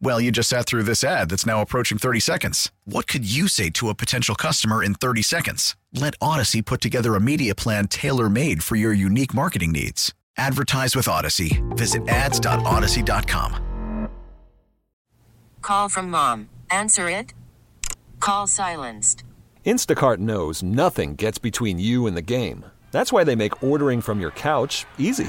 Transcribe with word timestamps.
Well, 0.00 0.20
you 0.20 0.30
just 0.30 0.48
sat 0.48 0.66
through 0.66 0.84
this 0.84 1.02
ad 1.02 1.30
that's 1.30 1.46
now 1.46 1.60
approaching 1.60 1.98
30 1.98 2.20
seconds. 2.20 2.70
What 2.84 3.06
could 3.06 3.30
you 3.30 3.48
say 3.48 3.70
to 3.70 3.88
a 3.88 3.94
potential 3.94 4.34
customer 4.34 4.82
in 4.82 4.94
30 4.94 5.22
seconds? 5.22 5.76
Let 5.92 6.14
Odyssey 6.20 6.62
put 6.62 6.80
together 6.80 7.14
a 7.14 7.20
media 7.20 7.54
plan 7.54 7.88
tailor 7.88 8.28
made 8.28 8.62
for 8.62 8.76
your 8.76 8.92
unique 8.92 9.34
marketing 9.34 9.72
needs. 9.72 10.12
Advertise 10.36 10.96
with 10.96 11.08
Odyssey. 11.08 11.62
Visit 11.70 12.08
ads.odyssey.com. 12.08 14.08
Call 15.62 15.88
from 15.88 16.10
mom. 16.10 16.50
Answer 16.70 17.08
it. 17.08 17.32
Call 18.20 18.46
silenced. 18.46 19.24
Instacart 19.64 20.18
knows 20.18 20.62
nothing 20.62 21.14
gets 21.14 21.38
between 21.38 21.78
you 21.78 22.06
and 22.06 22.16
the 22.16 22.22
game. 22.22 22.66
That's 22.90 23.12
why 23.12 23.24
they 23.24 23.34
make 23.34 23.62
ordering 23.62 24.02
from 24.02 24.20
your 24.20 24.32
couch 24.32 24.84
easy. 24.98 25.28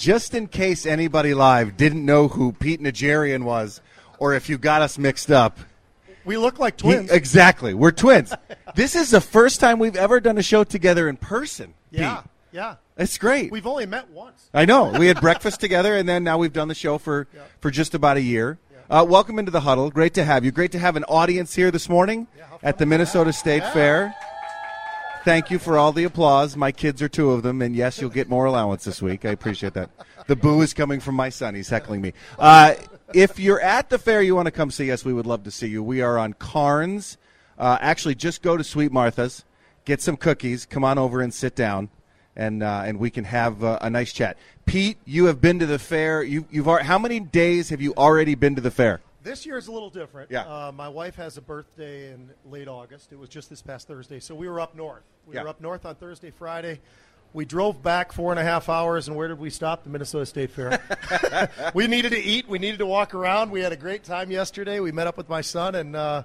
Just 0.00 0.32
in 0.34 0.46
case 0.46 0.86
anybody 0.86 1.34
live 1.34 1.76
didn't 1.76 2.06
know 2.06 2.26
who 2.26 2.52
Pete 2.52 2.80
Najarian 2.80 3.42
was, 3.44 3.82
or 4.18 4.32
if 4.32 4.48
you 4.48 4.56
got 4.56 4.80
us 4.80 4.96
mixed 4.96 5.30
up, 5.30 5.58
We 6.24 6.38
look 6.38 6.58
like 6.58 6.80
he- 6.80 6.88
twins. 6.88 7.10
exactly, 7.10 7.74
we're 7.74 7.90
twins. 7.90 8.32
this 8.74 8.96
is 8.96 9.10
the 9.10 9.20
first 9.20 9.60
time 9.60 9.78
we've 9.78 9.96
ever 9.96 10.18
done 10.18 10.38
a 10.38 10.42
show 10.42 10.64
together 10.64 11.06
in 11.06 11.18
person. 11.18 11.74
yeah, 11.90 12.22
Pete. 12.22 12.30
yeah. 12.52 12.74
it's 12.96 13.18
great. 13.18 13.52
We've 13.52 13.66
only 13.66 13.84
met 13.84 14.08
once. 14.08 14.48
I 14.54 14.64
know. 14.64 14.90
We 14.90 15.06
had 15.06 15.20
breakfast 15.20 15.60
together, 15.66 15.94
and 15.94 16.08
then 16.08 16.24
now 16.24 16.38
we've 16.38 16.52
done 16.54 16.68
the 16.68 16.74
show 16.74 16.96
for 16.96 17.26
for 17.60 17.70
just 17.70 17.94
about 17.94 18.16
a 18.16 18.22
year. 18.22 18.58
Uh, 18.88 19.04
welcome 19.06 19.38
into 19.38 19.50
the 19.50 19.60
huddle. 19.60 19.90
Great 19.90 20.14
to 20.14 20.24
have 20.24 20.46
you. 20.46 20.50
Great 20.50 20.72
to 20.72 20.78
have 20.78 20.96
an 20.96 21.04
audience 21.04 21.54
here 21.56 21.70
this 21.70 21.90
morning 21.90 22.26
at 22.62 22.78
the 22.78 22.86
Minnesota 22.86 23.34
State 23.34 23.64
Fair. 23.74 24.14
Thank 25.24 25.50
you 25.50 25.58
for 25.58 25.76
all 25.76 25.92
the 25.92 26.04
applause. 26.04 26.56
My 26.56 26.72
kids 26.72 27.02
are 27.02 27.08
two 27.08 27.30
of 27.32 27.42
them, 27.42 27.60
and 27.60 27.76
yes, 27.76 28.00
you'll 28.00 28.08
get 28.08 28.30
more 28.30 28.46
allowance 28.46 28.84
this 28.84 29.02
week. 29.02 29.26
I 29.26 29.30
appreciate 29.30 29.74
that. 29.74 29.90
The 30.26 30.36
boo 30.36 30.62
is 30.62 30.72
coming 30.72 30.98
from 30.98 31.14
my 31.14 31.28
son. 31.28 31.54
He's 31.54 31.68
heckling 31.68 32.00
me. 32.00 32.14
Uh, 32.38 32.74
if 33.12 33.38
you're 33.38 33.60
at 33.60 33.90
the 33.90 33.98
fair, 33.98 34.22
you 34.22 34.34
want 34.34 34.46
to 34.46 34.52
come 34.52 34.70
see 34.70 34.90
us, 34.90 35.04
we 35.04 35.12
would 35.12 35.26
love 35.26 35.44
to 35.44 35.50
see 35.50 35.66
you. 35.66 35.82
We 35.82 36.00
are 36.00 36.18
on 36.18 36.32
Carnes. 36.32 37.18
Uh, 37.58 37.76
actually, 37.82 38.14
just 38.14 38.40
go 38.40 38.56
to 38.56 38.64
Sweet 38.64 38.92
Martha's, 38.92 39.44
get 39.84 40.00
some 40.00 40.16
cookies, 40.16 40.64
come 40.64 40.84
on 40.84 40.96
over 40.96 41.20
and 41.20 41.34
sit 41.34 41.54
down, 41.54 41.90
and 42.34 42.62
uh, 42.62 42.82
and 42.86 42.98
we 42.98 43.10
can 43.10 43.24
have 43.24 43.62
uh, 43.62 43.78
a 43.82 43.90
nice 43.90 44.14
chat. 44.14 44.38
Pete, 44.64 44.96
you 45.04 45.26
have 45.26 45.40
been 45.42 45.58
to 45.58 45.66
the 45.66 45.78
fair. 45.78 46.22
You, 46.22 46.46
you've 46.50 46.66
how 46.66 46.98
many 46.98 47.20
days 47.20 47.68
have 47.68 47.82
you 47.82 47.92
already 47.94 48.34
been 48.34 48.54
to 48.54 48.62
the 48.62 48.70
fair? 48.70 49.02
This 49.22 49.44
year 49.44 49.58
is 49.58 49.68
a 49.68 49.72
little 49.72 49.90
different. 49.90 50.30
Yeah. 50.30 50.42
Uh, 50.42 50.72
my 50.72 50.88
wife 50.88 51.16
has 51.16 51.36
a 51.36 51.42
birthday 51.42 52.12
in 52.12 52.30
late 52.50 52.68
August. 52.68 53.12
It 53.12 53.18
was 53.18 53.28
just 53.28 53.50
this 53.50 53.60
past 53.60 53.86
Thursday, 53.86 54.18
so 54.18 54.34
we 54.34 54.48
were 54.48 54.60
up 54.60 54.74
north. 54.74 55.02
We 55.26 55.34
Yeah. 55.34 55.42
were 55.42 55.48
up 55.48 55.60
north 55.60 55.84
on 55.84 55.94
Thursday, 55.96 56.30
Friday. 56.30 56.80
We 57.32 57.44
drove 57.44 57.82
back 57.82 58.12
four 58.12 58.32
and 58.32 58.40
a 58.40 58.42
half 58.42 58.68
hours, 58.68 59.06
and 59.08 59.16
where 59.16 59.28
did 59.28 59.38
we 59.38 59.50
stop? 59.50 59.84
The 59.84 59.90
Minnesota 59.90 60.26
State 60.26 60.50
Fair. 60.50 60.80
we 61.74 61.86
needed 61.86 62.10
to 62.10 62.18
eat. 62.18 62.48
We 62.48 62.58
needed 62.58 62.78
to 62.78 62.86
walk 62.86 63.14
around. 63.14 63.50
We 63.50 63.60
had 63.60 63.72
a 63.72 63.76
great 63.76 64.04
time 64.04 64.30
yesterday. 64.30 64.80
We 64.80 64.90
met 64.90 65.06
up 65.06 65.16
with 65.16 65.28
my 65.28 65.40
son, 65.42 65.74
and 65.76 65.94
uh, 65.94 66.22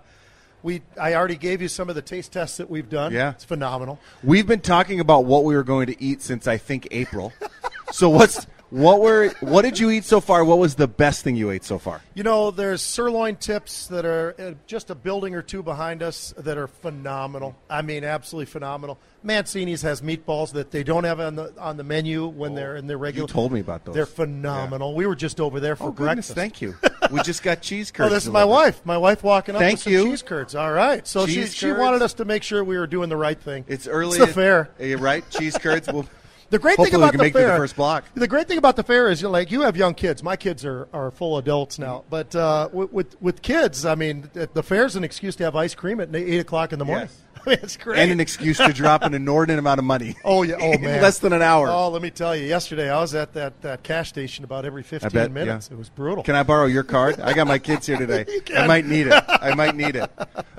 we. 0.63 0.81
I 0.99 1.13
already 1.13 1.35
gave 1.35 1.61
you 1.61 1.67
some 1.67 1.89
of 1.89 1.95
the 1.95 2.01
taste 2.01 2.31
tests 2.31 2.57
that 2.57 2.69
we've 2.71 2.89
done. 2.89 3.11
Yeah. 3.13 3.31
it's 3.31 3.43
phenomenal. 3.43 3.99
We've 4.23 4.47
been 4.47 4.61
talking 4.61 4.99
about 4.99 5.25
what 5.25 5.43
we 5.43 5.53
were 5.55 5.63
going 5.63 5.87
to 5.87 6.01
eat 6.01 6.23
since 6.23 6.47
I 6.47 6.57
think 6.57 6.87
April. 6.89 7.33
so 7.91 8.09
what's 8.09 8.47
what 8.69 8.99
were 9.01 9.29
what 9.41 9.61
did 9.61 9.79
you 9.79 9.89
eat 9.91 10.03
so 10.05 10.19
far? 10.19 10.43
What 10.43 10.57
was 10.57 10.75
the 10.75 10.87
best 10.87 11.23
thing 11.23 11.35
you 11.35 11.51
ate 11.51 11.63
so 11.63 11.77
far? 11.77 12.01
You 12.13 12.23
know, 12.23 12.51
there's 12.51 12.81
sirloin 12.81 13.35
tips 13.35 13.87
that 13.87 14.05
are 14.05 14.35
uh, 14.39 14.51
just 14.67 14.89
a 14.89 14.95
building 14.95 15.35
or 15.35 15.41
two 15.41 15.61
behind 15.63 16.01
us 16.03 16.33
that 16.37 16.57
are 16.57 16.67
phenomenal. 16.67 17.55
I 17.69 17.81
mean, 17.81 18.03
absolutely 18.03 18.47
phenomenal. 18.47 18.97
Mancini's 19.23 19.81
has 19.81 20.01
meatballs 20.01 20.51
that 20.53 20.69
they 20.71 20.83
don't 20.83 21.03
have 21.03 21.19
on 21.19 21.35
the 21.35 21.53
on 21.59 21.77
the 21.77 21.83
menu 21.83 22.27
when 22.27 22.53
they're 22.55 22.75
in 22.75 22.87
their 22.87 22.97
regular. 22.97 23.25
Oh, 23.25 23.27
told 23.27 23.51
me 23.51 23.59
about 23.59 23.85
those. 23.85 23.95
They're 23.95 24.05
phenomenal. 24.05 24.93
We 24.95 25.05
were 25.07 25.15
just 25.15 25.39
over 25.39 25.59
there 25.59 25.75
for 25.75 25.85
Oh 25.85 25.91
goodness, 25.91 26.31
breakfast. 26.31 26.35
thank 26.35 26.61
you. 26.61 26.75
We 27.11 27.21
just 27.21 27.43
got 27.43 27.61
cheese 27.61 27.91
curds. 27.91 28.09
Oh, 28.09 28.13
this 28.15 28.23
is 28.25 28.31
my 28.31 28.45
wife. 28.45 28.83
My 28.83 28.97
wife 28.97 29.23
walking 29.23 29.53
up 29.53 29.61
Thank 29.61 29.75
with 29.75 29.83
some 29.83 29.93
you. 29.93 30.09
cheese 30.09 30.23
curds. 30.23 30.55
All 30.55 30.71
right. 30.71 31.05
So 31.07 31.27
she, 31.27 31.35
Cheese 31.35 31.53
she 31.53 31.67
curds. 31.67 31.79
wanted 31.79 32.01
us 32.01 32.15
to 32.15 32.25
make 32.25 32.41
sure 32.41 32.63
we 32.63 32.79
were 32.79 32.87
doing 32.87 33.09
the 33.09 33.15
right 33.17 33.39
thing. 33.39 33.63
It's 33.67 33.85
early. 33.87 34.17
It's 34.17 34.25
the 34.25 34.33
fair. 34.33 34.71
You're 34.79 34.97
right? 34.97 35.23
Cheese 35.29 35.55
curds. 35.55 35.87
Well, 35.87 36.07
The 36.49 36.59
great 36.59 36.77
Hopefully 36.77 36.91
thing 36.91 37.01
about 37.01 37.17
the 37.17 37.23
it 37.25 37.33
the 37.33 37.39
fair, 37.39 37.57
first 37.57 37.75
block. 37.75 38.05
The 38.13 38.27
great 38.27 38.47
thing 38.47 38.57
about 38.57 38.75
the 38.75 38.83
fair 38.83 39.09
is, 39.09 39.21
you 39.21 39.29
like 39.29 39.51
you 39.51 39.61
have 39.61 39.75
young 39.75 39.95
kids. 39.95 40.21
My 40.21 40.35
kids 40.35 40.63
are, 40.63 40.87
are 40.93 41.09
full 41.11 41.37
adults 41.37 41.79
now, 41.79 42.03
but 42.09 42.35
uh, 42.35 42.69
with, 42.71 42.91
with 42.93 43.21
with 43.21 43.41
kids, 43.41 43.85
I 43.85 43.95
mean, 43.95 44.29
the 44.33 44.49
the 44.53 44.63
fair's 44.63 44.95
an 44.95 45.03
excuse 45.03 45.35
to 45.37 45.43
have 45.43 45.55
ice 45.55 45.73
cream 45.73 45.99
at 45.99 46.15
eight 46.15 46.39
o'clock 46.39 46.71
in 46.71 46.79
the 46.79 46.85
morning. 46.85 47.07
Yes. 47.07 47.21
I 47.45 47.49
mean, 47.49 47.59
it's 47.61 47.77
great. 47.77 47.99
and 47.99 48.11
an 48.11 48.19
excuse 48.19 48.57
to 48.57 48.73
drop 48.73 49.03
an 49.03 49.13
inordinate 49.13 49.59
amount 49.59 49.77
of 49.77 49.85
money. 49.85 50.15
oh 50.23 50.41
yeah, 50.43 50.55
oh 50.59 50.71
in 50.71 50.81
man, 50.83 51.01
less 51.01 51.19
than 51.19 51.31
an 51.33 51.41
hour. 51.43 51.67
Oh, 51.69 51.89
let 51.89 52.01
me 52.01 52.09
tell 52.09 52.35
you, 52.35 52.45
yesterday 52.47 52.89
I 52.89 52.99
was 52.99 53.13
at 53.13 53.33
that, 53.33 53.61
that 53.61 53.83
cash 53.83 54.09
station 54.09 54.43
about 54.43 54.65
every 54.65 54.83
fifteen 54.83 55.11
bet, 55.11 55.31
minutes. 55.31 55.67
yeah. 55.69 55.75
It 55.75 55.77
was 55.77 55.89
brutal. 55.89 56.23
Can 56.23 56.35
I 56.35 56.43
borrow 56.43 56.65
your 56.65 56.83
card? 56.83 57.19
I 57.19 57.33
got 57.33 57.45
my 57.47 57.59
kids 57.59 57.85
here 57.87 57.97
today. 57.97 58.25
I 58.55 58.65
might 58.67 58.85
need 58.85 59.07
it. 59.07 59.23
I 59.27 59.53
might 59.53 59.75
need 59.75 59.95
it. 59.95 60.09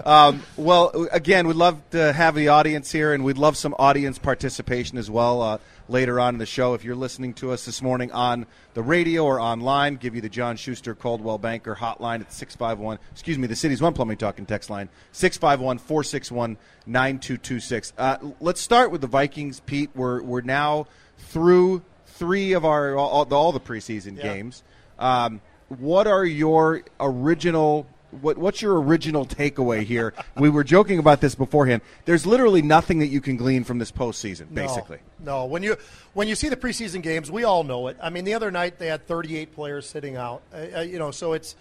Um, 0.05 0.43
well, 0.57 1.09
again, 1.11 1.47
we'd 1.49 1.57
love 1.57 1.81
to 1.91 2.13
have 2.13 2.35
the 2.35 2.49
audience 2.49 2.93
here, 2.93 3.13
and 3.13 3.25
we'd 3.25 3.39
love 3.39 3.57
some 3.57 3.75
audience 3.79 4.19
participation 4.19 4.97
as 4.99 5.11
well 5.11 5.43
uh, 5.43 5.59
later 5.89 6.19
on 6.21 6.35
in 6.35 6.39
the 6.39 6.47
show. 6.47 6.75
If 6.75 6.85
you're 6.85 6.95
listening 6.97 7.35
to 7.35 7.53
us 7.53 7.65
this 7.65 7.81
morning 7.83 8.11
on 8.13 8.47
the 8.75 8.83
radio 8.83 9.25
or 9.25 9.41
online, 9.41 9.97
give 9.97 10.15
you 10.15 10.21
the 10.21 10.29
John 10.29 10.57
Schuster 10.57 10.95
Coldwell 10.95 11.39
Banker 11.39 11.75
hotline 11.77 12.21
at 12.21 12.33
651, 12.33 12.99
excuse 13.13 13.39
me, 13.39 13.47
the 13.47 13.57
City's 13.57 13.81
One 13.81 13.93
Plumbing 13.93 14.17
Talking 14.19 14.47
text 14.47 14.71
line, 14.71 14.89
651 15.13 15.79
461 15.79 16.57
9226. 16.87 17.93
Uh, 17.97 18.17
Let's 18.41 18.61
start 18.61 18.91
with 18.91 19.01
the 19.01 19.07
Vikings, 19.07 19.61
Pete. 19.61 19.91
We're, 19.95 20.23
we're 20.23 20.41
now 20.41 20.87
through 21.19 21.83
three 22.07 22.53
of 22.53 22.65
our 22.65 22.97
all, 22.97 23.27
all 23.33 23.53
the 23.53 23.61
preseason 23.61 24.17
Yeah. 24.17 24.23
games. 24.35 24.63
Um, 24.99 25.41
what 25.69 26.07
are 26.07 26.25
your 26.25 26.83
original 27.01 27.87
what, 28.23 28.39
what's 28.39 28.63
your 28.63 28.81
original 28.81 29.27
takeaway 29.27 29.83
here? 29.83 30.15
we 30.37 30.49
were 30.49 30.65
joking 30.65 30.99
about 30.99 31.21
this 31.21 31.35
beforehand. 31.35 31.83
There's 32.05 32.27
literally 32.27 32.63
nothing 32.63 32.99
that 33.01 33.07
you 33.07 33.21
can 33.21 33.37
glean 33.37 33.65
from 33.65 33.79
this 33.79 33.93
postseason, 33.93 34.53
basically. 34.53 34.99
No, 35.19 35.41
no. 35.41 35.47
When 35.47 35.63
you 35.63 35.77
when 36.15 36.29
you 36.29 36.35
see 36.35 36.49
the 36.49 36.57
preseason 36.57 37.03
games, 37.03 37.31
we 37.31 37.45
all 37.45 37.65
know 37.65 37.89
it. 37.89 37.97
I 38.03 38.11
mean, 38.11 38.25
the 38.25 38.35
other 38.35 38.51
night 38.51 38.79
they 38.79 38.89
had 38.89 39.07
38 39.07 39.55
players 39.55 39.89
sitting 39.89 40.17
out. 40.17 40.43
Uh, 40.53 40.79
uh, 40.79 40.81
you 40.81 40.99
know, 40.99 41.11
so 41.11 41.33
it's 41.33 41.57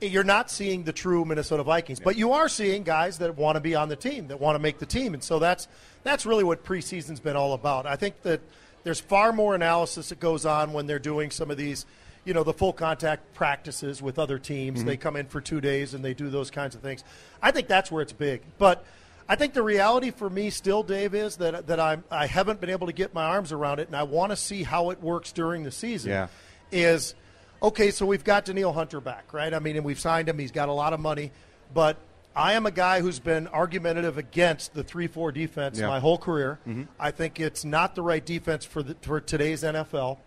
you're 0.00 0.24
not 0.24 0.50
seeing 0.50 0.84
the 0.84 0.92
true 0.92 1.24
Minnesota 1.24 1.62
Vikings, 1.62 2.00
but 2.00 2.16
you 2.16 2.32
are 2.32 2.48
seeing 2.48 2.82
guys 2.82 3.18
that 3.18 3.36
want 3.36 3.56
to 3.56 3.60
be 3.60 3.74
on 3.74 3.88
the 3.88 3.96
team, 3.96 4.28
that 4.28 4.40
want 4.40 4.56
to 4.56 4.58
make 4.58 4.78
the 4.78 4.86
team, 4.86 5.14
and 5.14 5.22
so 5.22 5.38
that's 5.38 5.68
that's 6.02 6.26
really 6.26 6.44
what 6.44 6.64
preseason's 6.64 7.20
been 7.20 7.36
all 7.36 7.54
about. 7.54 7.86
I 7.86 7.96
think 7.96 8.22
that 8.22 8.40
there's 8.82 9.00
far 9.00 9.32
more 9.32 9.54
analysis 9.54 10.10
that 10.10 10.20
goes 10.20 10.44
on 10.44 10.72
when 10.72 10.86
they're 10.86 10.98
doing 10.98 11.30
some 11.30 11.50
of 11.50 11.56
these 11.56 11.86
you 12.24 12.34
know, 12.34 12.42
the 12.42 12.52
full 12.52 12.72
contact 12.72 13.34
practices 13.34 14.00
with 14.00 14.18
other 14.18 14.38
teams. 14.38 14.80
Mm-hmm. 14.80 14.88
They 14.88 14.96
come 14.96 15.16
in 15.16 15.26
for 15.26 15.40
two 15.40 15.60
days 15.60 15.94
and 15.94 16.04
they 16.04 16.14
do 16.14 16.30
those 16.30 16.50
kinds 16.50 16.74
of 16.74 16.80
things. 16.80 17.04
I 17.42 17.50
think 17.50 17.68
that's 17.68 17.90
where 17.90 18.02
it's 18.02 18.12
big. 18.12 18.42
But 18.58 18.84
I 19.28 19.36
think 19.36 19.54
the 19.54 19.62
reality 19.62 20.10
for 20.10 20.28
me 20.28 20.50
still, 20.50 20.82
Dave, 20.82 21.14
is 21.14 21.36
that, 21.36 21.66
that 21.66 21.80
I'm, 21.80 22.04
I 22.10 22.26
haven't 22.26 22.60
been 22.60 22.70
able 22.70 22.86
to 22.86 22.92
get 22.92 23.14
my 23.14 23.24
arms 23.24 23.52
around 23.52 23.78
it, 23.78 23.88
and 23.88 23.96
I 23.96 24.02
want 24.02 24.32
to 24.32 24.36
see 24.36 24.62
how 24.62 24.90
it 24.90 25.02
works 25.02 25.32
during 25.32 25.64
the 25.64 25.70
season. 25.70 26.10
Yeah. 26.10 26.28
Is, 26.70 27.14
okay, 27.62 27.90
so 27.90 28.04
we've 28.04 28.24
got 28.24 28.44
Danielle 28.44 28.72
Hunter 28.72 29.00
back, 29.00 29.32
right? 29.32 29.52
I 29.52 29.58
mean, 29.60 29.76
and 29.76 29.84
we've 29.84 30.00
signed 30.00 30.28
him. 30.28 30.38
He's 30.38 30.50
got 30.50 30.68
a 30.68 30.72
lot 30.72 30.92
of 30.92 31.00
money. 31.00 31.30
But 31.72 31.96
I 32.36 32.54
am 32.54 32.66
a 32.66 32.70
guy 32.70 33.00
who's 33.00 33.18
been 33.18 33.46
argumentative 33.48 34.18
against 34.18 34.74
the 34.74 34.82
3 34.82 35.06
4 35.06 35.32
defense 35.32 35.78
yeah. 35.78 35.86
my 35.86 36.00
whole 36.00 36.18
career. 36.18 36.58
Mm-hmm. 36.66 36.84
I 36.98 37.10
think 37.10 37.40
it's 37.40 37.64
not 37.64 37.94
the 37.94 38.02
right 38.02 38.24
defense 38.24 38.64
for, 38.64 38.82
the, 38.82 38.96
for 39.00 39.20
today's 39.20 39.62
NFL. 39.62 40.18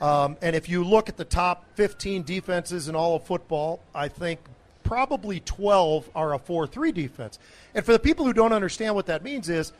Um, 0.00 0.36
and 0.40 0.56
if 0.56 0.68
you 0.68 0.82
look 0.82 1.08
at 1.08 1.16
the 1.16 1.24
top 1.24 1.64
15 1.74 2.22
defenses 2.22 2.88
in 2.88 2.94
all 2.94 3.16
of 3.16 3.24
football, 3.24 3.80
I 3.94 4.08
think 4.08 4.40
probably 4.82 5.40
12 5.40 6.10
are 6.14 6.34
a 6.34 6.38
4 6.38 6.66
3 6.66 6.92
defense. 6.92 7.38
And 7.74 7.84
for 7.84 7.92
the 7.92 7.98
people 7.98 8.24
who 8.24 8.32
don't 8.32 8.52
understand 8.52 8.94
what 8.94 9.06
that 9.06 9.22
means, 9.22 9.48
is 9.48 9.72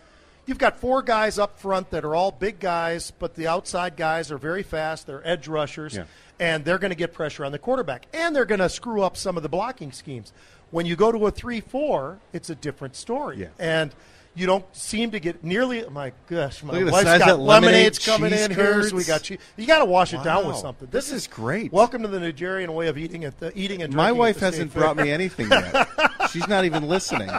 you've 0.46 0.58
got 0.58 0.78
four 0.78 1.02
guys 1.02 1.38
up 1.38 1.58
front 1.58 1.90
that 1.90 2.05
are 2.05 2.14
all 2.14 2.31
big 2.31 2.61
guys, 2.61 3.12
but 3.19 3.34
the 3.34 3.46
outside 3.46 3.96
guys 3.96 4.31
are 4.31 4.38
very 4.38 4.62
fast. 4.62 5.06
They're 5.06 5.26
edge 5.26 5.49
rushers, 5.49 5.96
yeah. 5.96 6.05
and 6.38 6.64
they're 6.64 6.78
going 6.78 6.90
to 6.90 6.96
get 6.96 7.12
pressure 7.12 7.44
on 7.44 7.52
the 7.52 7.58
quarterback. 7.58 8.06
And 8.12 8.37
they're 8.37 8.44
going 8.44 8.61
to 8.61 8.69
screw 8.69 9.02
up 9.02 9.17
some 9.17 9.37
of 9.37 9.43
the 9.43 9.49
blocking 9.49 9.93
schemes. 9.93 10.32
When 10.70 10.87
you 10.87 10.96
go 10.96 11.11
to 11.11 11.26
a 11.26 11.31
3 11.31 11.61
4, 11.61 12.19
it's 12.32 12.50
a 12.50 12.55
different 12.55 12.94
story. 12.94 13.38
Yeah. 13.38 13.49
And 13.58 13.93
you 14.35 14.47
don't 14.47 14.65
seem 14.75 15.11
to 15.11 15.21
get 15.21 15.43
nearly. 15.43 15.85
My 15.88 16.12
gosh, 16.29 16.62
my 16.62 16.85
wife's 16.85 17.19
got 17.19 17.41
lemonades 17.41 17.99
coming 17.99 18.32
in 18.32 18.50
here. 18.50 18.94
We 18.94 19.05
got 19.05 19.23
cheese. 19.23 19.38
You 19.56 19.67
got 19.67 19.79
to 19.79 19.85
wash 19.85 20.12
wow. 20.12 20.21
it 20.21 20.25
down 20.25 20.47
with 20.47 20.56
something. 20.56 20.88
This, 20.91 21.06
this 21.06 21.17
is, 21.17 21.23
is, 21.23 21.29
great. 21.29 21.73
Welcome 21.73 22.03
to 22.03 22.09
the 22.09 22.19
Najarian 22.19 22.69
way 22.71 22.88
of 22.88 22.97
eating 22.97 23.25
at 23.25 23.38
the 23.38 23.56
eating 23.59 23.82
and 23.82 23.94
My 23.94 24.12
wife 24.12 24.38
hasn't 24.38 24.73
brought 24.73 24.97
me 24.97 25.11
anything 25.11 25.50
yet. 25.50 25.88
She's 26.31 26.47
not 26.49 26.65
even 26.65 26.88
listening. 26.88 27.31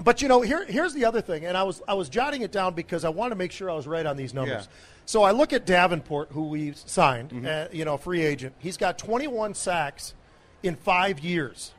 But 0.00 0.22
you 0.22 0.28
know, 0.28 0.40
here 0.40 0.64
here's 0.64 0.94
the 0.94 1.04
other 1.04 1.20
thing, 1.20 1.44
and 1.44 1.56
I 1.56 1.64
was 1.64 1.82
I 1.86 1.94
was 1.94 2.08
jotting 2.08 2.42
it 2.42 2.52
down 2.52 2.74
because 2.74 3.04
I 3.04 3.08
want 3.08 3.32
to 3.32 3.36
make 3.36 3.52
sure 3.52 3.68
I 3.68 3.74
was 3.74 3.86
right 3.86 4.06
on 4.06 4.16
these 4.16 4.32
numbers. 4.32 4.68
Yeah. 4.70 4.76
So 5.04 5.22
I 5.22 5.32
look 5.32 5.52
at 5.52 5.66
Davenport, 5.66 6.30
who 6.32 6.48
we 6.48 6.72
signed, 6.72 7.30
mm-hmm. 7.30 7.46
uh, 7.46 7.64
you 7.72 7.84
know, 7.84 7.96
free 7.96 8.22
agent. 8.22 8.54
He's 8.58 8.76
got 8.76 8.98
21 8.98 9.54
sacks 9.54 10.14
in 10.62 10.76
five 10.76 11.20
years. 11.20 11.72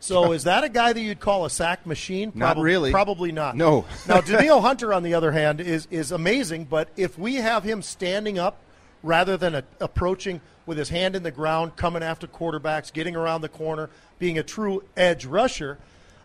So 0.00 0.32
is 0.32 0.44
that 0.44 0.64
a 0.64 0.68
guy 0.68 0.92
that 0.92 1.00
you'd 1.00 1.20
call 1.20 1.44
a 1.44 1.50
sack 1.50 1.84
machine? 1.86 2.30
Probably, 2.30 2.40
not 2.40 2.62
really. 2.62 2.90
Probably 2.92 3.32
not. 3.32 3.56
No. 3.56 3.84
now, 4.06 4.20
Danielle 4.20 4.60
Hunter, 4.60 4.94
on 4.94 5.02
the 5.02 5.14
other 5.14 5.32
hand, 5.32 5.60
is 5.60 5.88
is 5.90 6.12
amazing. 6.12 6.64
But 6.66 6.88
if 6.96 7.18
we 7.18 7.36
have 7.36 7.64
him 7.64 7.82
standing 7.82 8.38
up 8.38 8.58
rather 9.02 9.36
than 9.36 9.56
a, 9.56 9.64
approaching 9.80 10.40
with 10.66 10.78
his 10.78 10.88
hand 10.88 11.16
in 11.16 11.22
the 11.22 11.30
ground, 11.30 11.76
coming 11.76 12.02
after 12.02 12.26
quarterbacks, 12.26 12.92
getting 12.92 13.16
around 13.16 13.40
the 13.40 13.48
corner, 13.48 13.90
being 14.18 14.38
a 14.38 14.42
true 14.42 14.84
edge 14.96 15.24
rusher, 15.24 15.78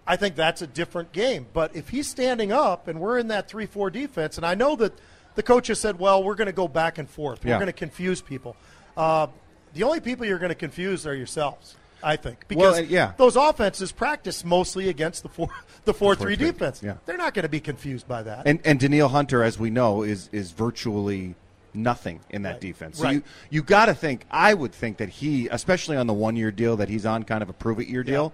I 0.06 0.18
think 0.18 0.36
that's 0.36 0.62
a 0.62 0.68
different 0.68 1.12
game. 1.12 1.48
But 1.54 1.76
if 1.76 1.90
he's 1.90 2.08
standing 2.08 2.52
up 2.52 2.88
and 2.88 3.00
we're 3.00 3.18
in 3.18 3.30
that 3.30 3.48
three-four 3.48 3.90
defense, 3.90 4.38
and 4.38 4.46
I 4.46 4.54
know 4.54 4.76
that 4.76 4.94
the 5.36 5.44
coach 5.44 5.68
has 5.68 5.80
said, 5.80 5.98
well, 5.98 6.24
we're 6.24 6.36
going 6.36 6.48
to 6.48 6.52
go 6.52 6.68
back 6.68 6.98
and 6.98 7.10
forth. 7.10 7.44
We're 7.44 7.52
yeah. 7.52 7.58
going 7.58 7.68
to 7.68 7.74
confuse 7.74 8.22
people. 8.22 8.56
Uh, 8.96 9.28
the 9.74 9.84
only 9.84 10.00
people 10.00 10.26
you're 10.26 10.40
going 10.40 10.50
to 10.50 10.56
confuse 10.56 11.08
are 11.08 11.16
yourselves. 11.16 11.76
I 12.04 12.16
think 12.18 12.48
because 12.48 12.76
well, 12.80 12.86
yeah. 12.86 13.14
those 13.18 13.36
offenses 13.36 13.92
practice 13.92 14.44
mostly 14.44 14.90
against 14.90 15.24
the 15.24 15.30
four 15.30 15.48
the 15.86 15.94
four, 15.94 16.16
the 16.16 16.18
four 16.20 16.28
three, 16.28 16.36
three 16.36 16.52
defense. 16.52 16.82
Yeah. 16.84 16.96
They're 17.06 17.18
not 17.18 17.34
going 17.34 17.44
to 17.44 17.50
be 17.50 17.60
confused 17.60 18.08
by 18.08 18.24
that. 18.24 18.48
And 18.48 18.60
and 18.66 18.80
Danielle 18.80 19.10
Hunter, 19.10 19.44
as 19.44 19.58
we 19.58 19.70
know, 19.70 20.04
is 20.04 20.30
is 20.32 20.52
virtually 20.52 21.36
nothing 21.74 22.20
in 22.30 22.44
that 22.44 22.54
right. 22.54 22.62
defense. 22.62 22.98
So 22.98 23.06
right. 23.06 23.16
you 23.16 23.24
you 23.50 23.64
got 23.64 23.86
to 23.88 23.94
think. 23.94 24.26
I 24.30 24.54
would 24.54 24.74
think 24.74 24.98
that 24.98 25.10
he, 25.10 25.48
especially 25.50 25.98
on 25.98 26.08
the 26.08 26.14
one 26.14 26.36
year 26.36 26.52
deal 26.52 26.78
that 26.78 26.90
he's 26.90 27.06
on, 27.06 27.24
kind 27.24 27.42
of 27.42 27.50
a 27.50 27.54
prove 27.54 27.80
it 27.80 27.88
year 27.88 28.04
deal. 28.04 28.34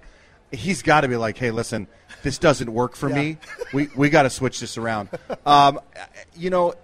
Yeah. 0.51 0.59
He's 0.59 0.81
got 0.81 1.01
to 1.01 1.07
be 1.07 1.15
like, 1.15 1.37
hey, 1.37 1.51
listen, 1.51 1.87
this 2.23 2.39
doesn't 2.39 2.71
work 2.73 2.95
for 2.95 3.09
yeah. 3.09 3.15
me. 3.15 3.37
We 3.73 3.89
we 3.95 4.09
got 4.09 4.23
to 4.23 4.29
switch 4.29 4.59
this 4.59 4.77
around. 4.77 5.09
Um, 5.45 5.79
you 6.35 6.49
know, 6.49 6.75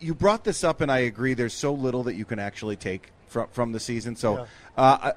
you 0.00 0.14
brought 0.14 0.44
this 0.44 0.64
up, 0.64 0.80
and 0.80 0.90
I 0.90 1.00
agree. 1.00 1.34
There's 1.34 1.52
so 1.52 1.74
little 1.74 2.04
that 2.04 2.14
you 2.14 2.24
can 2.24 2.38
actually 2.38 2.76
take 2.76 3.10
from 3.26 3.48
from 3.48 3.72
the 3.72 3.80
season. 3.80 4.16
So. 4.16 4.38
Yeah. 4.38 4.46
Uh, 4.76 5.12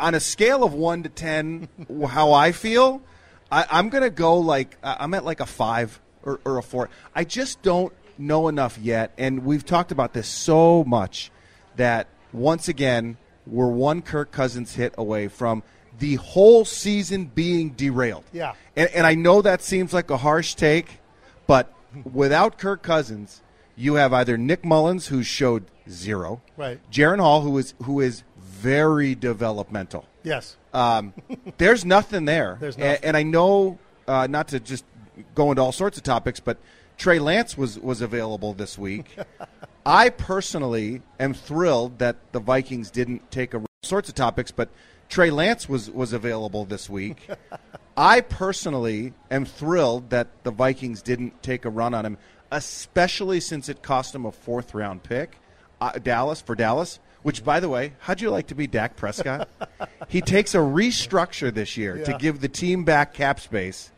on 0.00 0.14
a 0.14 0.20
scale 0.20 0.64
of 0.64 0.72
one 0.72 1.02
to 1.04 1.08
ten, 1.08 1.68
how 2.08 2.32
I 2.32 2.52
feel, 2.52 3.02
I, 3.50 3.78
am 3.78 3.88
going 3.88 4.02
to 4.02 4.10
go 4.10 4.38
like 4.38 4.76
I'm 4.82 5.14
at 5.14 5.24
like 5.24 5.40
a 5.40 5.46
five 5.46 6.00
or, 6.22 6.40
or 6.44 6.58
a 6.58 6.62
four. 6.62 6.88
I 7.14 7.24
just 7.24 7.62
don't 7.62 7.92
know 8.18 8.48
enough 8.48 8.78
yet, 8.78 9.12
and 9.18 9.44
we've 9.44 9.64
talked 9.64 9.92
about 9.92 10.12
this 10.12 10.28
so 10.28 10.84
much 10.84 11.30
that 11.76 12.08
once 12.32 12.68
again 12.68 13.16
we're 13.46 13.68
one 13.70 14.02
Kirk 14.02 14.30
Cousins 14.30 14.74
hit 14.74 14.94
away 14.96 15.28
from 15.28 15.62
the 15.98 16.16
whole 16.16 16.64
season 16.64 17.26
being 17.26 17.70
derailed. 17.70 18.24
Yeah, 18.32 18.54
and, 18.76 18.88
and 18.90 19.06
I 19.06 19.14
know 19.14 19.42
that 19.42 19.62
seems 19.62 19.92
like 19.92 20.10
a 20.10 20.16
harsh 20.16 20.54
take, 20.54 21.00
but 21.46 21.72
without 22.10 22.58
Kirk 22.58 22.82
Cousins, 22.82 23.42
you 23.76 23.94
have 23.94 24.12
either 24.12 24.38
Nick 24.38 24.64
Mullens 24.64 25.08
who 25.08 25.22
showed 25.22 25.64
zero, 25.88 26.40
right? 26.56 26.78
Jaren 26.90 27.18
Hall 27.18 27.40
who 27.40 27.58
is 27.58 27.74
who 27.82 28.00
is 28.00 28.22
very 28.60 29.14
developmental. 29.14 30.06
Yes. 30.22 30.56
Um, 30.72 31.14
there's 31.58 31.84
nothing 31.84 32.24
there. 32.24 32.58
There's 32.60 32.76
nothing. 32.76 32.96
And, 32.96 33.04
and 33.04 33.16
I 33.16 33.22
know, 33.22 33.78
uh, 34.06 34.26
not 34.28 34.48
to 34.48 34.60
just 34.60 34.84
go 35.34 35.50
into 35.50 35.62
all 35.62 35.72
sorts 35.72 35.96
of 35.96 36.02
topics, 36.02 36.40
but 36.40 36.58
Trey 36.98 37.18
Lance 37.18 37.56
was, 37.56 37.78
was 37.78 38.00
available 38.00 38.54
this 38.54 38.78
week. 38.78 39.16
I 39.86 40.10
personally 40.10 41.02
am 41.18 41.32
thrilled 41.32 41.98
that 42.00 42.16
the 42.32 42.40
Vikings 42.40 42.90
didn't 42.90 43.30
take 43.30 43.54
a 43.54 43.64
sorts 43.82 44.10
of 44.10 44.14
topics, 44.14 44.50
but 44.50 44.68
Trey 45.08 45.30
Lance 45.30 45.68
was, 45.68 45.90
was 45.90 46.12
available 46.12 46.64
this 46.64 46.88
week. 46.90 47.28
I 47.96 48.20
personally 48.20 49.14
am 49.30 49.44
thrilled 49.44 50.10
that 50.10 50.28
the 50.44 50.50
Vikings 50.50 51.02
didn't 51.02 51.42
take 51.42 51.64
a 51.64 51.70
run 51.70 51.94
on 51.94 52.04
him, 52.04 52.18
especially 52.50 53.40
since 53.40 53.68
it 53.68 53.82
cost 53.82 54.14
him 54.14 54.26
a 54.26 54.32
fourth 54.32 54.74
round 54.74 55.02
pick. 55.02 55.36
Uh, 55.80 55.92
Dallas 55.92 56.42
for 56.42 56.54
Dallas. 56.54 57.00
Which, 57.22 57.44
by 57.44 57.60
the 57.60 57.68
way, 57.68 57.92
how'd 58.00 58.20
you 58.20 58.30
like 58.30 58.46
to 58.46 58.54
be 58.54 58.66
Dak 58.66 58.96
Prescott? 58.96 59.48
he 60.08 60.20
takes 60.20 60.54
a 60.54 60.58
restructure 60.58 61.52
this 61.52 61.76
year 61.76 61.98
yeah. 61.98 62.04
to 62.04 62.18
give 62.18 62.40
the 62.40 62.48
team 62.48 62.84
back 62.84 63.12
cap 63.12 63.40
space. 63.40 63.90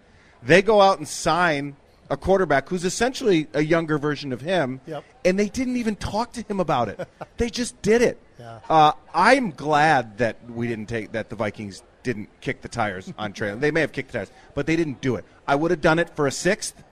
They 0.42 0.60
go 0.60 0.80
out 0.80 0.98
and 0.98 1.06
sign 1.06 1.76
a 2.10 2.16
quarterback 2.16 2.68
who's 2.68 2.84
essentially 2.84 3.46
a 3.54 3.62
younger 3.62 3.96
version 3.96 4.32
of 4.32 4.40
him, 4.40 4.80
yep. 4.86 5.04
and 5.24 5.38
they 5.38 5.48
didn't 5.48 5.76
even 5.76 5.94
talk 5.94 6.32
to 6.32 6.42
him 6.42 6.58
about 6.58 6.88
it. 6.88 7.08
they 7.36 7.48
just 7.48 7.80
did 7.80 8.02
it. 8.02 8.18
Yeah. 8.38 8.58
Uh, 8.68 8.92
I'm 9.14 9.50
glad 9.50 10.18
that 10.18 10.36
we 10.50 10.66
didn't 10.66 10.88
take 10.88 11.12
that 11.12 11.30
the 11.30 11.36
Vikings 11.36 11.82
didn't 12.02 12.28
kick 12.40 12.60
the 12.60 12.68
tires 12.68 13.12
on 13.16 13.32
Trey. 13.34 13.54
they 13.54 13.70
may 13.70 13.80
have 13.82 13.92
kicked 13.92 14.10
the 14.10 14.18
tires, 14.18 14.30
but 14.54 14.66
they 14.66 14.74
didn't 14.74 15.00
do 15.00 15.14
it. 15.14 15.24
I 15.46 15.54
would 15.54 15.70
have 15.70 15.80
done 15.80 16.00
it 16.00 16.10
for 16.10 16.26
a 16.26 16.32
sixth 16.32 16.82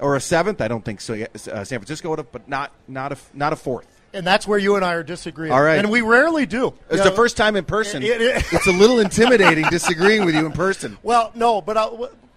or 0.00 0.16
a 0.16 0.20
seventh. 0.20 0.60
I 0.60 0.66
don't 0.66 0.84
think 0.84 1.00
so. 1.00 1.14
Uh, 1.14 1.38
San 1.38 1.64
Francisco 1.64 2.10
would 2.10 2.18
have, 2.18 2.32
but 2.32 2.48
not 2.48 2.72
not 2.88 3.12
a 3.12 3.16
not 3.32 3.52
a 3.52 3.56
fourth 3.56 3.95
and 4.16 4.26
that's 4.26 4.48
where 4.48 4.58
you 4.58 4.76
and 4.76 4.84
I 4.84 4.94
are 4.94 5.02
disagreeing. 5.02 5.52
All 5.52 5.62
right, 5.62 5.78
and 5.78 5.90
we 5.90 6.00
rarely 6.00 6.46
do. 6.46 6.72
It's 6.90 7.04
the 7.04 7.10
first 7.10 7.36
time 7.36 7.54
in 7.54 7.64
person. 7.64 8.02
It, 8.02 8.20
it, 8.20 8.44
it's 8.52 8.66
a 8.66 8.72
little 8.72 8.98
intimidating 8.98 9.66
disagreeing 9.70 10.24
with 10.24 10.34
you 10.34 10.46
in 10.46 10.52
person. 10.52 10.98
Well, 11.06 11.30
no, 11.34 11.60
but 11.60 11.76
I, 11.76 11.84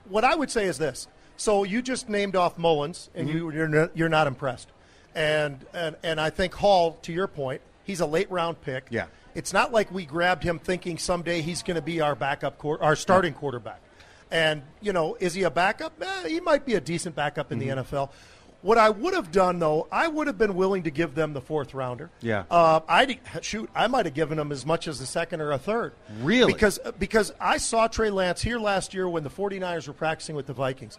what 0.10 0.24
I 0.24 0.36
would 0.36 0.52
say 0.52 0.66
is 0.66 0.78
this: 0.78 1.08
so 1.38 1.64
you 1.64 1.82
just 1.82 2.10
named 2.10 2.36
off 2.36 2.58
Mullens, 2.58 3.10
and 3.16 3.28
mm-hmm. 3.28 3.38
you 3.38 3.52
you're 3.52 3.68
not, 3.68 3.98
you're 3.98 4.10
not 4.10 4.28
impressed, 4.28 4.68
and 5.16 5.66
and 5.74 5.96
and 6.04 6.20
I 6.20 6.30
think 6.30 6.54
Hall, 6.54 6.98
to 7.04 7.14
your 7.14 7.28
point, 7.28 7.62
he's 7.84 8.02
a 8.02 8.06
late 8.06 8.30
round 8.30 8.62
pick. 8.62 8.88
Yeah, 8.90 9.08
it's 9.34 9.54
not 9.54 9.72
like 9.72 9.92
we 9.92 10.06
grabbed 10.06 10.44
him 10.44 10.60
thinking 10.60 10.98
someday 10.98 11.42
he's 11.42 11.64
going 11.64 11.76
to 11.76 11.82
be 11.82 12.02
our 12.02 12.16
backup, 12.16 12.64
our 12.64 12.96
starting 12.96 13.34
quarterback. 13.34 13.82
And 14.30 14.62
you 14.82 14.94
know, 14.94 15.16
is 15.20 15.34
he 15.34 15.44
a 15.44 15.52
backup? 15.52 15.94
Eh, 16.02 16.28
he 16.28 16.40
might 16.40 16.66
be 16.66 16.76
a 16.76 16.82
decent 16.82 17.16
backup 17.16 17.52
in 17.52 17.60
mm-hmm. 17.60 17.78
the 17.78 17.84
NFL. 17.84 18.10
What 18.62 18.78
I 18.78 18.90
would 18.90 19.14
have 19.14 19.32
done, 19.32 19.60
though, 19.60 19.88
I 19.90 20.08
would 20.08 20.28
have 20.28 20.38
been 20.38 20.56
willing 20.56 20.84
to 20.84 20.92
give 20.92 21.16
them 21.16 21.34
the 21.34 21.40
fourth 21.40 21.74
rounder. 21.74 22.10
Yeah. 22.20 22.44
Uh, 22.52 22.82
I 22.90 23.20
shoot, 23.42 23.70
I 23.74 23.88
might 23.88 24.06
have 24.06 24.14
given 24.14 24.38
them 24.38 24.52
as 24.52 24.66
much 24.66 24.88
as 24.88 25.00
a 25.00 25.06
second 25.06 25.40
or 25.40 25.52
a 25.52 25.58
third. 25.58 25.94
Really? 26.22 26.52
Because 26.52 26.78
because 27.00 27.32
I 27.40 27.58
saw 27.58 27.88
Trey 27.88 28.10
Lance 28.10 28.42
here 28.42 28.60
last 28.60 28.94
year 28.94 29.08
when 29.08 29.24
the 29.24 29.30
49ers 29.30 29.88
were 29.88 29.94
practicing 29.94 30.36
with 30.36 30.46
the 30.46 30.54
Vikings. 30.54 30.98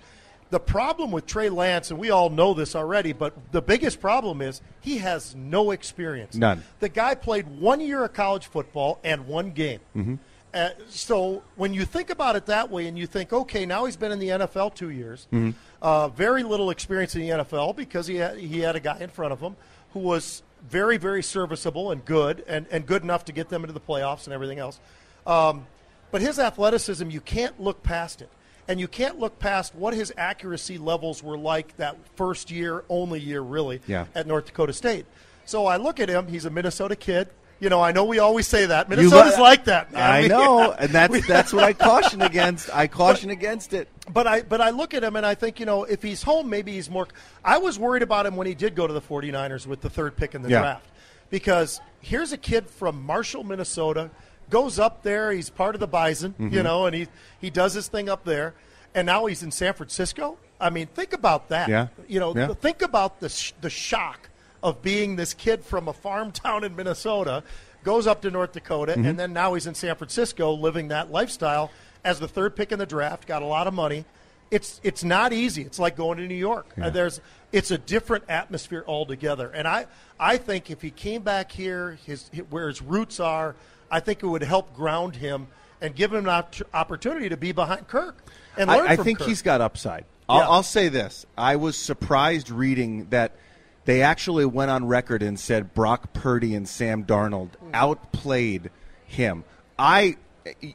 The 0.49 0.59
problem 0.59 1.13
with 1.13 1.27
Trey 1.27 1.49
Lance, 1.49 1.93
and 1.93 2.01
we 2.01 2.11
all 2.11 2.29
know 2.29 2.55
this 2.55 2.75
already, 2.75 3.13
but 3.13 3.35
the 3.53 3.63
biggest 3.63 4.01
problem 4.01 4.43
is 4.43 4.61
he 4.81 4.99
has 4.99 5.37
no 5.37 5.71
experience. 5.71 6.35
None. 6.35 6.65
The 6.81 6.89
guy 6.89 7.15
played 7.15 7.47
one 7.61 7.81
year 7.81 8.05
of 8.05 8.15
college 8.15 8.47
football 8.47 8.99
and 9.05 9.29
one 9.29 9.53
game. 9.53 9.79
Mm-hmm. 9.95 10.15
Uh, 10.53 10.71
so 10.89 11.43
when 11.57 11.73
you 11.75 11.85
think 11.85 12.11
about 12.11 12.35
it 12.37 12.47
that 12.47 12.71
way, 12.71 12.87
and 12.89 12.99
you 12.99 13.07
think, 13.07 13.33
okay, 13.33 13.65
now 13.67 13.85
he's 13.85 13.97
been 13.97 14.11
in 14.13 14.19
the 14.19 14.29
NFL 14.29 14.75
two 14.75 14.91
years, 14.91 15.29
Mm-hmm. 15.33 15.51
uh, 15.81 16.09
very 16.09 16.43
little 16.43 16.71
experience 16.71 17.15
in 17.15 17.23
the 17.23 17.29
NFL 17.29 17.77
because 17.77 18.07
he 18.09 18.17
had, 18.17 18.37
he 18.39 18.61
had 18.61 18.75
a 18.77 18.81
guy 18.81 18.99
in 18.99 19.11
front 19.11 19.33
of 19.33 19.41
him 19.41 19.55
who 19.93 20.01
was 20.01 20.43
very, 20.69 20.97
very 20.97 21.23
serviceable 21.23 21.91
and 21.93 22.05
good, 22.05 22.45
and, 22.49 22.67
and 22.71 22.85
good 22.87 23.03
enough 23.03 23.25
to 23.27 23.33
get 23.33 23.49
them 23.49 23.63
into 23.63 23.73
the 23.73 23.81
playoffs 23.81 24.25
and 24.25 24.35
everything 24.35 24.59
else. 24.59 24.79
Um, 25.27 25.67
but 26.11 26.21
his 26.21 26.39
athleticism, 26.39 27.09
you 27.11 27.21
can't 27.21 27.61
look 27.61 27.83
past 27.83 28.21
it. 28.21 28.29
And 28.69 28.79
you 28.79 28.87
can't 28.89 29.19
look 29.19 29.39
past 29.39 29.75
what 29.75 29.95
his 29.95 30.13
accuracy 30.17 30.79
levels 30.79 31.23
were 31.23 31.39
like 31.39 31.77
that 31.79 31.97
first 32.17 32.51
year, 32.51 32.85
only 32.89 33.19
year 33.21 33.41
really, 33.41 33.81
Yeah. 33.87 34.07
at 34.15 34.27
North 34.27 34.47
Dakota 34.47 34.73
State. 34.73 35.07
So 35.45 35.67
I 35.67 35.77
look 35.77 35.99
at 35.99 36.09
him, 36.09 36.29
he's 36.29 36.45
a 36.45 36.51
Minnesota 36.51 36.95
kid. 36.95 37.29
You 37.61 37.69
know, 37.69 37.83
I 37.83 37.93
know 37.93 38.05
we 38.07 38.19
always 38.19 38.47
say 38.47 38.67
that. 38.67 38.89
Minnesota's 38.89 39.37
lo- 39.37 39.43
like 39.43 39.65
that. 39.67 39.93
man. 39.93 40.03
I 40.11 40.27
know, 40.27 40.73
and 40.79 40.91
that's 40.91 41.27
that's 41.27 41.53
what 41.53 41.63
I 41.63 41.73
caution 41.75 42.23
against. 42.23 42.75
I 42.75 42.87
caution 43.03 43.29
against 43.31 43.73
it. 43.75 43.89
but 44.13 44.27
I 44.27 44.43
but 44.43 44.61
I 44.63 44.71
look 44.71 44.95
at 44.95 45.05
him 45.05 45.15
and 45.17 45.27
I 45.27 45.35
think, 45.35 45.61
you 45.61 45.67
know, 45.67 45.85
if 45.85 46.03
he's 46.03 46.23
home, 46.23 46.49
maybe 46.49 46.73
he's 46.73 46.89
more. 46.89 47.07
I 47.45 47.59
was 47.59 47.79
worried 47.79 48.03
about 48.03 48.25
him 48.27 48.35
when 48.37 48.47
he 48.47 48.55
did 48.55 48.75
go 48.75 48.87
to 48.87 48.93
the 48.93 49.01
49ers 49.03 49.67
with 49.67 49.83
the 49.83 49.91
third 49.91 50.17
pick 50.17 50.35
in 50.35 50.43
the 50.43 50.49
Yeah. 50.49 50.61
draft. 50.61 50.87
Because 51.29 51.81
here's 52.01 52.33
a 52.33 52.39
kid 52.39 52.69
from 52.69 53.03
Marshall, 53.05 53.45
Minnesota, 53.45 54.11
goes 54.49 54.79
up 54.79 55.03
there, 55.03 55.31
he's 55.31 55.51
part 55.51 55.75
of 55.77 55.81
the 55.81 55.87
Bison, 55.87 56.33
Mm-hmm. 56.33 56.55
you 56.55 56.63
know, 56.63 56.87
and 56.87 56.97
he, 56.97 57.07
he 57.41 57.51
does 57.51 57.75
his 57.75 57.87
thing 57.89 58.09
up 58.09 58.25
there. 58.25 58.55
And 58.95 59.07
now 59.07 59.27
he's 59.27 59.43
in 59.45 59.53
San 59.53 59.75
Francisco. 59.75 60.39
I 60.61 60.71
mean, 60.71 60.89
think 60.89 61.13
about 61.13 61.51
that. 61.51 61.69
Yeah. 61.69 61.87
You 62.09 62.19
know, 62.21 62.35
Yeah. 62.35 62.55
think 62.55 62.83
about 62.83 63.21
the, 63.21 63.29
sh- 63.29 63.53
the 63.61 63.71
shock 63.71 64.30
of 64.63 64.83
being 64.83 65.17
this 65.17 65.35
kid 65.35 65.65
from 65.65 65.89
a 65.89 65.93
farm 65.93 66.33
town 66.33 66.65
in 66.65 66.77
Minnesota, 66.77 67.43
goes 67.85 68.07
up 68.07 68.23
to 68.23 68.31
North 68.31 68.53
Dakota, 68.53 68.93
Mm-hmm. 68.93 69.05
and 69.07 69.19
then 69.19 69.33
now 69.33 69.55
he's 69.55 69.67
in 69.67 69.75
San 69.75 69.95
Francisco 69.97 70.53
living 70.53 70.89
that 70.89 71.11
lifestyle 71.11 71.71
as 72.05 72.19
the 72.19 72.29
third 72.29 72.57
pick 72.57 72.73
in 72.73 72.79
the 72.79 72.87
draft, 72.87 73.27
got 73.27 73.43
a 73.43 73.47
lot 73.47 73.67
of 73.67 73.75
money. 73.75 74.05
It's 74.51 74.81
it's 74.83 75.05
not 75.05 75.33
easy. 75.33 75.63
It's 75.63 75.79
like 75.79 75.97
going 75.97 76.19
to 76.19 76.27
New 76.27 76.35
York. 76.35 76.67
Uh, 76.81 76.91
there's 76.91 77.21
it's 77.53 77.71
a 77.71 77.79
different 77.79 78.25
atmosphere 78.29 78.83
altogether. 78.87 79.49
And 79.51 79.69
I 79.69 79.87
I 80.19 80.39
think 80.39 80.71
if 80.73 80.83
he 80.83 80.91
came 80.91 81.23
back 81.23 81.53
here, 81.53 81.99
his 82.05 82.29
where 82.51 82.67
his 82.67 82.83
roots 82.83 83.21
are, 83.21 83.55
I 83.93 84.01
think 84.01 84.23
it 84.23 84.27
would 84.27 84.43
help 84.43 84.75
ground 84.75 85.15
him 85.17 85.47
and 85.81 85.95
give 85.95 86.13
him 86.13 86.25
an 86.25 86.29
opp- 86.29 86.55
opportunity 86.75 87.29
to 87.29 87.37
be 87.37 87.53
behind 87.53 87.87
Kirk 87.87 88.17
and 88.59 88.69
learn 88.69 88.89
I, 88.89 88.93
I 88.95 88.97
think 88.97 89.19
Kirk. 89.19 89.29
he's 89.29 89.41
got 89.43 89.61
upside. 89.61 90.05
I'll, 90.29 90.39
Yeah. 90.41 90.49
I'll 90.49 90.63
say 90.65 90.89
this: 90.89 91.27
I 91.39 91.55
was 91.55 91.77
surprised 91.77 92.51
reading 92.51 93.07
that 93.11 93.37
they 93.85 94.03
actually 94.03 94.45
went 94.45 94.71
on 94.71 94.87
record 94.87 95.23
and 95.23 95.39
said 95.39 95.75
Brock 95.75 96.13
Purdy 96.13 96.55
and 96.55 96.69
Sam 96.69 97.05
Darnold 97.05 97.51
outplayed 97.73 98.71
him. 99.07 99.45
I, 99.79 100.17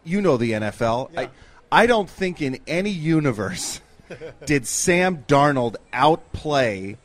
you 0.04 0.22
know, 0.22 0.38
the 0.38 0.52
NFL. 0.52 1.18
I, 1.18 1.30
I 1.72 1.88
don't 1.88 2.10
think 2.10 2.42
in 2.42 2.60
any 2.68 2.90
universe 2.90 3.82
did 4.46 4.68
Sam 4.68 5.24
Darnold 5.28 5.76
outplay 5.94 6.98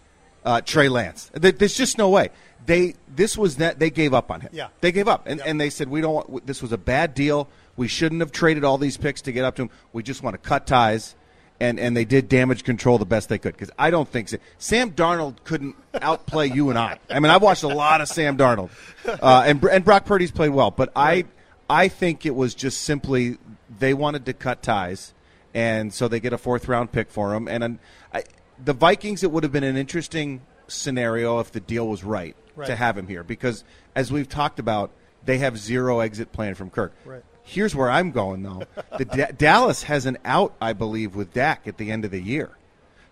uh, 0.45 0.61
Trey 0.63 0.89
Lance. 0.89 1.31
There's 1.35 1.75
just 1.75 1.99
no 1.99 2.09
way. 2.09 2.31
They 2.67 2.95
this 3.09 3.37
was 3.39 3.57
that 3.57 3.79
they 3.79 3.91
gave 3.91 4.15
up 4.15 4.31
on 4.31 4.43
him. 4.43 4.51
Yeah. 4.53 4.69
They 4.81 4.93
gave 4.93 5.09
up, 5.09 5.27
and, 5.27 5.41
and 5.41 5.61
they 5.61 5.71
said 5.71 5.89
we 5.89 6.01
don't. 6.01 6.29
Want, 6.29 6.47
this 6.47 6.63
was 6.63 6.73
a 6.73 6.79
bad 6.79 7.15
deal. 7.15 7.49
We 7.77 7.89
shouldn't 7.89 8.21
have 8.21 8.33
traded 8.33 8.65
all 8.65 8.79
these 8.79 8.97
picks 8.97 9.23
to 9.23 9.33
get 9.33 9.45
up 9.45 9.57
to 9.57 9.63
him. 9.63 9.71
We 9.93 10.03
just 10.03 10.23
want 10.23 10.35
to 10.35 10.39
cut 10.39 10.67
ties, 10.67 11.15
and 11.61 11.79
and 11.79 11.97
they 11.97 12.05
did 12.05 12.29
damage 12.29 12.65
control 12.65 12.99
the 12.99 13.05
best 13.07 13.29
they 13.29 13.39
could. 13.39 13.53
Because 13.55 13.71
I 13.79 13.91
don't 13.91 14.09
think 14.09 14.29
so. 14.29 14.39
Sam 14.59 14.93
Darnold 14.93 15.37
couldn't 15.45 15.77
outplay 16.01 16.49
you 16.51 16.71
and 16.71 16.79
I. 16.79 16.99
I 17.11 17.21
mean, 17.21 17.31
I've 17.31 17.43
watched 17.43 17.63
a 17.63 17.69
lot 17.69 18.01
of 18.01 18.09
Sam 18.09 18.37
Darnold, 18.37 18.71
uh, 19.07 19.45
and 19.47 19.63
and 19.65 19.85
Brock 19.85 20.07
Purdy's 20.07 20.31
played 20.31 20.51
well, 20.51 20.71
but 20.71 20.91
I 20.97 21.25
I 21.69 21.89
think 21.89 22.27
it 22.27 22.35
was 22.35 22.55
just 22.55 22.83
simply 22.83 23.39
they 23.79 23.95
wanted 23.95 24.27
to 24.27 24.33
cut 24.33 24.63
ties, 24.63 25.15
and 25.55 25.93
so 25.93 26.09
they 26.09 26.19
get 26.21 26.33
a 26.33 26.39
fourth 26.39 26.67
round 26.69 26.93
pick 26.93 27.11
for 27.11 27.35
him. 27.35 27.47
And 27.47 27.79
I, 28.13 28.25
the 28.63 28.73
Vikings, 28.73 29.23
it 29.23 29.31
would 29.31 29.43
have 29.43 29.53
been 29.53 29.65
an 29.65 29.77
interesting 29.77 30.41
scenario 30.69 31.41
if 31.41 31.53
the 31.53 31.61
deal 31.61 31.87
was 31.89 32.03
right, 32.05 32.37
Right. 32.57 32.67
to 32.67 32.77
have 32.77 32.97
him 32.97 33.07
here 33.07 33.23
because 33.25 33.65
as 33.95 34.13
we've 34.13 34.29
talked 34.29 34.59
about, 34.59 34.91
they 35.25 35.39
have 35.39 35.59
zero 35.59 36.01
exit 36.01 36.33
plan 36.33 36.55
from 36.55 36.71
Kirk. 36.71 36.93
Right. 37.05 37.23
Here's 37.51 37.75
where 37.75 37.91
I'm 37.91 38.13
going 38.13 38.45
though. 38.45 38.63
The 38.97 39.05
Da- 39.05 39.33
Dallas 39.37 39.83
has 39.83 40.07
an 40.07 40.19
out, 40.25 40.55
I 40.61 40.73
believe, 40.73 41.17
with 41.17 41.33
Dak 41.33 41.67
at 41.67 41.79
the 41.79 41.91
end 41.91 42.05
of 42.05 42.13
the 42.13 42.21
year. 42.21 42.51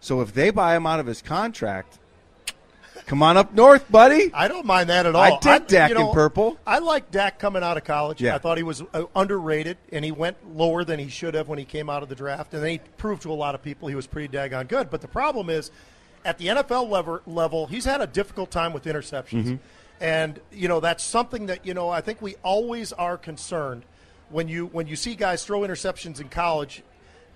So 0.00 0.20
if 0.20 0.32
they 0.32 0.50
buy 0.50 0.76
him 0.76 0.86
out 0.86 1.00
of 1.00 1.06
his 1.06 1.20
contract, 1.20 1.98
come 3.06 3.20
on 3.20 3.36
up 3.36 3.52
north, 3.52 3.90
buddy. 3.90 4.30
I 4.32 4.46
don't 4.46 4.64
mind 4.64 4.90
that 4.90 5.06
at 5.06 5.16
all. 5.16 5.20
I 5.20 5.38
dig 5.40 5.66
Dak 5.66 5.90
you 5.90 5.98
in 5.98 6.14
purple. 6.14 6.56
I 6.64 6.78
like 6.78 7.10
Dak 7.10 7.40
coming 7.40 7.64
out 7.64 7.76
of 7.76 7.82
college. 7.82 8.22
Yeah. 8.22 8.36
I 8.36 8.38
thought 8.38 8.58
he 8.58 8.62
was 8.62 8.80
uh, 8.94 9.06
underrated, 9.16 9.76
and 9.90 10.04
he 10.04 10.12
went 10.12 10.36
lower 10.56 10.84
than 10.84 11.00
he 11.00 11.08
should 11.08 11.34
have 11.34 11.48
when 11.48 11.58
he 11.58 11.64
came 11.64 11.90
out 11.90 12.04
of 12.04 12.08
the 12.08 12.14
draft. 12.14 12.54
And 12.54 12.62
then 12.62 12.70
he 12.70 12.78
proved 12.96 13.22
to 13.22 13.32
a 13.32 13.34
lot 13.34 13.56
of 13.56 13.62
people 13.62 13.88
he 13.88 13.96
was 13.96 14.06
pretty 14.06 14.28
daggone 14.28 14.68
good. 14.68 14.88
But 14.88 15.00
the 15.00 15.08
problem 15.08 15.50
is, 15.50 15.72
at 16.24 16.38
the 16.38 16.46
NFL 16.46 16.88
level, 16.88 17.20
level 17.26 17.66
he's 17.66 17.86
had 17.86 18.00
a 18.00 18.06
difficult 18.06 18.52
time 18.52 18.72
with 18.72 18.84
interceptions. 18.84 19.44
Mm-hmm. 19.44 19.56
And, 20.00 20.38
you 20.52 20.68
know, 20.68 20.78
that's 20.78 21.02
something 21.02 21.46
that, 21.46 21.66
you 21.66 21.74
know, 21.74 21.88
I 21.88 22.02
think 22.02 22.22
we 22.22 22.36
always 22.44 22.92
are 22.92 23.18
concerned 23.18 23.82
when 24.30 24.48
you 24.48 24.66
when 24.66 24.86
you 24.86 24.96
see 24.96 25.14
guys 25.14 25.44
throw 25.44 25.60
interceptions 25.60 26.20
in 26.20 26.28
college 26.28 26.82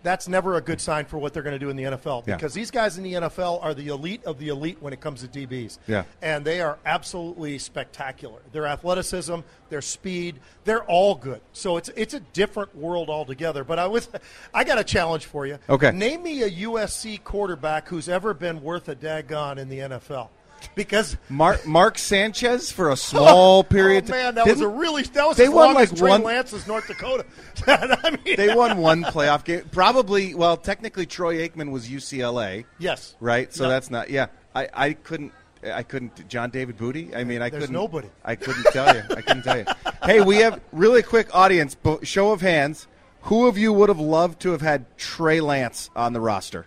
that's 0.05 0.27
never 0.27 0.57
a 0.57 0.61
good 0.61 0.81
sign 0.81 1.05
for 1.05 1.17
what 1.19 1.33
they're 1.33 1.45
going 1.45 1.55
to 1.55 1.61
do 1.61 1.71
in 1.71 1.77
the 1.77 1.85
NFL 1.85 2.27
Yeah. 2.27 2.35
because 2.35 2.53
these 2.53 2.73
guys 2.73 2.99
in 2.99 3.05
the 3.05 3.13
NFL 3.15 3.63
are 3.63 3.73
the 3.73 3.87
elite 3.87 4.25
of 4.25 4.37
the 4.39 4.49
elite 4.49 4.79
when 4.81 4.93
it 4.93 5.01
comes 5.01 5.25
to 5.25 5.29
DBs. 5.29 5.79
Yeah. 5.87 6.03
And 6.21 6.45
they 6.45 6.61
are 6.61 6.79
absolutely 6.85 7.59
spectacular. 7.59 8.41
Their 8.51 8.67
athleticism, 8.67 9.37
their 9.71 9.81
speed, 9.81 10.41
they're 10.65 10.83
all 10.85 11.15
good. 11.15 11.41
So 11.53 11.77
it's 11.77 11.89
it's 11.91 12.15
a 12.15 12.21
different 12.21 12.75
world 12.77 13.11
altogether. 13.11 13.63
But 13.63 13.79
I 13.79 13.87
was 13.87 14.09
I 14.55 14.65
got 14.65 14.79
a 14.81 14.85
challenge 14.85 15.27
for 15.27 15.47
you. 15.47 15.59
Okay. 15.69 15.93
Name 15.93 16.25
me 16.25 16.43
a 16.43 16.51
USC 16.51 17.23
quarterback 17.23 17.87
who's 17.87 18.09
ever 18.09 18.35
been 18.35 18.61
worth 18.61 18.89
a 18.89 18.97
daggone 18.97 19.59
in 19.59 19.69
the 19.69 19.79
NFL. 19.79 20.31
Because 20.75 21.17
Mark 21.29 21.67
Mark 21.67 21.99
Sanchez 21.99 22.71
for 22.73 22.91
a 22.91 22.97
small 22.97 23.59
oh, 23.61 23.63
period. 23.63 24.05
Oh 24.09 24.13
man, 24.13 24.35
that 24.37 24.47
was 24.47 24.61
a 24.61 24.69
really 24.69 25.03
that 25.03 25.27
was 25.29 25.37
they 25.37 25.49
won 25.49 25.75
like 25.75 25.91
one- 26.01 26.23
Lance's 26.23 26.67
North 26.67 26.87
Dakota. 26.87 27.25
I 27.67 28.19
mean, 28.25 28.37
They 28.37 28.55
won 28.55 28.79
one 28.79 29.03
playoff 29.05 29.45
game. 29.45 29.63
Probably, 29.71 30.35
well, 30.35 30.57
technically 30.57 31.07
Troy 31.07 31.47
Aikman 31.47 31.71
was 31.71 31.89
UCLA, 31.89 32.65
yes, 32.79 33.15
right? 33.21 33.53
So 33.53 33.65
Yeah. 33.65 33.69
that's 33.71 33.91
not. 33.91 34.11
Yeah, 34.11 34.27
I, 34.55 34.69
I 34.73 34.93
couldn't. 34.95 35.33
I 35.65 35.83
couldn't. 35.85 36.27
John 36.29 36.51
David 36.51 36.77
Booty. 36.77 37.15
I 37.15 37.23
mean, 37.25 37.41
I 37.41 37.49
There's 37.51 37.63
couldn't. 37.65 37.75
nobody. 37.75 38.09
I 38.25 38.35
couldn't 38.35 38.65
tell 38.73 38.95
you. 38.97 39.03
I 39.11 39.21
couldn't 39.21 39.43
tell 39.45 39.59
you. 39.59 39.65
Hey, 40.05 40.21
we 40.21 40.39
have 40.39 40.61
really 40.73 41.03
quick 41.03 41.33
audience. 41.35 41.77
Show 42.03 42.33
of 42.33 42.41
hands. 42.41 42.89
Who 43.23 43.47
of 43.47 43.57
you 43.57 43.73
would 43.73 43.89
have 43.89 44.01
loved 44.01 44.41
to 44.41 44.51
have 44.51 44.61
had 44.63 44.87
Trey 44.99 45.41
Lance 45.41 45.89
on 45.95 46.13
the 46.15 46.21
roster? 46.21 46.67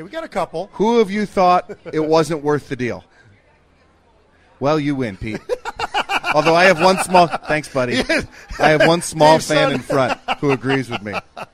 Hey, 0.00 0.04
we 0.04 0.08
got 0.08 0.24
a 0.24 0.28
couple. 0.28 0.70
Who 0.72 0.98
of 1.00 1.10
you 1.10 1.26
thought 1.26 1.76
it 1.92 2.00
wasn't 2.00 2.42
worth 2.42 2.70
the 2.70 2.76
deal? 2.76 3.04
Well, 4.58 4.80
you 4.80 4.94
win, 4.96 5.18
Pete. 5.18 5.42
Although 6.34 6.54
I 6.54 6.64
have 6.64 6.80
one 6.80 6.96
small 7.04 7.26
thanks, 7.26 7.68
buddy. 7.68 8.02
I 8.58 8.70
have 8.70 8.86
one 8.86 9.02
small 9.02 9.34
Dave's 9.34 9.48
fan 9.48 9.64
son. 9.64 9.72
in 9.74 9.80
front 9.80 10.18
who 10.38 10.52
agrees 10.52 10.88
with 10.88 11.02
me. 11.02 11.12
All 11.12 11.52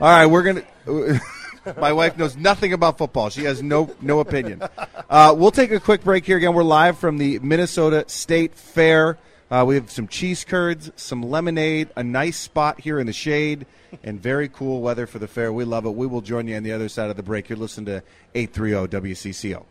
right, 0.00 0.26
we're 0.26 0.42
gonna. 0.42 0.64
My 1.80 1.94
wife 1.94 2.18
knows 2.18 2.36
nothing 2.36 2.74
about 2.74 2.98
football. 2.98 3.30
She 3.30 3.44
has 3.44 3.62
no 3.62 3.96
no 4.02 4.20
opinion. 4.20 4.60
Uh, 5.08 5.34
we'll 5.34 5.50
take 5.50 5.70
a 5.70 5.80
quick 5.80 6.04
break 6.04 6.26
here. 6.26 6.36
Again, 6.36 6.52
we're 6.52 6.64
live 6.64 6.98
from 6.98 7.16
the 7.16 7.38
Minnesota 7.38 8.04
State 8.06 8.54
Fair. 8.54 9.16
Uh, 9.50 9.64
we 9.66 9.76
have 9.76 9.90
some 9.90 10.06
cheese 10.06 10.44
curds, 10.44 10.90
some 10.96 11.22
lemonade, 11.22 11.88
a 11.96 12.04
nice 12.04 12.36
spot 12.36 12.80
here 12.80 13.00
in 13.00 13.06
the 13.06 13.12
shade, 13.14 13.64
and 14.02 14.20
very 14.20 14.46
cool 14.46 14.82
weather 14.82 15.06
for 15.06 15.18
the 15.18 15.26
fair. 15.26 15.50
We 15.50 15.64
love 15.64 15.86
it. 15.86 15.94
We 15.94 16.06
will 16.06 16.20
join 16.20 16.46
you 16.46 16.56
on 16.56 16.64
the 16.64 16.72
other 16.72 16.90
side 16.90 17.08
of 17.08 17.16
the 17.16 17.22
break. 17.22 17.48
You're 17.48 17.56
listening 17.56 17.86
to 17.86 18.02
830 18.34 19.14
WCCO. 19.14 19.64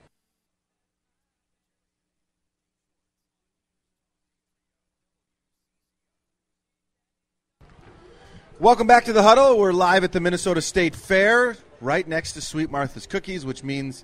Welcome 8.59 8.87
back 8.87 9.05
to 9.05 9.13
the 9.13 9.21
huddle. 9.21 9.59
We're 9.59 9.71
live 9.71 10.03
at 10.03 10.11
the 10.11 10.19
Minnesota 10.19 10.63
State 10.63 10.95
Fair, 10.95 11.55
right 11.79 12.07
next 12.07 12.33
to 12.33 12.41
Sweet 12.41 12.71
Martha's 12.71 13.05
Cookies, 13.05 13.45
which 13.45 13.63
means 13.63 14.03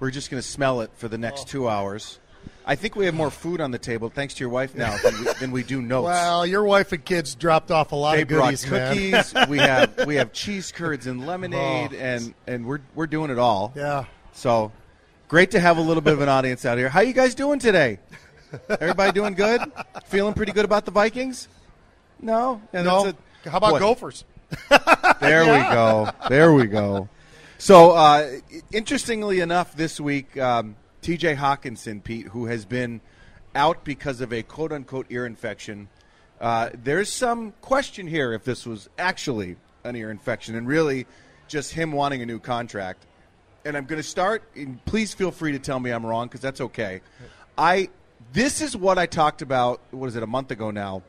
we're 0.00 0.10
just 0.10 0.30
going 0.30 0.42
to 0.42 0.46
smell 0.46 0.82
it 0.82 0.90
for 0.96 1.08
the 1.08 1.16
next 1.16 1.48
two 1.48 1.66
hours. 1.66 2.18
I 2.66 2.74
think 2.74 2.96
we 2.96 3.06
have 3.06 3.14
more 3.14 3.30
food 3.30 3.60
on 3.60 3.70
the 3.70 3.78
table, 3.78 4.08
thanks 4.10 4.34
to 4.34 4.40
your 4.40 4.48
wife 4.50 4.74
now, 4.74 4.96
than 5.02 5.14
we, 5.24 5.32
than 5.40 5.50
we 5.50 5.62
do 5.62 5.80
notes. 5.82 6.04
Well, 6.06 6.46
your 6.46 6.64
wife 6.64 6.92
and 6.92 7.04
kids 7.04 7.34
dropped 7.34 7.70
off 7.70 7.92
a 7.92 7.96
lot 7.96 8.16
they 8.16 8.22
of 8.22 8.28
brought 8.28 8.44
goodies, 8.46 8.70
man. 8.70 8.94
cookies. 8.94 9.48
we 9.48 9.58
have 9.58 10.06
we 10.06 10.16
have 10.16 10.32
cheese 10.32 10.72
curds 10.72 11.06
and 11.06 11.26
lemonade, 11.26 11.90
Oh. 11.92 11.96
and 11.98 12.34
and 12.46 12.66
we're 12.66 12.80
we're 12.94 13.06
doing 13.06 13.30
it 13.30 13.38
all. 13.38 13.72
Yeah. 13.76 14.04
So 14.32 14.72
great 15.28 15.50
to 15.52 15.60
have 15.60 15.78
a 15.78 15.82
little 15.82 16.00
bit 16.02 16.12
of 16.12 16.20
an 16.20 16.28
audience 16.28 16.64
out 16.64 16.78
here. 16.78 16.88
How 16.88 17.00
you 17.00 17.12
guys 17.12 17.34
doing 17.34 17.58
today? 17.58 17.98
Everybody 18.68 19.12
doing 19.12 19.34
good? 19.34 19.60
Feeling 20.06 20.32
pretty 20.34 20.52
good 20.52 20.64
about 20.64 20.84
the 20.86 20.90
Vikings? 20.90 21.48
No. 22.20 22.62
Yeah, 22.72 22.82
No. 22.82 23.04
that's 23.04 23.18
a- 23.46 23.50
How 23.50 23.58
about 23.58 23.72
Boy, 23.72 23.78
Gophers? 23.80 24.24
There 25.20 25.42
we 25.44 25.58
go. 25.74 26.10
There 26.28 26.52
we 26.54 26.66
go. 26.66 27.08
So, 27.58 27.90
uh, 27.90 28.30
interestingly 28.72 29.40
enough, 29.40 29.74
this 29.76 30.00
week, 30.00 30.38
um, 30.38 30.76
TJ 31.02 31.36
Hockenson, 31.36 32.02
Pete, 32.02 32.28
who 32.28 32.46
has 32.46 32.64
been 32.64 33.00
out 33.54 33.84
because 33.84 34.20
of 34.20 34.32
a 34.32 34.42
quote 34.42 34.72
unquote 34.72 35.06
ear 35.10 35.26
infection, 35.26 35.88
Uh, 36.40 36.70
there's 36.84 37.08
some 37.08 37.52
question 37.60 38.06
here 38.06 38.32
if 38.32 38.44
this 38.44 38.64
was 38.64 38.88
actually 38.96 39.56
an 39.82 39.96
ear 39.96 40.08
infection 40.08 40.54
and 40.54 40.68
really 40.68 41.04
just 41.48 41.72
him 41.72 41.90
wanting 41.90 42.22
a 42.22 42.26
new 42.26 42.38
contract. 42.38 43.06
And 43.64 43.76
I'm 43.76 43.86
going 43.86 44.00
to 44.00 44.08
start. 44.08 44.44
And 44.54 44.84
please 44.84 45.12
feel 45.14 45.32
free 45.32 45.50
to 45.52 45.58
tell 45.58 45.80
me 45.80 45.90
I'm 45.90 46.06
wrong 46.06 46.28
because 46.28 46.40
that's 46.40 46.60
okay. 46.60 47.00
I 47.56 47.88
this 48.32 48.60
is 48.60 48.76
what 48.76 48.98
I 48.98 49.06
talked 49.06 49.42
about. 49.42 49.80
What 49.90 50.06
is 50.06 50.14
it? 50.14 50.22
A 50.22 50.28
month 50.28 50.52
ago 50.52 50.70
now, 50.70 51.02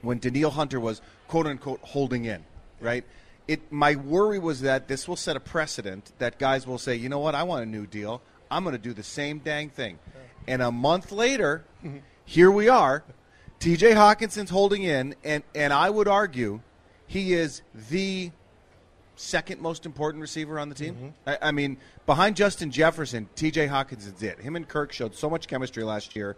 when 0.00 0.18
Danielle 0.18 0.50
Hunter 0.52 0.78
was 0.78 1.02
quote 1.26 1.46
unquote 1.46 1.80
holding 1.82 2.24
in, 2.24 2.44
right? 2.80 3.04
It 3.48 3.60
my 3.72 3.96
worry 3.96 4.38
was 4.38 4.60
that 4.60 4.86
this 4.86 5.08
will 5.08 5.16
set 5.16 5.34
a 5.34 5.40
precedent 5.40 6.12
that 6.18 6.38
guys 6.38 6.68
will 6.68 6.78
say, 6.78 6.94
you 6.94 7.08
know 7.08 7.18
what, 7.18 7.34
I 7.34 7.42
want 7.42 7.64
a 7.64 7.66
new 7.66 7.86
deal. 7.86 8.22
I'm 8.52 8.64
going 8.64 8.76
to 8.76 8.82
do 8.82 8.92
the 8.92 9.02
same 9.02 9.38
dang 9.38 9.70
thing. 9.70 9.98
And 10.46 10.60
a 10.60 10.70
month 10.70 11.10
later, 11.10 11.64
here 12.24 12.50
we 12.50 12.68
are. 12.68 13.02
TJ 13.60 13.94
Hockenson's 13.94 14.50
holding 14.50 14.82
in, 14.82 15.14
and, 15.24 15.42
and 15.54 15.72
I 15.72 15.88
would 15.88 16.08
argue 16.08 16.60
he 17.06 17.32
is 17.32 17.62
the 17.90 18.32
second 19.16 19.60
most 19.60 19.86
important 19.86 20.20
receiver 20.20 20.58
on 20.58 20.68
the 20.68 20.74
team. 20.74 20.94
Mm-hmm. 20.94 21.28
I, 21.28 21.38
I 21.48 21.52
mean, 21.52 21.76
behind 22.06 22.36
Justin 22.36 22.70
Jefferson, 22.70 23.28
TJ 23.36 23.68
Hockenson's 23.68 24.22
it. 24.22 24.40
Him 24.40 24.56
and 24.56 24.66
Kirk 24.66 24.92
showed 24.92 25.14
so 25.14 25.30
much 25.30 25.46
chemistry 25.46 25.84
last 25.84 26.16
year. 26.16 26.36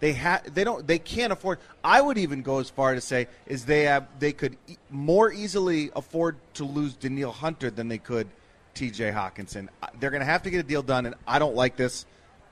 They 0.00 0.12
ha- 0.12 0.42
they 0.52 0.64
don't 0.64 0.86
they 0.86 0.98
can't 0.98 1.32
afford. 1.32 1.60
I 1.82 2.00
would 2.00 2.18
even 2.18 2.42
go 2.42 2.58
as 2.58 2.68
far 2.68 2.94
to 2.94 3.00
say 3.00 3.28
is 3.46 3.64
they 3.64 3.84
have 3.84 4.08
they 4.18 4.32
could 4.32 4.56
e- 4.66 4.76
more 4.90 5.32
easily 5.32 5.90
afford 5.94 6.36
to 6.54 6.64
lose 6.64 6.94
Danielle 6.94 7.32
Hunter 7.32 7.70
than 7.70 7.88
they 7.88 7.98
could 7.98 8.28
TJ 8.74 9.12
Hockenson. 9.14 9.68
They're 10.00 10.10
going 10.10 10.20
to 10.20 10.26
have 10.26 10.42
to 10.44 10.50
get 10.50 10.60
a 10.60 10.62
deal 10.68 10.82
done, 10.82 11.06
and 11.06 11.14
I 11.26 11.38
don't 11.38 11.54
like 11.54 11.76
this. 11.76 12.06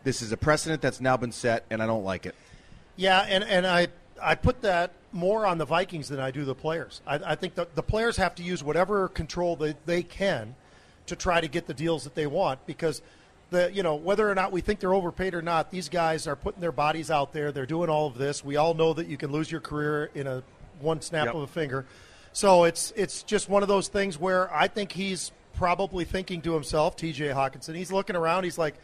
This 0.05 0.23
is 0.23 0.33
a 0.33 0.37
precedent 0.37 0.83
that's 0.83 1.01
now 1.01 1.17
been 1.17 1.33
set, 1.33 1.65
and 1.71 1.83
I 1.83 1.87
don't 1.87 2.05
like 2.05 2.27
it. 2.27 2.35
Yeah, 2.97 3.21
and, 3.29 3.45
and 3.45 3.67
I 3.67 3.89
I 4.23 4.35
put 4.35 4.63
that 4.63 4.93
more 5.13 5.47
on 5.47 5.59
the 5.59 5.65
Vikings 5.65 6.09
than 6.09 6.21
I 6.21 6.31
do 6.31 6.45
the 6.45 6.55
players. 6.55 7.01
I, 7.07 7.17
I 7.17 7.35
think 7.35 7.55
the, 7.55 7.67
the 7.75 7.83
players 7.83 8.17
have 8.17 8.35
to 8.37 8.43
use 8.43 8.63
whatever 8.63 9.09
control 9.09 9.57
they, 9.57 9.75
they 9.87 10.03
can 10.03 10.55
to 11.07 11.17
try 11.17 11.41
to 11.41 11.49
get 11.49 11.67
the 11.67 11.75
deals 11.75 12.05
that 12.05 12.15
they 12.15 12.27
want 12.27 12.65
because 12.67 13.03
the 13.51 13.71
you 13.73 13.83
know 13.83 13.95
whether 13.97 14.29
or 14.31 14.35
not 14.35 14.53
we 14.53 14.61
think 14.61 14.81
they're 14.81 14.95
overpaid 14.95 15.35
or 15.35 15.43
not, 15.43 15.71
these 15.71 15.89
guys 15.89 16.27
are 16.27 16.37
putting 16.37 16.61
their 16.61 16.73
bodies 16.73 17.11
out 17.11 17.33
there. 17.33 17.53
They're 17.53 17.67
doing 17.67 17.89
all 17.91 18.07
of 18.07 18.17
this. 18.19 18.45
We 18.45 18.57
all 18.57 18.75
know 18.75 18.93
that 18.95 19.07
you 19.07 19.17
can 19.17 19.31
lose 19.33 19.51
your 19.51 19.61
career 19.61 20.11
in 20.15 20.27
a 20.27 20.43
one 20.81 21.01
snap 21.01 21.27
Yep. 21.27 21.35
of 21.35 21.43
a 21.43 21.47
finger. 21.47 21.85
So 22.33 22.65
it's 22.65 22.93
it's 22.97 23.23
just 23.23 23.49
one 23.49 23.63
of 23.63 23.69
those 23.69 23.89
things 23.89 24.19
where 24.19 24.53
I 24.55 24.69
think 24.69 24.93
he's 24.93 25.33
probably 25.55 26.05
thinking 26.05 26.41
to 26.43 26.55
himself, 26.55 26.97
T.J. 26.97 27.29
Hockenson. 27.29 27.75
He's 27.75 27.93
looking 27.93 28.17
around. 28.17 28.45
He's 28.45 28.59
like, 28.59 28.75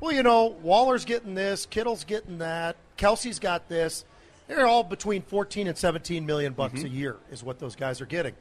well, 0.00 0.12
you 0.12 0.22
know, 0.22 0.56
Waller's 0.62 1.04
getting 1.04 1.34
this, 1.34 1.66
Kittle's 1.66 2.04
getting 2.04 2.38
that, 2.38 2.76
Kelce's 2.96 3.38
got 3.38 3.68
this. 3.68 4.04
They're 4.46 4.66
all 4.66 4.84
between 4.84 5.22
14 5.22 5.66
and 5.66 5.76
17 5.76 6.24
million 6.24 6.52
bucks 6.54 6.74
mm-hmm. 6.80 6.86
a 6.86 6.90
year 6.90 7.16
is 7.30 7.42
what 7.42 7.58
those 7.58 7.76
guys 7.76 8.00
are 8.00 8.06
getting. 8.06 8.34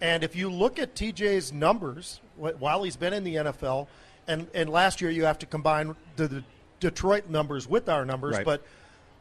And 0.00 0.24
if 0.24 0.34
you 0.34 0.50
look 0.50 0.80
at 0.80 0.96
TJ's 0.96 1.52
numbers 1.52 2.20
while 2.36 2.82
he's 2.82 2.96
been 2.96 3.12
in 3.12 3.22
the 3.22 3.36
NFL, 3.36 3.86
and, 4.26 4.48
and 4.54 4.68
last 4.68 5.00
year 5.00 5.10
you 5.10 5.24
have 5.24 5.38
to 5.38 5.46
combine 5.46 5.94
the, 6.16 6.26
the 6.26 6.44
Detroit 6.80 7.28
numbers 7.28 7.68
with 7.68 7.88
our 7.88 8.04
numbers, 8.04 8.36
Right. 8.36 8.44
but 8.44 8.64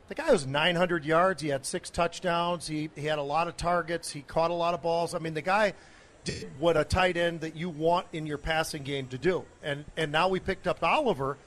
the 0.07 0.15
guy 0.15 0.31
was 0.31 0.47
900 0.47 1.05
yards. 1.05 1.41
He 1.41 1.49
had 1.49 1.65
six 1.65 1.89
touchdowns. 1.89 2.67
He, 2.67 2.89
he 2.95 3.05
had 3.05 3.19
a 3.19 3.23
lot 3.23 3.47
of 3.47 3.55
targets. 3.55 4.11
He 4.11 4.21
caught 4.23 4.49
a 4.49 4.55
lot 4.55 4.73
of 4.73 4.81
balls. 4.81 5.13
I 5.13 5.19
mean, 5.19 5.35
the 5.35 5.41
guy 5.41 5.73
what 6.59 6.77
a 6.77 6.83
tight 6.83 7.17
end 7.17 7.41
that 7.41 7.55
you 7.55 7.69
want 7.69 8.07
in 8.13 8.25
your 8.25 8.37
passing 8.37 8.83
game 8.83 9.07
to 9.07 9.17
do. 9.17 9.43
And 9.63 9.85
and 9.97 10.11
now 10.11 10.27
we 10.27 10.39
picked 10.39 10.67
up 10.67 10.83
Oliver. 10.83 11.37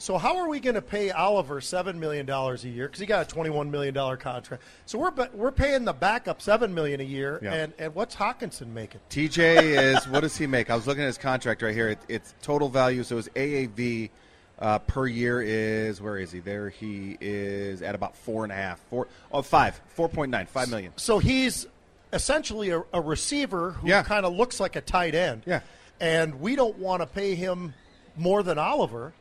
So 0.00 0.16
how 0.16 0.36
are 0.36 0.48
we 0.48 0.60
going 0.60 0.76
to 0.76 0.82
pay 0.82 1.10
Oliver 1.10 1.60
seven 1.60 1.98
million 1.98 2.24
dollars 2.24 2.64
a 2.64 2.68
year? 2.68 2.86
Because 2.86 3.00
he 3.00 3.06
got 3.06 3.26
a 3.26 3.28
twenty-one 3.28 3.70
million 3.70 3.94
dollar 3.94 4.16
contract. 4.16 4.62
So 4.86 4.98
we're 4.98 5.12
we're 5.32 5.50
paying 5.50 5.84
the 5.84 5.92
backup 5.92 6.40
seven 6.40 6.72
million 6.74 7.00
a 7.00 7.04
year. 7.04 7.40
Yeah. 7.42 7.54
And 7.54 7.72
and 7.78 7.94
what's 7.94 8.14
Hockenson 8.14 8.68
making? 8.72 9.00
TJ 9.10 9.62
is 9.62 10.06
what 10.08 10.20
does 10.20 10.36
he 10.36 10.46
make? 10.46 10.70
I 10.70 10.76
was 10.76 10.86
looking 10.86 11.02
at 11.02 11.08
his 11.08 11.18
contract 11.18 11.62
right 11.62 11.74
here. 11.74 11.88
It, 11.90 11.98
it's 12.08 12.34
total 12.42 12.68
value. 12.68 13.02
So 13.02 13.16
his 13.16 13.28
AAV 13.30 14.10
uh, 14.60 14.78
per 14.80 15.06
year 15.06 15.42
is 15.42 16.00
where 16.00 16.18
is 16.18 16.30
he? 16.30 16.40
There 16.40 16.68
he 16.68 17.16
is 17.20 17.82
at 17.82 17.94
about 17.94 18.16
four 18.16 18.44
and 18.44 18.52
a 18.52 18.56
half, 18.56 18.80
four 18.90 19.08
oh 19.32 19.42
five, 19.42 19.80
four 19.88 20.08
point 20.08 20.30
nine, 20.30 20.46
five 20.46 20.68
million. 20.68 20.92
So 20.96 21.18
he's 21.18 21.66
essentially 22.12 22.70
a, 22.70 22.82
a 22.92 23.00
receiver 23.00 23.72
who 23.72 23.88
Yeah. 23.88 24.02
kind 24.02 24.24
of 24.26 24.32
looks 24.34 24.60
like 24.60 24.76
a 24.76 24.80
tight 24.80 25.14
end. 25.14 25.42
Yeah. 25.46 25.60
And 26.00 26.40
we 26.40 26.56
don't 26.56 26.78
want 26.78 27.02
to 27.02 27.06
pay 27.06 27.34
him 27.34 27.74
more 28.16 28.42
than 28.42 28.58
Oliver. 28.58 29.12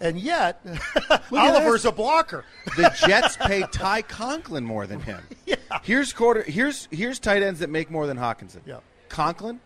And 0.00 0.18
yet, 0.18 0.60
Oliver's 1.32 1.82
this. 1.82 1.90
a 1.90 1.92
blocker. 1.92 2.44
The 2.76 2.92
Jets 3.06 3.36
pay 3.36 3.62
Ty 3.72 4.02
Conklin 4.02 4.64
more 4.64 4.86
than 4.86 5.00
him. 5.00 5.20
Yeah. 5.46 5.56
Here's 5.82 6.12
quarter. 6.12 6.42
Here's 6.42 6.88
here's 6.90 7.18
tight 7.18 7.42
ends 7.42 7.60
that 7.60 7.68
make 7.70 7.90
more 7.90 8.06
than 8.06 8.16
Hockenson. 8.16 8.60
Yeah. 8.66 8.78
Conklin. 9.08 9.60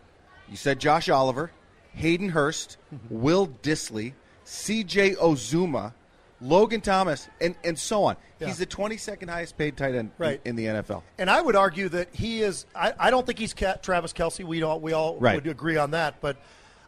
You 0.49 0.55
said 0.57 0.79
Josh 0.79 1.07
Oliver, 1.09 1.51
Hayden 1.93 2.29
Hurst, 2.29 2.77
mm-hmm. 2.93 3.21
Will 3.21 3.47
Dissly, 3.47 4.13
C.J. 4.43 5.15
Uzomah, 5.15 5.93
Logan 6.41 6.81
Thomas, 6.81 7.27
and 7.41 7.55
and 7.63 7.77
so 7.77 8.03
on. 8.05 8.15
Yeah. 8.39 8.47
He's 8.47 8.57
the 8.57 8.65
22nd 8.65 9.29
highest 9.29 9.57
paid 9.57 9.75
tight 9.75 9.89
end 9.95 9.97
in- 9.97 10.11
Right. 10.17 10.41
in, 10.45 10.55
the 10.55 10.65
NFL. 10.67 11.03
And 11.17 11.29
I 11.29 11.41
would 11.41 11.57
argue 11.57 11.89
that 11.89 12.07
he 12.15 12.41
is. 12.41 12.65
I, 12.73 12.93
I 12.97 13.11
don't 13.11 13.25
think 13.25 13.37
he's 13.37 13.53
Travis 13.53 14.13
Kelce. 14.13 14.45
We 14.45 14.63
all 14.63 14.79
we 14.79 14.93
all 14.93 15.17
Right. 15.17 15.35
would 15.35 15.47
agree 15.47 15.75
on 15.75 15.91
that. 15.91 16.21
But 16.21 16.37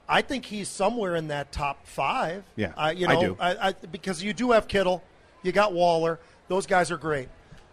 I 0.08 0.22
think 0.22 0.46
he's 0.46 0.70
somewhere 0.70 1.16
in 1.18 1.28
that 1.28 1.52
top 1.52 1.86
five. 1.86 2.44
Yeah, 2.56 2.72
I, 2.78 2.92
you 2.92 3.08
I 3.08 3.20
do. 3.20 3.38
I, 3.40 3.70
I, 3.70 3.74
because 3.92 4.24
you 4.24 4.32
do 4.34 4.52
have 4.52 4.68
Kittle, 4.70 5.04
you 5.44 5.52
got 5.52 5.74
Waller. 5.74 6.20
Those 6.48 6.66
guys 6.66 6.90
are 6.92 6.98
great, 6.98 7.28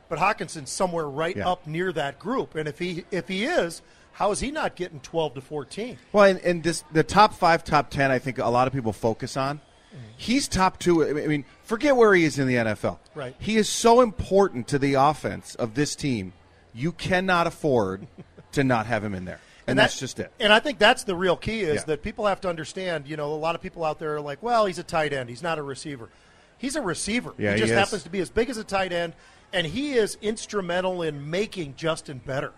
but 0.08 0.18
Hockenson's 0.18 0.70
somewhere 0.70 1.08
right 1.08 1.36
Yeah. 1.36 1.48
up 1.48 1.66
near 1.66 1.92
that 1.92 2.18
group. 2.18 2.54
And 2.56 2.68
if 2.68 2.78
he 2.80 3.04
if 3.12 3.28
he 3.28 3.44
is, 3.44 3.82
how 4.12 4.32
is 4.32 4.40
he 4.40 4.50
not 4.50 4.74
getting 4.74 4.98
twelve 5.00 5.34
to 5.34 5.40
fourteen? 5.40 5.98
Well, 6.12 6.24
and, 6.24 6.40
and 6.40 6.62
this 6.64 6.82
the 6.92 7.04
top 7.04 7.34
five, 7.34 7.62
top 7.62 7.90
ten. 7.90 8.10
I 8.10 8.18
think 8.18 8.38
a 8.38 8.48
lot 8.48 8.66
of 8.66 8.72
people 8.72 8.92
focus 8.92 9.36
on. 9.36 9.58
Mm-hmm. 9.58 9.98
He's 10.16 10.48
top 10.48 10.78
two. 10.80 11.04
I 11.08 11.26
mean, 11.28 11.44
forget 11.68 11.94
where 11.94 12.14
he 12.14 12.24
is 12.24 12.38
in 12.38 12.48
the 12.48 12.54
NFL. 12.54 12.98
Right. 13.14 13.36
He 13.38 13.56
is 13.56 13.68
so 13.68 14.00
important 14.00 14.66
to 14.68 14.78
the 14.78 14.94
offense 14.94 15.54
of 15.54 15.74
this 15.74 15.94
team. 15.94 16.32
You 16.74 16.92
cannot 16.92 17.46
afford 17.46 18.06
to 18.52 18.64
not 18.64 18.86
have 18.86 19.04
him 19.04 19.14
in 19.14 19.24
there, 19.26 19.40
and, 19.66 19.78
that's 19.78 19.94
that- 19.94 20.00
just 20.00 20.18
it. 20.20 20.32
And 20.40 20.52
I 20.52 20.60
think 20.60 20.78
that's 20.78 21.04
the 21.04 21.14
real 21.14 21.36
key 21.36 21.60
is 21.60 21.76
Yeah. 21.76 21.84
that 21.86 22.02
people 22.02 22.26
have 22.26 22.40
to 22.42 22.48
understand. 22.48 23.06
You 23.06 23.16
know, 23.16 23.32
a 23.32 23.36
lot 23.36 23.54
of 23.54 23.60
people 23.60 23.84
out 23.84 23.98
there 23.98 24.16
are 24.16 24.20
like, 24.20 24.42
"Well, 24.42 24.66
he's 24.66 24.78
a 24.78 24.82
tight 24.82 25.12
end. 25.12 25.28
He's 25.28 25.42
not 25.42 25.58
a 25.58 25.62
receiver." 25.62 26.08
He's 26.56 26.74
a 26.74 26.82
receiver. 26.82 27.34
Yeah, 27.38 27.50
he 27.50 27.56
he 27.56 27.60
just 27.60 27.72
is. 27.72 27.78
happens 27.78 28.02
to 28.02 28.10
be 28.10 28.18
as 28.20 28.30
big 28.30 28.50
as 28.50 28.56
a 28.56 28.64
tight 28.64 28.92
end, 28.92 29.12
and 29.52 29.64
he 29.66 29.92
is 29.94 30.18
instrumental 30.20 31.02
in 31.02 31.30
making 31.30 31.74
Justin 31.76 32.20
better. 32.24 32.52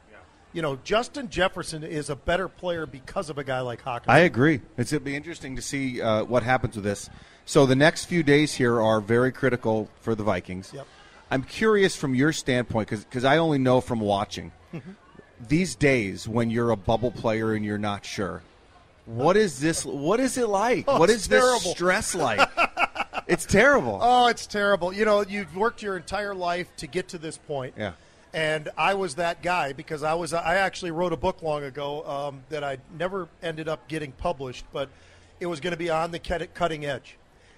You 0.52 0.62
know, 0.62 0.78
Justin 0.82 1.28
Jefferson 1.28 1.84
is 1.84 2.10
a 2.10 2.16
better 2.16 2.48
player 2.48 2.84
because 2.84 3.30
of 3.30 3.38
a 3.38 3.44
guy 3.44 3.60
like 3.60 3.82
Hawkins. 3.82 4.12
I 4.12 4.20
agree. 4.20 4.60
It's 4.76 4.92
it'll 4.92 5.04
be 5.04 5.14
interesting 5.14 5.56
to 5.56 5.62
see 5.62 6.02
uh, 6.02 6.24
what 6.24 6.42
happens 6.42 6.74
with 6.74 6.84
this. 6.84 7.08
So 7.44 7.66
the 7.66 7.76
next 7.76 8.06
few 8.06 8.22
days 8.22 8.54
here 8.54 8.80
are 8.80 9.00
very 9.00 9.32
critical 9.32 9.88
for 10.00 10.14
the 10.14 10.24
Vikings. 10.24 10.72
Yep. 10.74 10.86
I'm 11.30 11.44
curious 11.44 11.94
from 11.96 12.14
your 12.14 12.32
standpoint 12.32 12.88
because 12.88 13.24
I 13.24 13.38
only 13.38 13.58
know 13.58 13.80
from 13.80 14.00
watching. 14.00 14.50
Mm-hmm. 14.74 14.90
These 15.48 15.76
days, 15.76 16.28
when 16.28 16.50
you're 16.50 16.70
a 16.70 16.76
bubble 16.76 17.12
player 17.12 17.54
and 17.54 17.64
you're 17.64 17.78
not 17.78 18.04
sure, 18.04 18.42
what 19.06 19.36
is 19.36 19.60
this? 19.60 19.84
What 19.84 20.20
is 20.20 20.36
it 20.36 20.48
like? 20.48 20.84
Oh, 20.86 20.98
what 20.98 21.10
is 21.10 21.28
this 21.28 21.64
stress 21.70 22.14
like? 22.16 22.48
it's 23.26 23.46
terrible. 23.46 23.98
Oh, 24.02 24.26
it's 24.26 24.46
terrible. 24.46 24.92
You 24.92 25.04
know, 25.04 25.22
you've 25.22 25.56
worked 25.56 25.82
your 25.82 25.96
entire 25.96 26.34
life 26.34 26.68
to 26.78 26.86
get 26.86 27.08
to 27.08 27.18
this 27.18 27.38
point. 27.38 27.74
Yeah. 27.76 27.92
And 28.32 28.68
I 28.76 28.94
was 28.94 29.16
that 29.16 29.42
guy 29.42 29.72
because 29.72 30.02
I 30.02 30.14
was. 30.14 30.32
I 30.32 30.56
actually 30.56 30.92
wrote 30.92 31.12
a 31.12 31.16
book 31.16 31.42
long 31.42 31.64
ago 31.64 32.06
um, 32.06 32.42
that 32.48 32.62
I 32.62 32.78
never 32.96 33.28
ended 33.42 33.68
up 33.68 33.88
getting 33.88 34.12
published, 34.12 34.64
but 34.72 34.88
it 35.40 35.46
was 35.46 35.58
going 35.58 35.72
to 35.72 35.76
be 35.76 35.90
on 35.90 36.12
the 36.12 36.18
cutting 36.20 36.84
edge. 36.84 37.16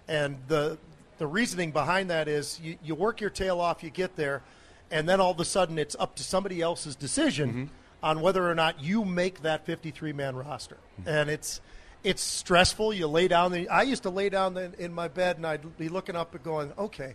And 0.08 0.38
the 0.48 0.78
the 1.18 1.26
reasoning 1.26 1.72
behind 1.72 2.10
that 2.10 2.26
is 2.26 2.58
you, 2.60 2.78
you 2.82 2.94
work 2.94 3.20
your 3.20 3.30
tail 3.30 3.60
off, 3.60 3.82
you 3.82 3.90
get 3.90 4.16
there, 4.16 4.42
and 4.90 5.08
then 5.08 5.20
all 5.20 5.30
of 5.30 5.40
a 5.40 5.44
sudden 5.44 5.78
it's 5.78 5.94
up 5.98 6.16
to 6.16 6.22
somebody 6.22 6.60
else's 6.62 6.96
decision 6.96 7.70
on 8.02 8.20
whether 8.20 8.48
or 8.50 8.54
not 8.54 8.82
you 8.82 9.04
make 9.04 9.42
that 9.42 9.64
53 9.64 10.12
man 10.12 10.36
roster. 10.36 10.78
And 11.06 11.30
it's 11.30 11.60
it's 12.02 12.22
stressful. 12.22 12.92
You 12.94 13.06
lay 13.06 13.28
down. 13.28 13.52
The, 13.52 13.68
I 13.68 13.82
used 13.82 14.02
to 14.04 14.10
lay 14.10 14.28
down 14.28 14.56
in 14.78 14.92
my 14.92 15.08
bed 15.08 15.36
and 15.36 15.46
I'd 15.46 15.76
be 15.78 15.88
looking 15.88 16.16
up 16.16 16.34
and 16.34 16.42
going, 16.42 16.72
okay. 16.78 17.14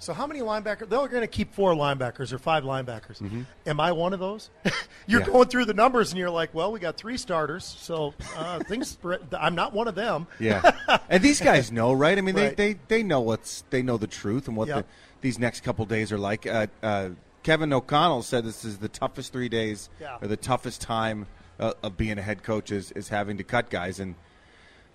So 0.00 0.14
how 0.14 0.26
many 0.26 0.40
linebackers? 0.40 0.88
They're 0.88 1.06
going 1.08 1.20
to 1.20 1.26
keep 1.26 1.52
four 1.54 1.74
linebackers 1.74 2.32
or 2.32 2.38
five 2.38 2.64
linebackers. 2.64 3.20
Am 3.66 3.80
I 3.80 3.92
one 3.92 4.12
of 4.14 4.18
those? 4.18 4.48
you're 5.06 5.20
Yeah. 5.20 5.26
going 5.26 5.48
through 5.48 5.66
the 5.66 5.74
numbers 5.74 6.10
and 6.10 6.18
you're 6.18 6.30
like, 6.30 6.54
well, 6.54 6.72
we 6.72 6.80
got 6.80 6.96
three 6.96 7.18
starters, 7.18 7.64
so 7.64 8.14
uh, 8.36 8.58
things. 8.68 8.96
I'm 9.38 9.54
not 9.54 9.74
one 9.74 9.88
of 9.88 9.94
them. 9.94 10.26
Yeah, 10.38 10.72
and 11.10 11.22
these 11.22 11.40
guys 11.40 11.70
know, 11.80 11.92
right? 11.92 12.16
I 12.16 12.22
mean, 12.22 12.34
Right. 12.34 12.56
they, 12.56 12.72
they 12.72 12.78
they 12.88 13.02
know 13.02 13.20
what's 13.20 13.62
they 13.70 13.82
know 13.82 13.98
the 13.98 14.06
truth 14.06 14.48
and 14.48 14.56
what 14.56 14.68
Yep. 14.68 14.76
the, 14.78 14.84
these 15.20 15.38
next 15.38 15.60
couple 15.60 15.84
days 15.84 16.10
are 16.12 16.18
like. 16.18 16.46
Uh, 16.46 16.66
uh, 16.82 17.10
Kevin 17.42 17.72
O'Connell 17.72 18.22
said 18.22 18.44
this 18.44 18.64
is 18.64 18.78
the 18.78 18.88
toughest 18.88 19.32
three 19.32 19.48
days 19.48 19.88
Yeah. 20.00 20.16
or 20.22 20.28
the 20.28 20.36
toughest 20.36 20.80
time 20.80 21.26
uh, 21.58 21.72
of 21.82 21.96
being 21.98 22.18
a 22.18 22.22
head 22.22 22.42
coach 22.42 22.70
is 22.72 22.90
is 22.92 23.08
having 23.08 23.36
to 23.36 23.44
cut 23.44 23.68
guys, 23.68 24.00
and 24.00 24.14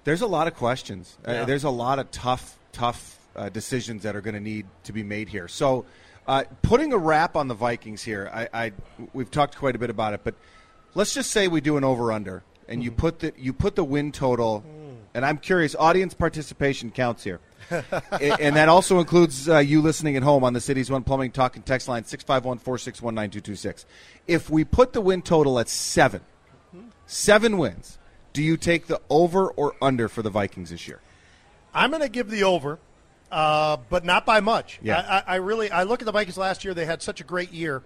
there's 0.04 0.22
a 0.22 0.28
lot 0.28 0.48
of 0.48 0.56
questions. 0.56 1.18
Yeah. 1.28 1.42
Uh, 1.42 1.46
there's 1.46 1.64
a 1.64 1.70
lot 1.70 2.00
of 2.00 2.10
tough 2.10 2.58
tough 2.72 3.20
uh, 3.36 3.50
decisions 3.50 4.04
that 4.04 4.16
are 4.16 4.22
going 4.22 4.34
to 4.34 4.40
need 4.40 4.66
to 4.84 4.94
be 4.94 5.04
made 5.04 5.30
here. 5.30 5.48
So. 5.48 5.86
Uh, 6.28 6.44
putting 6.64 6.92
a 6.92 6.98
wrap 6.98 7.36
on 7.36 7.48
the 7.48 7.54
Vikings 7.54 8.02
here, 8.02 8.32
I, 8.34 8.50
I 8.52 8.72
we've 9.14 9.30
talked 9.30 9.58
quite 9.58 9.76
a 9.76 9.78
bit 9.78 9.92
about 9.92 10.16
it, 10.16 10.22
but 10.24 10.34
let's 10.96 11.14
just 11.14 11.30
say 11.30 11.48
we 11.48 11.62
do 11.62 11.78
an 11.78 11.84
over 11.84 12.12
under, 12.12 12.44
and 12.68 12.84
you 12.84 12.92
put 12.92 13.20
the 13.20 13.32
you 13.38 13.54
put 13.54 13.76
the 13.76 13.84
win 13.84 14.12
total, 14.12 14.66
and 15.14 15.24
I'm 15.24 15.38
curious, 15.38 15.76
audience 15.76 16.16
participation 16.16 16.90
counts 16.90 17.24
here, 17.24 17.40
and 17.70 18.56
that 18.56 18.70
also 18.70 19.00
includes 19.00 19.48
uh, 19.48 19.60
you 19.60 19.82
listening 19.82 20.16
at 20.18 20.24
home 20.24 20.44
on 20.44 20.54
the 20.54 20.62
City's 20.62 20.90
One 20.90 21.04
Plumbing 21.04 21.32
Talk 21.32 21.56
and 21.56 21.66
Text 21.66 21.88
line 21.88 22.04
651-461-9226. 22.04 23.86
If 24.28 24.50
we 24.50 24.64
put 24.64 24.94
the 24.94 25.02
win 25.02 25.22
total 25.22 25.60
at 25.60 25.70
seven, 25.70 26.22
seven 27.06 27.58
wins, 27.58 27.98
do 28.34 28.42
you 28.44 28.58
take 28.58 28.88
the 28.88 29.02
over 29.10 29.48
or 29.50 29.76
under 29.82 30.08
for 30.10 30.22
the 30.22 30.30
Vikings 30.30 30.70
this 30.70 30.88
year? 30.88 31.02
I'm 31.74 31.90
going 31.90 32.02
to 32.02 32.10
give 32.10 32.30
the 32.30 32.44
over, 32.44 32.80
uh, 33.32 33.78
but 33.90 34.06
not 34.06 34.26
by 34.26 34.40
much. 34.40 34.80
Yeah. 34.82 35.22
I, 35.28 35.34
I, 35.34 35.36
really 35.38 35.72
I 35.72 35.84
look 35.84 36.02
at 36.02 36.06
the 36.06 36.12
Vikings 36.12 36.38
last 36.38 36.64
year. 36.64 36.74
They 36.74 36.86
had 36.86 37.02
such 37.02 37.22
a 37.22 37.24
great 37.24 37.52
year, 37.52 37.82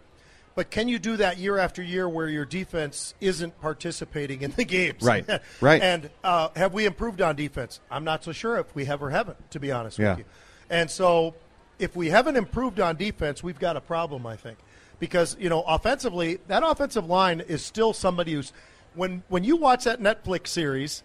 but 0.56 0.70
can 0.70 0.88
you 0.88 1.00
do 1.00 1.18
that 1.18 1.38
year 1.38 1.58
after 1.58 1.82
year 1.82 2.08
where 2.10 2.28
your 2.28 2.46
defense 2.46 3.14
isn't 3.22 3.60
participating 3.62 4.42
in 4.42 4.52
the 4.52 4.64
games? 4.66 5.02
Right. 5.04 5.26
Right. 5.62 5.82
and 5.82 6.10
uh, 6.24 6.50
have 6.56 6.74
we 6.74 6.86
improved 6.86 7.22
on 7.22 7.36
defense? 7.36 7.80
I'm 7.90 8.04
not 8.04 8.24
so 8.24 8.32
sure 8.32 8.58
if 8.58 8.74
we 8.76 8.86
have 8.86 9.02
or 9.02 9.10
haven't, 9.10 9.52
to 9.52 9.60
be 9.60 9.72
honest 9.72 9.98
Yeah. 10.00 10.12
with 10.12 10.20
you. 10.20 10.26
And 10.70 10.90
so, 10.92 11.34
if 11.80 11.96
we 11.96 12.10
haven't 12.10 12.36
improved 12.36 12.80
on 12.80 12.96
defense, 12.98 13.42
we've 13.42 13.58
got 13.60 13.78
a 13.78 13.82
problem. 13.82 14.28
I 14.28 14.36
think 14.36 14.58
because 15.00 15.36
you 15.40 15.50
know 15.50 15.62
offensively, 15.64 16.40
that 16.48 16.62
offensive 16.64 17.06
line 17.08 17.40
is 17.40 17.64
still 17.66 17.94
somebody 17.94 18.34
who's 18.34 18.52
when 18.94 19.24
when 19.30 19.44
you 19.44 19.56
watch 19.56 19.86
that 19.86 20.00
Netflix 20.02 20.48
series 20.48 21.04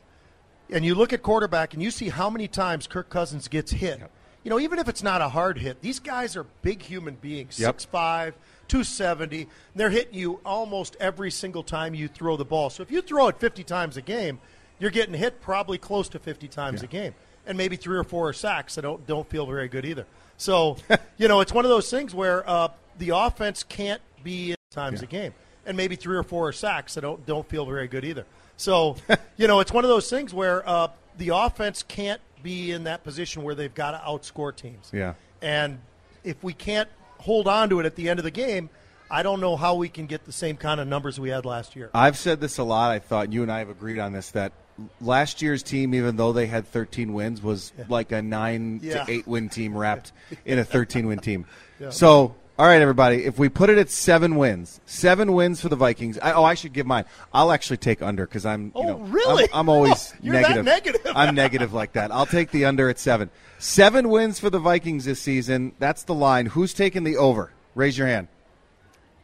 and 0.71 0.85
you 0.85 0.95
look 0.95 1.13
at 1.13 1.23
quarterback 1.23 1.75
and 1.75 1.83
you 1.83 1.91
see 1.91 2.09
how 2.09 2.29
many 2.29 2.49
times 2.49 2.87
Kirk 2.87 3.09
Cousins 3.09 3.49
gets 3.49 3.71
hit. 3.73 4.01
You 4.45 4.51
know, 4.51 4.61
even 4.61 4.79
if 4.79 4.89
it's 4.89 5.03
not 5.03 5.21
a 5.23 5.29
hard 5.31 5.59
hit, 5.59 5.81
these 5.81 5.99
guys 5.99 6.37
are 6.37 6.45
big 6.63 6.83
human 6.83 7.15
beings, 7.15 7.59
Yep. 7.59 7.79
6'5", 7.79 8.35
270. 8.69 9.49
They're 9.75 9.91
hitting 9.91 10.15
you 10.15 10.41
almost 10.45 10.97
every 11.01 11.31
single 11.31 11.63
time 11.63 11.95
you 11.95 12.09
throw 12.09 12.37
the 12.37 12.45
ball. 12.45 12.69
So 12.71 12.83
if 12.83 12.91
you 12.91 13.01
throw 13.01 13.29
it 13.29 13.39
50 13.41 13.65
times 13.65 13.97
a 13.97 14.03
game, 14.03 14.39
you're 14.79 14.91
getting 14.91 15.15
hit 15.15 15.41
probably 15.41 15.79
close 15.79 16.09
to 16.11 16.19
50 16.19 16.47
times 16.49 16.83
a 16.83 16.87
game. 16.87 17.15
And 17.47 17.57
maybe 17.57 17.77
three 17.77 17.97
or 17.97 18.05
four 18.05 18.29
are 18.29 18.33
sacks 18.33 18.75
that 18.75 18.83
don't, 18.83 19.07
don't 19.07 19.29
feel 19.29 19.47
very 19.47 19.69
good 19.69 19.85
either. 19.85 20.07
So, 20.37 20.77
you 21.17 21.29
know, 21.29 21.41
it's 21.41 21.53
one 21.53 21.65
of 21.65 21.71
those 21.71 21.91
things 21.91 22.15
where 22.15 22.49
uh, 22.49 22.69
the 22.99 23.11
offense 23.11 23.63
can't 23.63 24.03
be 24.23 24.51
in 24.51 24.57
times 24.71 25.03
a 25.03 25.07
game. 25.07 25.33
And 25.67 25.77
maybe 25.77 25.97
three 25.97 26.17
or 26.17 26.23
four 26.23 26.49
are 26.49 26.53
sacks 26.53 26.95
that 26.95 27.01
don't, 27.01 27.25
don't 27.25 27.49
feel 27.49 27.65
very 27.65 27.89
good 27.89 28.05
either. 28.05 28.27
So, 28.59 28.97
you 29.39 29.47
know, 29.49 29.61
it's 29.61 29.73
one 29.73 29.85
of 29.85 29.89
those 29.89 30.11
things 30.11 30.35
where 30.35 30.69
uh, 30.69 30.89
the 31.17 31.31
offense 31.31 31.83
can't 31.83 32.21
be 32.45 32.71
in 32.71 32.85
that 32.85 33.03
position 33.03 33.43
where 33.43 33.57
they've 33.57 33.75
got 33.75 33.91
to 33.91 33.99
outscore 34.07 34.55
teams. 34.55 34.91
Yeah. 34.93 35.15
And 35.43 35.81
if 36.23 36.41
we 36.45 36.53
can't 36.53 36.89
hold 37.19 37.49
on 37.49 37.69
to 37.71 37.81
it 37.81 37.87
at 37.87 37.97
the 37.97 38.09
end 38.09 38.21
of 38.21 38.25
the 38.25 38.31
game, 38.31 38.71
I 39.11 39.23
don't 39.25 39.41
know 39.41 39.57
how 39.57 39.75
we 39.75 39.89
can 39.89 40.07
get 40.07 40.25
the 40.25 40.33
same 40.33 40.57
kind 40.57 40.81
of 40.81 40.87
numbers 40.87 41.19
we 41.19 41.31
had 41.31 41.45
last 41.45 41.75
year. 41.75 41.91
I've 41.93 42.17
said 42.17 42.41
this 42.41 42.59
a 42.59 42.65
lot. 42.65 42.91
I 42.93 43.01
thought 43.01 43.33
you 43.33 43.43
and 43.43 43.51
I 43.51 43.59
have 43.59 43.69
agreed 43.71 43.99
on 43.99 44.13
this 44.13 44.31
that 44.31 44.53
last 45.01 45.43
year's 45.43 45.63
team, 45.63 45.95
even 45.95 46.17
though 46.17 46.33
they 46.33 46.47
had 46.47 46.67
13 46.67 47.13
wins, 47.13 47.43
was 47.43 47.73
like 47.89 48.13
a 48.13 48.23
nine 48.23 48.81
Yeah. 48.83 49.05
to 49.05 49.11
eight 49.11 49.27
win 49.27 49.49
team 49.49 49.77
wrapped 49.77 50.13
in 50.45 50.59
a 50.59 50.65
13 50.65 51.07
win 51.07 51.19
team. 51.19 51.47
So, 51.91 52.35
all 52.59 52.67
right, 52.67 52.81
everybody, 52.81 53.25
if 53.25 53.39
we 53.39 53.49
put 53.49 53.69
it 53.71 53.79
at 53.79 53.91
seven 53.91 54.37
wins, 54.37 54.81
seven 54.87 55.33
wins 55.33 55.61
for 55.61 55.69
the 55.69 55.77
Vikings. 55.77 56.19
I, 56.21 56.33
oh, 56.33 56.45
I 56.45 56.55
should 56.55 56.73
give 56.73 56.87
mine. 56.87 57.05
I'll 57.33 57.51
actually 57.51 57.79
take 57.79 58.01
under 58.03 58.27
because 58.27 58.47
I'm. 58.47 58.67
You 58.67 58.71
Oh, 58.77 58.83
know, 58.83 58.99
really? 59.01 59.45
I'm, 59.53 59.61
I'm 59.61 59.69
always 59.69 60.13
Oh, 60.15 60.19
you're 60.23 60.35
negative. 60.35 60.65
negative. 60.65 61.01
I'm 61.17 61.35
negative 61.35 61.73
like 61.73 61.95
that. 61.95 62.13
I'll 62.13 62.27
take 62.27 62.51
the 62.53 62.65
under 62.67 62.89
at 62.89 62.99
seven. 62.99 63.31
Seven 63.59 64.09
wins 64.09 64.39
for 64.39 64.51
the 64.51 64.59
Vikings 64.61 65.05
this 65.05 65.21
season. 65.21 65.73
That's 65.79 66.05
the 66.05 66.15
line. 66.15 66.47
Who's 66.47 66.75
taking 66.75 67.03
the 67.05 67.17
over? 67.17 67.51
Raise 67.75 67.99
your 67.99 68.07
hand. 68.07 68.29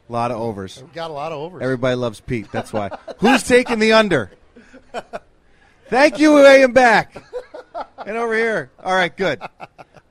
A 0.08 0.12
lot 0.12 0.32
of 0.32 0.40
overs. 0.40 0.82
We've 0.82 0.92
got 0.92 1.10
a 1.10 1.14
lot 1.14 1.30
of 1.30 1.38
overs. 1.38 1.62
Everybody 1.62 1.94
loves 1.94 2.20
Pete. 2.20 2.50
That's 2.50 2.72
why. 2.72 2.90
Who's 3.18 3.44
taking 3.44 3.78
the 3.78 3.92
under? 3.92 4.32
Thank 5.88 6.18
you, 6.18 6.34
way 6.34 6.62
and 6.64 6.74
back. 6.74 7.14
And 8.04 8.16
over 8.16 8.34
here. 8.34 8.70
All 8.82 8.94
right, 8.94 9.16
good. 9.16 9.40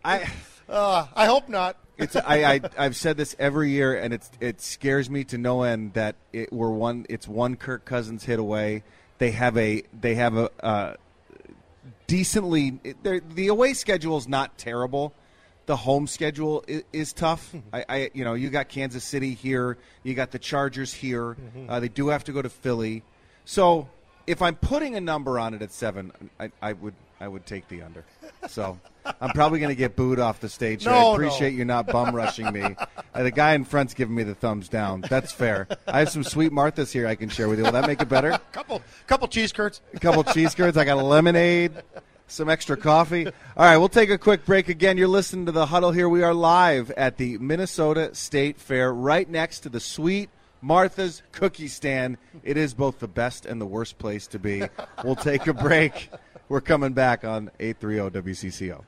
I 0.06 0.30
Uh, 0.70 1.08
I 1.16 1.26
hope 1.26 1.50
not. 1.50 1.76
It's 2.00 2.16
I, 2.16 2.54
I 2.54 2.62
I've 2.78 2.96
said 2.96 3.18
this 3.18 3.36
every 3.38 3.72
year, 3.72 3.96
and 3.96 4.14
it's 4.14 4.32
it 4.40 4.62
scares 4.62 5.10
me 5.10 5.24
to 5.26 5.38
no 5.38 5.64
end 5.64 5.94
that 5.94 6.16
it, 6.34 6.52
we're 6.52 6.72
one. 6.72 7.06
It's 7.10 7.28
one 7.28 7.56
Kirk 7.56 7.86
Cousins 7.86 8.24
hit 8.24 8.40
away. 8.40 8.84
They 9.18 9.32
have 9.32 9.58
a 9.58 9.84
they 10.00 10.16
have 10.16 10.38
a 10.38 10.50
uh, 10.64 10.94
decently. 12.08 12.80
The 13.04 13.48
away 13.48 13.74
schedule 13.74 14.18
is 14.18 14.28
not 14.28 14.58
terrible. 14.58 15.14
The 15.66 15.76
home 15.76 16.08
schedule 16.08 16.64
is, 16.68 16.84
is 16.92 17.14
tough. 17.14 17.54
I, 17.74 17.86
I 17.88 18.12
you 18.14 18.24
know 18.24 18.34
you 18.34 18.50
got 18.50 18.70
Kansas 18.70 19.04
City 19.04 19.34
here. 19.34 19.78
You 20.04 20.14
got 20.14 20.32
the 20.32 20.40
Chargers 20.40 20.94
here. 20.94 21.36
Uh, 21.68 21.80
they 21.80 21.90
do 21.90 22.08
have 22.08 22.24
to 22.26 22.32
go 22.32 22.42
to 22.42 22.50
Philly. 22.50 23.04
So 23.44 23.90
if 24.26 24.42
I'm 24.42 24.56
putting 24.56 24.96
a 24.96 25.02
number 25.02 25.38
on 25.38 25.54
it 25.54 25.62
at 25.62 25.72
seven, 25.72 26.12
I, 26.40 26.52
I 26.62 26.74
would 26.74 26.94
I 27.22 27.28
would 27.28 27.46
take 27.46 27.68
the 27.68 27.82
under. 27.82 28.06
So 28.48 28.80
I'm 29.20 29.32
probably 29.32 29.60
going 29.60 29.70
to 29.70 29.76
get 29.76 29.96
booed 29.96 30.20
off 30.20 30.40
the 30.40 30.50
stage. 30.50 30.86
No, 30.86 30.92
I 30.92 31.14
appreciate 31.14 31.52
no. 31.54 31.58
you 31.58 31.66
not 31.66 31.88
bum 31.88 32.16
rushing 32.16 32.52
me. 32.52 32.62
Uh, 32.62 33.24
the 33.24 33.32
guy 33.32 33.54
in 33.54 33.66
front's 33.66 33.94
giving 33.94 34.16
me 34.16 34.24
the 34.24 34.36
thumbs 34.36 34.70
down. 34.70 35.02
That's 35.02 35.32
fair. 35.32 35.68
I 35.88 36.00
have 36.00 36.10
some 36.10 36.24
sweet 36.24 36.52
Marthas 36.52 36.92
here 36.92 37.08
I 37.08 37.16
can 37.16 37.28
share 37.30 37.50
with 37.50 37.60
you. 37.60 37.66
Will 37.66 37.74
that 37.74 37.88
make 37.88 38.02
it 38.02 38.08
better? 38.10 38.40
Couple, 38.52 38.82
couple 39.08 39.28
cheese 39.28 39.52
curds. 39.52 39.82
A 39.94 40.00
couple 40.00 40.24
cheese 40.24 40.56
curds. 40.56 40.78
I 40.78 40.86
got 40.86 40.98
a 40.98 41.04
lemonade, 41.04 41.72
some 42.28 42.50
extra 42.50 42.78
coffee. 42.78 43.26
All 43.26 43.34
right, 43.58 43.78
we'll 43.78 43.90
take 43.90 44.10
a 44.10 44.18
quick 44.18 44.46
break 44.46 44.70
again. 44.70 44.98
You're 44.98 45.08
listening 45.08 45.46
to 45.48 45.52
the 45.52 45.66
huddle 45.66 45.92
here. 45.92 46.08
We 46.08 46.24
are 46.24 46.34
live 46.34 46.92
at 46.92 47.18
the 47.18 47.38
Minnesota 47.38 48.14
State 48.16 48.60
Fair, 48.60 48.94
right 48.94 49.30
next 49.30 49.62
to 49.62 49.70
the 49.70 49.80
sweet 49.80 50.30
Martha's 50.62 51.24
Cookie 51.32 51.68
Stand. 51.68 52.18
It 52.44 52.58
is 52.58 52.74
both 52.74 53.00
the 53.00 53.08
best 53.08 53.46
and 53.46 53.60
the 53.60 53.66
worst 53.66 53.98
place 53.98 54.28
to 54.28 54.40
be. 54.40 54.64
We'll 55.04 55.16
take 55.16 55.48
a 55.48 55.54
break. 55.54 56.10
We're 56.50 56.62
coming 56.62 56.94
back 56.94 57.24
on 57.24 57.52
830 57.60 58.22
WCCO. 58.22 58.84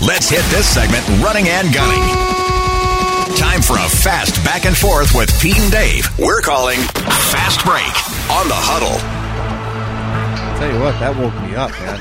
Let's 0.00 0.28
hit 0.28 0.42
this 0.50 0.66
segment 0.66 1.06
running 1.22 1.48
and 1.48 1.72
gunning. 1.72 2.02
Time 3.36 3.62
for 3.62 3.76
a 3.76 3.88
fast 3.88 4.42
back 4.44 4.64
and 4.64 4.76
forth 4.76 5.14
with 5.14 5.30
Pete 5.40 5.58
and 5.58 5.70
Dave. 5.70 6.08
We're 6.18 6.40
calling 6.40 6.80
Fast 6.80 7.64
Break 7.64 7.84
on 8.28 8.48
the 8.48 8.54
Huddle. 8.54 9.21
Tell 10.62 10.72
you 10.72 10.78
what, 10.78 11.00
that 11.00 11.16
woke 11.16 11.34
me 11.42 11.56
up, 11.56 11.72
man. 11.72 11.98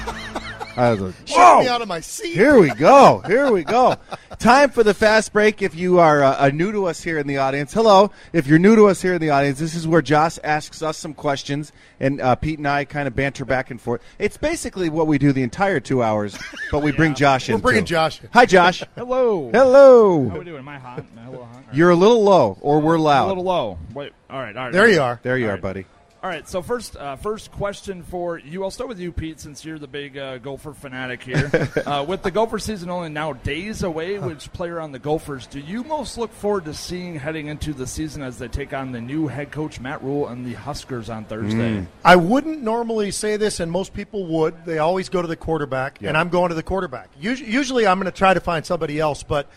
I 0.77 0.91
was 0.91 1.01
like, 1.01 1.29
"Whoa!" 1.29 1.61
me 1.61 1.67
out 1.67 1.81
of 1.81 1.87
my 1.87 1.99
seat. 1.99 2.35
Here 2.35 2.59
we 2.59 2.69
go. 2.69 3.23
Here 3.25 3.51
we 3.51 3.63
go. 3.63 3.95
Time 4.37 4.69
for 4.69 4.83
the 4.83 4.93
fast 4.93 5.33
break. 5.33 5.63
If 5.63 5.73
you 5.73 5.97
are 5.97 6.21
uh, 6.21 6.47
new 6.49 6.71
to 6.71 6.85
us 6.85 7.01
here 7.01 7.17
in 7.17 7.25
the 7.25 7.37
audience, 7.37 7.73
hello. 7.73 8.11
If 8.33 8.45
you're 8.45 8.59
new 8.59 8.75
to 8.75 8.85
us 8.85 9.01
here 9.01 9.15
in 9.15 9.19
the 9.19 9.31
audience, 9.31 9.57
this 9.57 9.73
is 9.73 9.87
where 9.87 10.03
Josh 10.03 10.37
asks 10.43 10.83
us 10.83 10.95
some 10.95 11.15
questions, 11.15 11.71
and 11.99 12.21
uh, 12.21 12.35
Pete 12.35 12.59
and 12.59 12.67
I 12.67 12.85
kind 12.85 13.07
of 13.07 13.15
banter 13.15 13.45
back 13.45 13.71
and 13.71 13.81
forth. 13.81 14.03
It's 14.19 14.37
basically 14.37 14.89
what 14.89 15.07
we 15.07 15.17
do 15.17 15.31
the 15.33 15.41
entire 15.41 15.79
two 15.79 16.03
hours, 16.03 16.37
but 16.71 16.83
we 16.83 16.91
bring 16.91 17.15
Josh 17.15 17.49
in. 17.49 17.55
We're 17.55 17.61
bringing 17.61 17.85
too. 17.85 17.95
Josh 17.95 18.21
in. 18.21 18.29
Hi, 18.31 18.45
Josh. 18.45 18.83
Hello. 18.95 19.49
Hello. 19.51 20.29
How 20.29 20.37
we 20.37 20.45
doing? 20.45 20.59
Am 20.59 20.67
I 20.67 20.77
hot? 20.77 20.99
Am 20.99 21.07
I 21.17 21.25
a 21.25 21.31
little 21.31 21.45
hot? 21.47 21.63
You're 21.73 21.89
a 21.89 21.95
little 21.95 22.23
low, 22.23 22.59
or 22.61 22.79
we're 22.79 22.99
loud. 22.99 23.25
a 23.25 23.29
little 23.29 23.43
low. 23.43 23.79
Wait. 23.95 24.13
All 24.29 24.39
right. 24.39 24.55
All 24.55 24.65
right. 24.65 24.71
There 24.71 24.87
you 24.87 25.01
are. 25.01 25.19
There 25.23 25.35
you 25.35 25.45
All 25.45 25.49
are, 25.49 25.53
right. 25.55 25.63
buddy. 25.63 25.85
All 26.23 26.29
right. 26.29 26.47
So 26.47 26.61
first, 26.61 26.95
uh, 26.97 27.15
first 27.15 27.51
question 27.51 28.03
for 28.03 28.37
you. 28.37 28.63
I'll 28.63 28.69
start 28.69 28.87
with 28.87 28.99
you, 28.99 29.11
Pete, 29.11 29.39
since 29.39 29.65
you're 29.65 29.79
the 29.79 29.87
big 29.87 30.19
uh, 30.19 30.37
Gopher 30.37 30.73
fanatic 30.73 31.23
here. 31.23 31.49
uh, 31.87 32.05
with 32.07 32.21
the 32.21 32.29
Gopher 32.29 32.59
season 32.59 32.91
only 32.91 33.09
now 33.09 33.33
days 33.33 33.81
away, 33.81 34.19
which 34.19 34.53
player 34.53 34.79
on 34.79 34.91
the 34.91 34.99
Gophers 34.99 35.47
do 35.47 35.59
you 35.59 35.83
most 35.83 36.19
look 36.19 36.31
forward 36.31 36.65
to 36.65 36.75
seeing 36.75 37.15
heading 37.15 37.47
into 37.47 37.73
the 37.73 37.87
season 37.87 38.21
as 38.21 38.37
they 38.37 38.47
take 38.47 38.71
on 38.71 38.91
the 38.91 39.01
new 39.01 39.27
head 39.27 39.51
coach 39.51 39.79
Matt 39.79 40.03
Rhule 40.03 40.27
and 40.27 40.45
the 40.45 40.53
Huskers 40.53 41.09
on 41.09 41.25
Thursday? 41.25 41.87
I 42.05 42.17
wouldn't 42.17 42.61
normally 42.61 43.09
say 43.09 43.37
this, 43.37 43.59
and 43.59 43.71
most 43.71 43.91
people 43.91 44.27
would. 44.27 44.63
They 44.63 44.77
always 44.77 45.09
go 45.09 45.23
to 45.23 45.27
the 45.27 45.35
quarterback, 45.35 46.03
and 46.03 46.15
I'm 46.15 46.29
going 46.29 46.49
to 46.49 46.55
the 46.55 46.61
quarterback. 46.61 47.09
Usually, 47.19 47.49
usually 47.49 47.87
I'm 47.87 47.97
going 47.97 48.11
to 48.11 48.17
try 48.17 48.35
to 48.35 48.39
find 48.39 48.63
somebody 48.63 48.99
else, 48.99 49.23
but 49.23 49.47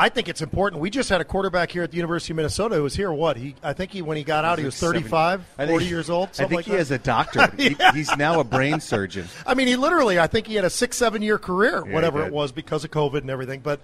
I 0.00 0.08
think 0.08 0.28
it's 0.28 0.40
important. 0.40 0.80
We 0.80 0.88
just 0.88 1.10
had 1.10 1.20
a 1.20 1.24
quarterback 1.24 1.70
here 1.70 1.82
at 1.82 1.90
the 1.90 1.98
University 1.98 2.32
of 2.32 2.36
Minnesota 2.38 2.74
who 2.76 2.82
was 2.82 2.96
here. 2.96 3.12
What 3.12 3.36
he? 3.36 3.54
I 3.62 3.74
think 3.74 3.90
he 3.92 4.00
when 4.00 4.16
he 4.16 4.24
got 4.24 4.46
out, 4.46 4.58
he 4.58 4.64
was 4.64 4.74
35, 4.80 5.40
I 5.58 5.66
think- 5.66 5.70
40 5.70 5.84
years 5.84 6.08
old. 6.08 6.28
I 6.30 6.32
think 6.32 6.52
like 6.52 6.64
he 6.64 6.70
that. 6.70 6.78
has 6.78 6.90
a 6.90 6.98
doctorate. 6.98 7.52
He- 7.60 7.76
he's 7.92 8.16
now 8.16 8.40
a 8.40 8.44
brain 8.44 8.80
surgeon. 8.80 9.26
I 9.46 9.52
mean, 9.54 9.66
he 9.66 9.76
literally, 9.76 10.18
I 10.18 10.26
think 10.26 10.46
he 10.46 10.54
had 10.54 10.64
a 10.64 10.70
six, 10.70 10.96
seven 10.96 11.20
year 11.20 11.38
career, 11.38 11.84
he 11.84 11.92
whatever 11.92 12.24
it 12.24 12.32
was, 12.32 12.50
because 12.50 12.82
of 12.82 12.90
COVID 12.90 13.18
and 13.18 13.28
everything. 13.30 13.60
But 13.60 13.80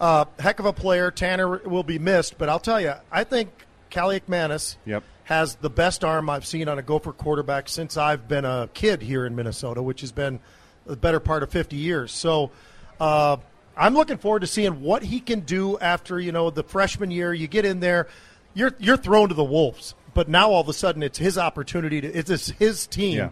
uh, 0.00 0.24
heck 0.38 0.58
of 0.58 0.64
a 0.64 0.72
player. 0.72 1.10
Tanner 1.10 1.58
will 1.58 1.82
be 1.82 1.98
missed. 1.98 2.38
But 2.38 2.48
I'll 2.48 2.60
tell 2.60 2.80
you, 2.80 2.94
I 3.12 3.24
think 3.24 3.50
Kaliakmanis 3.90 4.76
Yep. 4.86 5.02
has 5.24 5.56
the 5.56 5.68
best 5.70 6.02
arm 6.02 6.30
I've 6.30 6.46
seen 6.46 6.68
on 6.68 6.78
a 6.78 6.82
Gopher 6.82 7.12
quarterback 7.12 7.68
since 7.68 7.98
I've 7.98 8.26
been 8.26 8.46
a 8.46 8.70
kid 8.72 9.02
here 9.02 9.26
in 9.26 9.36
Minnesota, 9.36 9.82
which 9.82 10.00
has 10.00 10.12
been 10.12 10.40
the 10.86 10.96
better 10.96 11.20
part 11.20 11.42
of 11.42 11.50
50 11.50 11.76
years. 11.76 12.10
So 12.12 12.52
uh, 13.00 13.36
I'm 13.78 13.94
looking 13.94 14.18
forward 14.18 14.40
to 14.40 14.46
seeing 14.46 14.80
what 14.82 15.02
he 15.04 15.20
can 15.20 15.40
do 15.40 15.78
after 15.78 16.18
you 16.18 16.32
know 16.32 16.50
the 16.50 16.62
freshman 16.64 17.10
year. 17.10 17.32
You 17.32 17.46
get 17.46 17.64
in 17.64 17.80
there, 17.80 18.08
you're 18.54 18.74
you're 18.78 18.96
thrown 18.96 19.28
to 19.28 19.34
the 19.34 19.44
wolves, 19.44 19.94
but 20.14 20.28
now 20.28 20.50
all 20.50 20.60
of 20.60 20.68
a 20.68 20.72
sudden 20.72 21.02
it's 21.02 21.18
his 21.18 21.38
opportunity 21.38 22.00
to 22.00 22.08
it's 22.12 22.48
his- 22.50 22.86
team, 22.88 23.18
Yeah. 23.18 23.28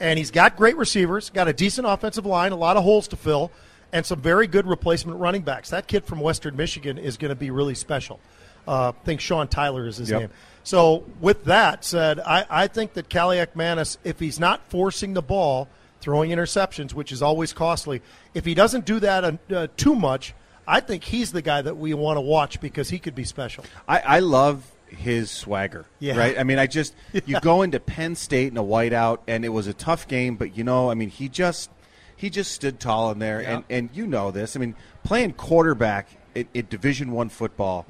and 0.00 0.18
he's 0.18 0.30
got 0.30 0.56
great 0.56 0.76
receivers, 0.76 1.30
got 1.30 1.48
a 1.48 1.52
decent 1.52 1.86
offensive 1.86 2.24
line, 2.26 2.52
a 2.52 2.56
lot 2.56 2.76
of 2.76 2.84
holes 2.84 3.08
to 3.08 3.16
fill, 3.16 3.50
and 3.92 4.06
some 4.06 4.20
very 4.20 4.46
good 4.46 4.66
replacement 4.66 5.18
running 5.18 5.42
backs. 5.42 5.70
That 5.70 5.86
kid 5.88 6.04
from 6.04 6.20
Western 6.20 6.56
Michigan 6.56 6.96
is 6.98 7.16
going 7.16 7.30
to 7.30 7.34
be 7.36 7.50
really 7.50 7.74
special. 7.74 8.20
Uh, 8.66 8.90
I 8.94 9.04
think 9.04 9.20
Sean 9.20 9.48
Tyler 9.48 9.86
is 9.86 9.96
his 9.96 10.10
Yep. 10.10 10.20
name. 10.20 10.30
So, 10.62 11.04
with 11.20 11.44
that 11.44 11.84
said, 11.84 12.20
I, 12.20 12.44
I 12.50 12.66
think 12.66 12.92
that 12.92 13.08
Kaliakmanis, 13.08 13.96
if 14.04 14.20
he's 14.20 14.38
not 14.38 14.60
forcing 14.68 15.14
the 15.14 15.22
ball, 15.22 15.66
throwing 16.00 16.30
interceptions, 16.30 16.92
which 16.94 17.12
is 17.12 17.22
always 17.22 17.52
costly, 17.52 18.02
if 18.34 18.44
he 18.44 18.54
doesn't 18.54 18.84
do 18.84 19.00
that 19.00 19.24
uh, 19.24 19.32
uh, 19.50 19.66
too 19.76 19.94
much, 19.94 20.34
I 20.66 20.80
think 20.80 21.04
he's 21.04 21.32
the 21.32 21.42
guy 21.42 21.62
that 21.62 21.76
we 21.76 21.94
want 21.94 22.18
to 22.18 22.20
watch 22.20 22.60
because 22.60 22.90
he 22.90 22.98
could 22.98 23.14
be 23.14 23.24
special. 23.24 23.64
I, 23.88 24.00
I 24.00 24.18
love 24.20 24.70
his 24.86 25.30
swagger. 25.30 25.86
Yeah. 25.98 26.16
Right. 26.16 26.38
I 26.38 26.44
mean, 26.44 26.58
I 26.58 26.66
just 26.66 26.94
you 27.26 27.40
go 27.40 27.62
into 27.62 27.80
Penn 27.80 28.14
State 28.14 28.52
in 28.52 28.58
a 28.58 28.62
whiteout, 28.62 29.20
and 29.26 29.44
it 29.44 29.50
was 29.50 29.66
a 29.66 29.74
tough 29.74 30.08
game, 30.08 30.36
but 30.36 30.56
you 30.56 30.64
know, 30.64 30.90
I 30.90 30.94
mean, 30.94 31.08
he 31.08 31.28
just 31.28 31.70
he 32.16 32.30
just 32.30 32.52
stood 32.52 32.80
tall 32.80 33.10
in 33.12 33.18
there, 33.18 33.40
and 33.40 33.64
and 33.70 33.90
you 33.92 34.06
know 34.06 34.30
this. 34.30 34.56
I 34.56 34.60
mean, 34.60 34.74
playing 35.04 35.34
quarterback 35.34 36.08
at, 36.34 36.46
at 36.54 36.68
Division 36.68 37.12
One 37.12 37.28
football. 37.28 37.86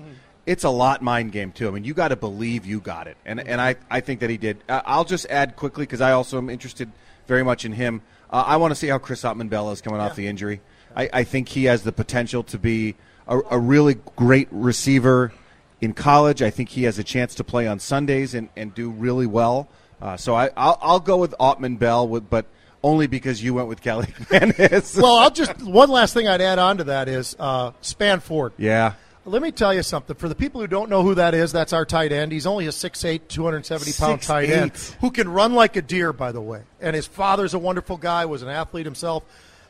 It's 0.47 0.65
a 0.65 0.71
lot 0.71 1.03
mind 1.03 1.33
game 1.33 1.53
too. 1.53 1.69
I 1.69 1.73
mean, 1.73 1.85
you 1.85 1.93
got 1.93 2.09
to 2.09 2.17
believe 2.17 2.65
you 2.65 2.81
got 2.81 3.07
it, 3.07 3.17
and 3.27 3.41
and 3.41 3.61
I, 3.61 3.77
I 3.91 4.01
think 4.01 4.21
that 4.21 4.31
he 4.31 4.39
did. 4.39 4.63
I'll 4.69 5.05
just 5.05 5.27
add 5.27 5.57
quickly 5.57 5.83
because 5.83 6.01
I 6.01 6.13
also 6.13 6.39
am 6.39 6.49
interested 6.49 6.91
very 7.29 7.45
much 7.45 7.65
in 7.65 7.73
him. 7.73 8.03
Uh, 8.31 8.43
I 8.47 8.57
want 8.57 8.73
to 8.73 8.75
see 8.75 8.89
how 8.89 8.99
Chris 8.99 9.23
Autman-Bell 9.23 9.71
is 9.71 9.81
coming 9.81 10.01
off 10.01 10.17
the 10.17 10.27
injury. 10.27 10.61
I, 10.97 11.09
I 11.13 11.25
think 11.25 11.49
he 11.51 11.65
has 11.65 11.83
the 11.85 11.93
potential 11.93 12.43
to 12.45 12.59
be 12.59 12.97
a, 13.29 13.39
a 13.51 13.59
really 13.59 13.95
great 14.17 14.49
receiver 14.51 15.33
in 15.81 15.93
college. 15.93 16.43
I 16.43 16.51
think 16.51 16.71
he 16.71 16.83
has 16.85 16.99
a 16.99 17.05
chance 17.05 17.35
to 17.37 17.45
play 17.45 17.67
on 17.69 17.79
Sundays 17.79 18.35
and, 18.35 18.49
and 18.57 18.75
do 18.75 18.91
really 18.91 19.27
well. 19.27 19.69
Uh, 20.01 20.17
so 20.17 20.35
I, 20.35 20.51
I'll, 20.57 20.79
I'll 20.81 21.01
go 21.01 21.19
with 21.19 21.35
Ottman 21.39 21.79
Bell, 21.79 22.09
with, 22.09 22.29
but 22.29 22.47
only 22.83 23.07
because 23.07 23.43
you 23.43 23.55
went 23.55 23.69
with 23.69 23.81
Kelly 23.81 24.13
Manis. 24.31 24.97
well, 24.97 25.17
I'll 25.17 25.31
just 25.31 25.61
one 25.63 25.91
last 25.91 26.15
thing 26.15 26.29
I'd 26.29 26.41
add 26.41 26.59
on 26.59 26.79
to 26.79 26.85
that 26.85 27.09
is 27.09 27.37
uh, 27.39 27.73
Spann-Ford. 27.83 28.53
yeah. 28.57 28.95
Let 29.29 29.43
me 29.43 29.53
tell 29.53 29.75
you 29.75 29.83
something. 29.83 30.17
For 30.17 30.29
the 30.29 30.35
people 30.35 30.61
who 30.61 30.67
don't 30.67 30.89
know 30.89 31.03
who 31.03 31.15
that 31.17 31.35
is, 31.35 31.53
that's 31.53 31.73
our 31.73 31.85
tight 31.85 32.13
end. 32.13 32.33
He's 32.33 32.47
only 32.47 32.67
a 32.67 32.71
6'8", 32.71 33.29
270 33.29 33.93
pound 33.93 34.23
tight 34.23 34.49
end 34.49 34.73
who 35.01 35.11
can 35.11 35.29
run 35.29 35.53
like 35.53 35.77
a 35.77 35.83
deer, 35.83 36.13
by 36.13 36.33
the 36.33 36.41
way. 36.41 36.63
And 36.81 36.97
his 36.97 37.07
father's 37.07 37.53
a 37.53 37.59
wonderful 37.59 37.99
guy, 37.99 38.25
was 38.25 38.43
an 38.43 38.49
athlete 38.49 38.87
himself, 38.87 39.23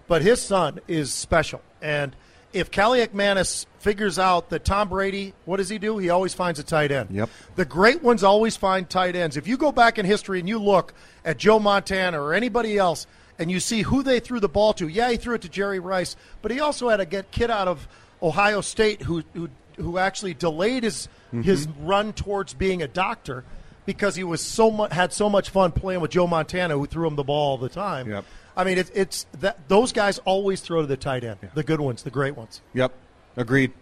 but 0.07 0.23
his 0.23 0.41
son 0.41 0.81
is 0.87 1.13
special. 1.13 1.61
And 1.83 2.15
if 2.53 2.71
Kaliakmanis 2.71 3.67
figures 3.81 4.19
out 4.19 4.51
that 4.51 4.65
Tom 4.65 4.89
Brady, 4.89 5.35
what 5.45 5.57
does 5.57 5.69
he 5.69 5.79
do? 5.79 5.99
He 5.99 6.09
always 6.09 6.35
finds 6.35 6.59
a 6.59 6.63
tight 6.63 6.93
end. 6.93 7.11
Yep. 7.11 7.29
The 7.57 7.65
great 7.65 8.03
ones 8.03 8.23
always 8.23 8.57
find 8.57 8.89
tight 8.89 9.17
ends. 9.17 9.37
If 9.37 9.49
you 9.49 9.57
go 9.57 9.73
back 9.73 9.99
in 9.99 10.07
history 10.07 10.39
and 10.39 10.49
you 10.49 10.59
look 10.59 10.95
at 11.25 11.37
Joe 11.37 11.59
Montana 11.59 12.21
or 12.21 12.33
anybody 12.33 12.79
else, 12.79 13.07
and 13.39 13.51
you 13.51 13.61
see 13.61 13.83
who 13.83 14.03
they 14.03 14.19
threw 14.19 14.41
the 14.41 14.49
ball 14.49 14.73
to, 14.75 14.89
yeah, 14.89 15.11
he 15.11 15.17
threw 15.17 15.35
it 15.35 15.43
to 15.43 15.49
Jerry 15.49 15.79
Rice, 15.79 16.17
but 16.43 16.51
he 16.51 16.59
also 16.59 16.89
had 16.89 17.01
a 17.01 17.07
get 17.07 17.31
kid 17.31 17.51
out 17.51 17.69
of 17.69 17.87
Ohio 18.23 18.61
State 18.61 19.03
who 19.03 19.23
who, 19.35 19.49
who 19.77 19.99
actually 19.99 20.35
delayed 20.35 20.83
his 20.83 21.09
mm-hmm. 21.29 21.43
his 21.43 21.69
run 21.81 22.13
towards 22.13 22.55
being 22.55 22.83
a 22.83 22.89
doctor 22.89 23.45
because 23.87 24.17
he 24.17 24.25
was 24.25 24.41
so 24.41 24.71
much 24.71 24.93
had 24.93 25.13
so 25.13 25.31
much 25.31 25.51
fun 25.51 25.73
playing 25.73 26.01
with 26.01 26.11
Joe 26.11 26.27
Montana 26.27 26.77
who 26.77 26.87
threw 26.87 27.07
him 27.07 27.17
the 27.17 27.25
ball 27.25 27.53
all 27.53 27.59
the 27.59 27.69
time. 27.69 28.11
Yep. 28.11 28.25
I 28.57 28.65
mean, 28.65 28.79
it's 28.79 28.91
it's 28.95 29.27
that 29.41 29.69
those 29.69 29.93
guys 29.93 30.19
always 30.21 30.61
throw 30.61 30.81
to 30.81 30.87
the 30.87 30.97
tight 30.97 31.25
end, 31.25 31.39
the 31.55 31.63
good 31.63 31.81
ones, 31.81 32.03
the 32.03 32.11
great 32.11 32.37
ones. 32.37 32.61
Yep. 32.75 32.93
Agreed. 33.37 33.73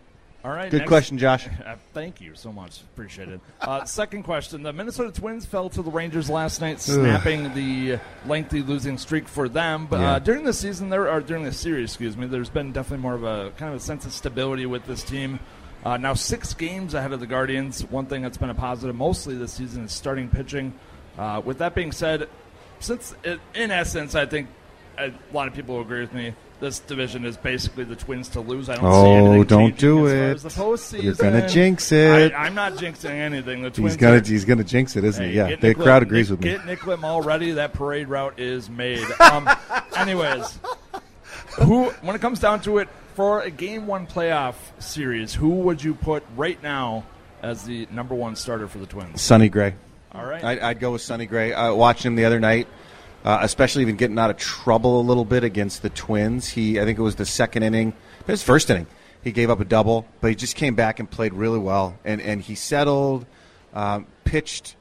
All 0.46 0.52
right. 0.52 0.70
Good 0.70 0.78
next- 0.82 0.88
question, 0.88 1.18
Josh. 1.18 1.48
Uh, 1.66 1.74
Thank 1.92 2.20
you 2.20 2.34
so 2.36 2.52
much. 2.52 2.80
Appreciate 2.82 3.28
it. 3.28 3.40
Uh, 3.60 3.84
second 3.84 4.22
question. 4.22 4.62
The 4.62 4.72
Minnesota 4.72 5.10
Twins 5.10 5.44
fell 5.44 5.68
to 5.70 5.82
the 5.82 5.90
Rangers 5.90 6.30
last 6.30 6.60
night, 6.60 6.80
snapping 6.80 7.52
the 7.54 7.98
lengthy 8.26 8.62
losing 8.62 8.98
streak 8.98 9.26
for 9.26 9.48
them. 9.48 9.86
But 9.90 10.00
Yeah. 10.00 10.12
uh, 10.12 10.18
during 10.20 10.44
the 10.44 10.52
season, 10.52 10.88
there 10.88 11.10
or 11.10 11.20
during 11.20 11.42
the 11.42 11.52
series, 11.52 11.90
excuse 11.90 12.16
me, 12.16 12.28
there's 12.28 12.50
been 12.50 12.70
definitely 12.70 13.02
more 13.02 13.14
of 13.14 13.24
a 13.24 13.50
kind 13.56 13.74
of 13.74 13.80
a 13.80 13.82
sense 13.82 14.06
of 14.06 14.12
stability 14.12 14.64
with 14.66 14.86
this 14.86 15.02
team. 15.02 15.40
Uh, 15.84 15.96
now 15.96 16.14
six 16.14 16.54
games 16.54 16.94
ahead 16.94 17.12
of 17.12 17.18
the 17.18 17.26
Guardians. 17.26 17.80
One 17.90 18.06
thing 18.06 18.22
that's 18.22 18.36
been 18.38 18.50
a 18.50 18.54
positive 18.54 18.94
mostly 18.94 19.34
this 19.34 19.54
season 19.54 19.84
is 19.86 19.92
starting 19.92 20.28
pitching. 20.28 20.72
Uh, 21.18 21.42
with 21.44 21.58
that 21.58 21.74
being 21.74 21.90
said, 21.90 22.28
since 22.78 23.12
it, 23.24 23.40
in 23.54 23.72
essence, 23.72 24.14
I 24.14 24.26
think 24.26 24.48
a 24.98 25.10
lot 25.32 25.48
of 25.48 25.54
people 25.54 25.74
will 25.76 25.82
agree 25.82 26.00
with 26.02 26.14
me. 26.14 26.34
This 26.58 26.78
division 26.78 27.26
is 27.26 27.36
basically 27.36 27.84
the 27.84 27.96
Twins 27.96 28.30
to 28.30 28.40
lose. 28.40 28.70
I 28.70 28.76
don't 28.76 28.82
see 28.84 28.88
Oh, 28.88 29.14
anything 29.26 29.42
don't 29.44 29.60
changing 29.72 29.76
do 29.78 30.06
as 30.06 30.12
far 30.12 30.22
it. 30.22 30.34
as 30.34 30.42
the 30.42 30.48
postseason. 30.48 31.02
You're 31.02 31.14
gonna 31.14 31.48
jinx 31.48 31.92
it. 31.92 32.32
I, 32.32 32.46
I'm 32.46 32.54
not 32.54 32.72
jinxing 32.74 33.10
anything. 33.10 33.60
The 33.62 33.68
Twins 33.70 33.92
He's 33.92 33.96
gonna 34.00 34.16
are- 34.16 34.20
he's 34.24 34.44
gonna 34.46 34.64
jinx 34.64 34.96
it, 34.96 35.04
isn't 35.04 35.22
Hey, 35.22 35.30
he? 35.32 35.36
Yeah. 35.36 35.48
get 35.50 35.60
The 35.60 35.68
Nick 35.68 35.76
crowd 35.76 35.86
Lim- 36.00 36.02
agrees 36.04 36.30
with 36.30 36.40
me. 36.42 36.50
Get 36.50 36.64
Nick 36.64 36.86
Lim 36.86 37.04
all 37.04 37.20
ready. 37.20 37.52
That 37.52 37.74
parade 37.74 38.08
route 38.08 38.38
is 38.40 38.70
made. 38.70 39.04
Um, 39.20 39.48
anyways, 39.96 40.58
who 41.58 41.90
when 42.02 42.16
it 42.16 42.20
comes 42.20 42.40
down 42.40 42.60
to 42.62 42.78
it, 42.78 42.88
for 43.14 43.40
a 43.42 43.50
game 43.50 43.86
one 43.86 44.06
playoff 44.06 44.54
series, 44.78 45.34
who 45.34 45.48
would 45.50 45.82
you 45.82 45.94
put 45.94 46.22
right 46.36 46.62
now 46.62 47.04
as 47.42 47.64
the 47.64 47.86
number 47.90 48.14
one 48.14 48.34
starter 48.36 48.68
for 48.68 48.78
the 48.78 48.86
Twins? 48.86 49.20
Sonny 49.20 49.48
Gray. 49.48 49.74
All 50.12 50.24
right. 50.24 50.42
I'd, 50.42 50.58
I'd 50.60 50.80
go 50.80 50.92
with 50.92 51.02
Sonny 51.02 51.26
Gray. 51.26 51.52
Uh, 51.52 51.74
watching 51.74 52.12
him 52.12 52.16
the 52.16 52.24
other 52.24 52.40
night, 52.40 52.66
uh, 53.26 53.40
especially 53.42 53.82
even 53.82 53.96
getting 53.96 54.18
out 54.20 54.30
of 54.30 54.36
trouble 54.36 55.00
a 55.00 55.02
little 55.02 55.24
bit 55.24 55.42
against 55.42 55.82
the 55.82 55.90
Twins. 55.90 56.48
He, 56.48 56.80
I 56.80 56.84
think 56.84 56.96
it 56.96 57.02
was 57.02 57.16
the 57.16 57.26
second 57.26 57.64
inning, 57.64 57.92
his 58.28 58.42
first 58.42 58.70
inning. 58.70 58.86
He 59.24 59.32
gave 59.32 59.50
up 59.50 59.58
a 59.58 59.64
double, 59.64 60.06
but 60.20 60.28
he 60.28 60.36
just 60.36 60.54
came 60.54 60.76
back 60.76 61.00
and 61.00 61.10
played 61.10 61.34
really 61.34 61.58
well. 61.58 61.98
And 62.04 62.20
and 62.20 62.40
he 62.40 62.54
settled, 62.54 63.26
um, 63.74 64.06
pitched. 64.24 64.76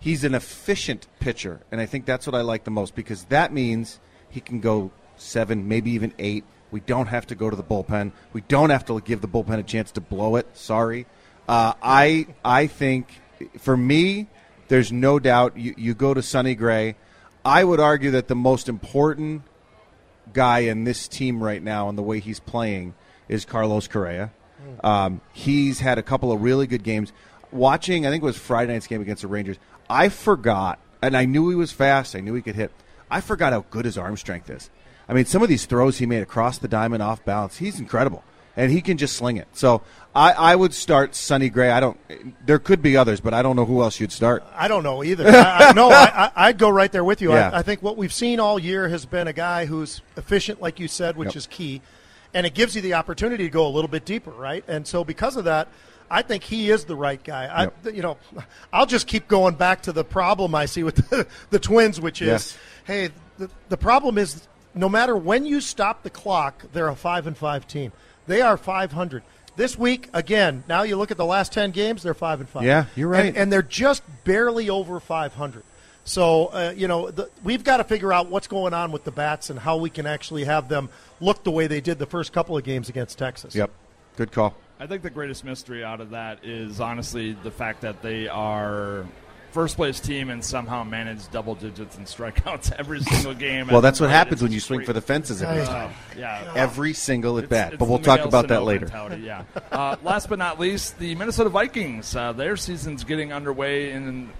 He's 0.00 0.24
an 0.24 0.34
efficient 0.34 1.06
pitcher, 1.20 1.60
and 1.70 1.80
I 1.80 1.86
think 1.86 2.04
that's 2.04 2.26
what 2.26 2.34
I 2.34 2.40
like 2.40 2.64
the 2.64 2.72
most 2.72 2.96
because 2.96 3.24
that 3.26 3.52
means 3.52 4.00
he 4.28 4.40
can 4.40 4.58
go 4.58 4.90
seven, 5.16 5.68
maybe 5.68 5.92
even 5.92 6.12
eight. 6.18 6.44
We 6.72 6.80
don't 6.80 7.06
have 7.06 7.28
to 7.28 7.36
go 7.36 7.48
to 7.48 7.54
the 7.54 7.62
bullpen. 7.62 8.10
We 8.32 8.40
don't 8.40 8.70
have 8.70 8.84
to 8.86 9.00
give 9.02 9.20
the 9.20 9.28
bullpen 9.28 9.60
a 9.60 9.62
chance 9.62 9.92
to 9.92 10.00
blow 10.00 10.34
it. 10.34 10.48
Sorry, 10.56 11.06
uh, 11.48 11.74
I 11.80 12.26
I 12.44 12.66
think 12.66 13.06
for 13.58 13.76
me, 13.76 14.26
there's 14.66 14.90
no 14.90 15.20
doubt 15.20 15.56
you, 15.56 15.74
you 15.78 15.94
go 15.94 16.12
to 16.12 16.22
Sonny 16.22 16.56
Gray. 16.56 16.96
I 17.44 17.62
would 17.64 17.80
argue 17.80 18.12
that 18.12 18.28
the 18.28 18.34
most 18.34 18.68
important 18.68 19.42
guy 20.32 20.60
in 20.60 20.84
this 20.84 21.06
team 21.08 21.42
right 21.42 21.62
now 21.62 21.88
and 21.88 21.98
the 21.98 22.02
way 22.02 22.20
he's 22.20 22.40
playing 22.40 22.94
is 23.28 23.44
Carlos 23.44 23.86
Correa. 23.88 24.30
Um, 24.82 25.20
he's 25.32 25.80
had 25.80 25.98
a 25.98 26.02
couple 26.02 26.32
of 26.32 26.42
really 26.42 26.66
good 26.66 26.82
games. 26.82 27.12
Watching, 27.52 28.06
I 28.06 28.10
think 28.10 28.22
it 28.22 28.26
was 28.26 28.38
Friday 28.38 28.72
night's 28.72 28.86
game 28.86 29.02
against 29.02 29.22
the 29.22 29.28
Rangers. 29.28 29.58
I 29.88 30.08
forgot, 30.08 30.78
and 31.02 31.16
I 31.16 31.26
knew 31.26 31.50
he 31.50 31.54
was 31.54 31.70
fast. 31.70 32.16
I 32.16 32.20
knew 32.20 32.34
he 32.34 32.42
could 32.42 32.54
hit. 32.54 32.72
I 33.10 33.20
forgot 33.20 33.52
how 33.52 33.66
good 33.70 33.84
his 33.84 33.98
arm 33.98 34.16
strength 34.16 34.48
is. 34.48 34.70
I 35.08 35.12
mean, 35.12 35.26
some 35.26 35.42
of 35.42 35.48
these 35.48 35.66
throws 35.66 35.98
he 35.98 36.06
made 36.06 36.22
across 36.22 36.58
the 36.58 36.68
diamond 36.68 37.02
off 37.02 37.24
balance, 37.24 37.58
he's 37.58 37.78
incredible, 37.78 38.24
and 38.56 38.70
he 38.70 38.80
can 38.80 38.96
just 38.96 39.16
sling 39.16 39.36
it. 39.36 39.48
So 39.52 39.82
I, 40.14 40.32
I 40.32 40.56
would 40.56 40.72
start 40.74 41.14
Sonny 41.14 41.48
Gray. 41.48 41.70
I 41.70 41.80
don't. 41.80 41.98
There 42.46 42.58
could 42.58 42.82
be 42.82 42.96
others, 42.96 43.20
but 43.20 43.34
I 43.34 43.42
don't 43.42 43.56
know 43.56 43.64
who 43.64 43.82
else 43.82 43.98
you'd 43.98 44.12
start. 44.12 44.44
I 44.54 44.68
don't 44.68 44.82
know 44.84 45.02
either. 45.02 45.26
I, 45.28 45.68
I, 45.68 45.72
no, 45.72 45.90
I, 45.90 46.30
I'd 46.36 46.58
go 46.58 46.68
right 46.68 46.90
there 46.92 47.04
with 47.04 47.20
you. 47.20 47.32
Yeah. 47.32 47.50
I, 47.52 47.58
I 47.58 47.62
think 47.62 47.82
what 47.82 47.96
we've 47.96 48.12
seen 48.12 48.38
all 48.40 48.58
year 48.58 48.88
has 48.88 49.06
been 49.06 49.26
a 49.28 49.32
guy 49.32 49.66
who's 49.66 50.02
efficient, 50.16 50.60
like 50.62 50.78
you 50.78 50.86
said, 50.88 51.16
which 51.16 51.28
Yep. 51.28 51.36
is 51.36 51.46
key, 51.48 51.82
and 52.32 52.46
it 52.46 52.54
gives 52.54 52.76
you 52.76 52.82
the 52.82 52.94
opportunity 52.94 53.44
to 53.44 53.50
go 53.50 53.66
a 53.66 53.70
little 53.70 53.88
bit 53.88 54.04
deeper, 54.04 54.30
right? 54.30 54.64
And 54.68 54.86
so 54.86 55.02
because 55.04 55.36
of 55.36 55.44
that, 55.44 55.68
I 56.10 56.22
think 56.22 56.44
he 56.44 56.70
is 56.70 56.84
the 56.84 56.94
right 56.94 57.22
guy. 57.22 57.46
I, 57.46 57.62
Yep. 57.62 57.94
you 57.96 58.02
know, 58.02 58.18
I'll 58.72 58.86
just 58.86 59.08
keep 59.08 59.26
going 59.26 59.54
back 59.56 59.82
to 59.82 59.92
the 59.92 60.04
problem 60.04 60.54
I 60.54 60.66
see 60.66 60.84
with 60.84 60.96
the, 61.10 61.26
the 61.50 61.58
Twins, 61.58 62.00
which 62.00 62.22
is, 62.22 62.28
Yes. 62.28 62.58
hey, 62.84 63.08
the, 63.38 63.50
the 63.68 63.76
problem 63.76 64.16
is 64.18 64.46
no 64.76 64.88
matter 64.88 65.16
when 65.16 65.44
you 65.44 65.60
stop 65.60 66.02
the 66.04 66.10
clock, 66.10 66.64
they're 66.72 66.88
a 66.88 66.94
five 66.94 67.26
and 67.26 67.36
five 67.36 67.66
team. 67.66 67.90
They 68.26 68.40
are 68.40 68.56
500. 68.56 69.22
This 69.56 69.78
week, 69.78 70.08
again, 70.12 70.64
now 70.68 70.82
you 70.82 70.96
look 70.96 71.10
at 71.10 71.16
the 71.16 71.24
last 71.24 71.52
10 71.52 71.70
games, 71.70 72.02
they're 72.02 72.14
5 72.14 72.40
and 72.40 72.48
5. 72.48 72.64
Yeah, 72.64 72.86
you're 72.96 73.08
right. 73.08 73.26
And, 73.26 73.36
and 73.36 73.52
they're 73.52 73.62
just 73.62 74.02
barely 74.24 74.68
over 74.68 74.98
500. 74.98 75.62
So, 76.04 76.46
uh, 76.46 76.74
you 76.76 76.88
know, 76.88 77.10
the, 77.10 77.30
we've 77.42 77.64
got 77.64 77.78
to 77.78 77.84
figure 77.84 78.12
out 78.12 78.28
what's 78.28 78.46
going 78.46 78.74
on 78.74 78.92
with 78.92 79.04
the 79.04 79.10
bats 79.10 79.50
and 79.50 79.58
how 79.58 79.76
we 79.76 79.90
can 79.90 80.06
actually 80.06 80.44
have 80.44 80.68
them 80.68 80.90
look 81.20 81.44
the 81.44 81.50
way 81.50 81.66
they 81.66 81.80
did 81.80 81.98
the 81.98 82.06
first 82.06 82.32
couple 82.32 82.56
of 82.56 82.64
games 82.64 82.88
against 82.88 83.16
Texas. 83.16 83.54
Yep, 83.54 83.70
good 84.16 84.32
call. 84.32 84.54
I 84.78 84.86
think 84.86 85.02
the 85.02 85.10
greatest 85.10 85.44
mystery 85.44 85.84
out 85.84 86.00
of 86.00 86.10
that 86.10 86.44
is 86.44 86.80
honestly 86.80 87.32
the 87.42 87.50
fact 87.50 87.80
that 87.82 88.02
they 88.02 88.28
are 88.28 89.06
first 89.54 89.76
place 89.76 90.00
team 90.00 90.30
and 90.30 90.44
somehow 90.44 90.82
manage 90.82 91.30
double 91.30 91.54
digits 91.54 91.96
and 91.96 92.06
strikeouts 92.06 92.72
every 92.78 93.00
single 93.00 93.32
game. 93.34 93.68
Well, 93.68 93.80
that's 93.80 94.00
what 94.00 94.10
happens 94.10 94.42
when 94.42 94.50
you 94.50 94.58
swing 94.58 94.84
for 94.84 94.92
the 94.92 95.00
fences 95.00 95.40
every 95.42 95.60
Right. 95.60 95.66
time. 95.68 95.92
Yeah. 96.18 96.52
Every 96.56 96.92
single 96.92 97.38
at 97.38 97.48
bat. 97.48 97.78
But 97.78 97.88
we'll 97.88 98.00
talk 98.00 98.20
about 98.24 98.48
that 98.48 98.64
later. 98.64 98.88
Yeah. 99.18 99.44
Uh, 99.70 99.96
last 100.02 100.28
but 100.28 100.38
not 100.38 100.58
least, 100.60 100.98
the 100.98 101.14
Minnesota 101.16 101.48
Vikings. 101.50 102.14
Uh, 102.14 102.32
their 102.32 102.56
season's 102.56 103.02
getting 103.04 103.32
underway 103.32 103.90
in 103.92 104.30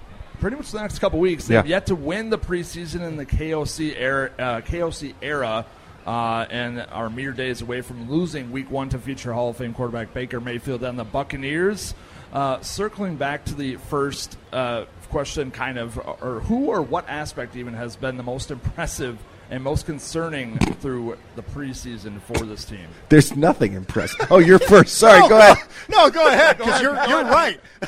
pretty 0.41 0.57
much 0.57 0.71
the 0.71 0.81
next 0.81 0.99
couple 1.01 1.19
weeks. 1.19 1.47
They've 1.47 1.65
Yeah. 1.65 1.77
yet 1.77 1.87
to 1.87 1.95
win 1.95 2.31
the 2.31 2.39
preseason 2.39 3.01
in 3.03 3.17
the 3.17 3.27
KOC 3.27 3.95
era. 3.97 4.31
Uh, 4.39 4.61
KOC 4.61 5.15
era. 5.23 5.65
Uh, 6.07 6.47
and 6.51 6.81
are 6.93 7.11
mere 7.11 7.33
days 7.33 7.63
away 7.63 7.81
from 7.81 8.11
losing 8.11 8.51
Week 8.53 8.71
One 8.71 8.89
to 8.91 8.99
future 8.99 9.33
Hall 9.33 9.51
of 9.51 9.57
Fame 9.57 9.75
quarterback 9.75 10.13
Baker 10.13 10.41
Mayfield 10.41 10.83
and 10.83 10.99
the 10.99 11.05
Buccaneers. 11.05 11.95
Uh, 12.33 12.61
circling 12.63 13.17
back 13.17 13.45
to 13.45 13.55
the 13.55 13.77
first 13.77 14.37
uh, 14.53 14.87
question, 15.09 15.51
kind 15.53 15.79
of, 15.79 15.97
or 16.21 16.41
who 16.41 16.67
or 16.67 16.83
what 16.83 17.09
aspect 17.09 17.55
even 17.55 17.75
has 17.75 17.95
been 17.95 18.17
the 18.17 18.25
most 18.25 18.51
impressive 18.51 19.19
and 19.51 19.63
most 19.63 19.87
concerning 19.87 20.59
through 20.59 21.17
the 21.37 21.43
preseason 21.43 22.21
for 22.23 22.45
this 22.45 22.65
team? 22.65 22.87
There's 23.09 23.37
nothing 23.37 23.75
impressive. 23.75 24.27
Oh, 24.31 24.39
you're 24.39 24.59
first. 24.59 24.95
Sorry, 24.99 25.21
no, 25.21 25.29
go 25.29 25.39
ahead. 25.39 25.59
No, 25.89 26.11
go 26.11 26.27
ahead 26.27 26.59
because 26.59 26.83
you're 26.83 26.97
you're 27.07 27.25
right. 27.25 27.61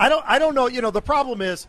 I 0.00 0.08
don't 0.08 0.24
I 0.26 0.38
don't 0.38 0.54
know. 0.54 0.66
You 0.66 0.82
know, 0.82 0.90
the 0.90 1.02
problem 1.02 1.40
is 1.40 1.68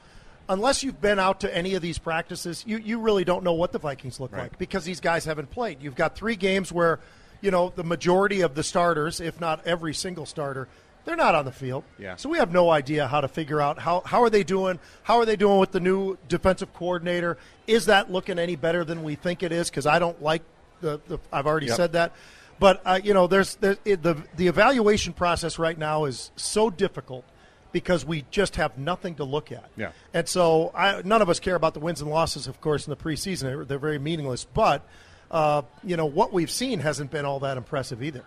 unless 0.50 0.84
you've 0.84 1.00
been 1.00 1.20
out 1.20 1.40
to 1.42 1.56
any 1.56 1.76
of 1.76 1.82
these 1.82 1.98
practices, 1.98 2.64
you, 2.68 2.78
you 2.78 3.00
really 3.00 3.24
don't 3.24 3.44
know 3.44 3.54
what 3.54 3.72
the 3.72 3.80
Vikings 3.80 4.20
look 4.20 4.32
Right. 4.34 4.44
like 4.44 4.58
because 4.58 4.84
these 4.84 5.00
guys 5.00 5.24
haven't 5.24 5.52
played. 5.52 5.82
You've 5.82 5.96
got 5.96 6.16
three 6.16 6.36
games 6.36 6.72
where, 6.72 7.00
you 7.40 7.52
know, 7.52 7.72
the 7.76 7.84
majority 7.84 8.42
of 8.42 8.56
the 8.56 8.64
starters, 8.64 9.22
if 9.22 9.40
not 9.40 9.66
every 9.66 9.94
single 9.94 10.26
starter, 10.26 10.68
they're 11.06 11.16
not 11.16 11.34
on 11.36 11.46
the 11.46 11.52
field. 11.52 11.84
Yeah. 11.98 12.18
So 12.18 12.28
we 12.30 12.40
have 12.40 12.52
no 12.52 12.70
idea 12.70 13.08
how 13.08 13.22
to 13.22 13.28
figure 13.28 13.62
out 13.62 13.80
how, 13.80 14.02
how 14.06 14.22
are 14.24 14.30
they 14.30 14.44
doing? 14.44 14.80
How 15.04 15.18
are 15.20 15.26
they 15.26 15.36
doing 15.38 15.60
with 15.60 15.72
the 15.72 15.80
new 15.80 16.18
defensive 16.28 16.74
coordinator? 16.74 17.38
Is 17.68 17.86
that 17.86 18.12
looking 18.12 18.38
any 18.38 18.56
better 18.58 18.84
than 18.84 19.04
we 19.04 19.16
think 19.16 19.42
it 19.44 19.52
is? 19.52 19.70
Because 19.70 19.86
I 19.86 20.00
don't 20.00 20.22
like 20.22 20.42
the, 20.82 21.00
the 21.08 21.20
I've 21.32 21.48
already 21.48 21.68
Yep. 21.68 21.76
said 21.78 21.92
that. 21.94 22.14
But 22.60 22.82
uh, 22.86 23.00
you 23.02 23.14
know, 23.14 23.28
there's, 23.28 23.56
there's 23.56 23.78
it, 23.86 24.04
the 24.04 24.18
the 24.36 24.48
evaluation 24.48 25.14
process 25.14 25.58
right 25.58 25.78
now 25.78 26.04
is 26.06 26.32
so 26.36 26.70
difficult 26.70 27.24
because 27.72 28.06
we 28.06 28.26
just 28.32 28.56
have 28.56 28.78
nothing 28.78 29.16
to 29.16 29.24
look 29.24 29.52
at. 29.52 29.70
Yeah. 29.78 29.92
And 30.14 30.28
so 30.28 30.72
I, 30.74 31.02
none 31.04 31.22
of 31.22 31.30
us 31.30 31.40
care 31.40 31.56
about 31.56 31.74
the 31.74 31.80
wins 31.80 32.02
and 32.02 32.10
losses, 32.10 32.48
of 32.48 32.60
course, 32.62 32.88
in 32.88 32.92
the 32.92 32.98
preseason. 32.98 33.42
They're, 33.42 33.66
they're 33.66 33.80
very 33.80 34.00
meaningless. 34.00 34.46
But, 34.46 34.84
uh, 35.32 35.64
you 35.84 35.98
know, 35.98 36.06
what 36.06 36.34
we've 36.34 36.52
seen 36.52 36.80
hasn't 36.80 37.12
been 37.12 37.26
all 37.26 37.40
that 37.42 37.58
impressive 37.58 38.02
either. 38.02 38.26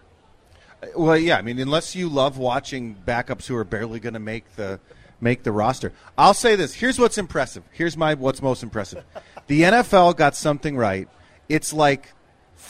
Well, 0.97 1.17
yeah. 1.17 1.39
I 1.39 1.43
mean, 1.43 1.59
unless 1.59 1.95
you 1.95 2.09
love 2.09 2.39
watching 2.39 2.97
backups 3.07 3.47
who 3.47 3.57
are 3.57 3.65
barely 3.65 4.01
going 4.01 4.15
to 4.15 4.21
make 4.21 4.57
the 4.57 4.81
make 5.21 5.45
the 5.45 5.53
roster, 5.53 5.93
I'll 6.19 6.35
say 6.35 6.57
this. 6.57 6.75
Here's 6.75 6.99
what's 6.99 7.19
impressive. 7.19 7.63
Here's 7.71 7.97
my 7.97 8.15
what's 8.15 8.43
most 8.43 8.63
impressive. 8.63 9.05
The 9.47 9.63
NFL 9.63 10.17
got 10.17 10.35
something 10.35 10.77
right. 10.77 11.09
It's 11.49 11.73
like 11.73 12.13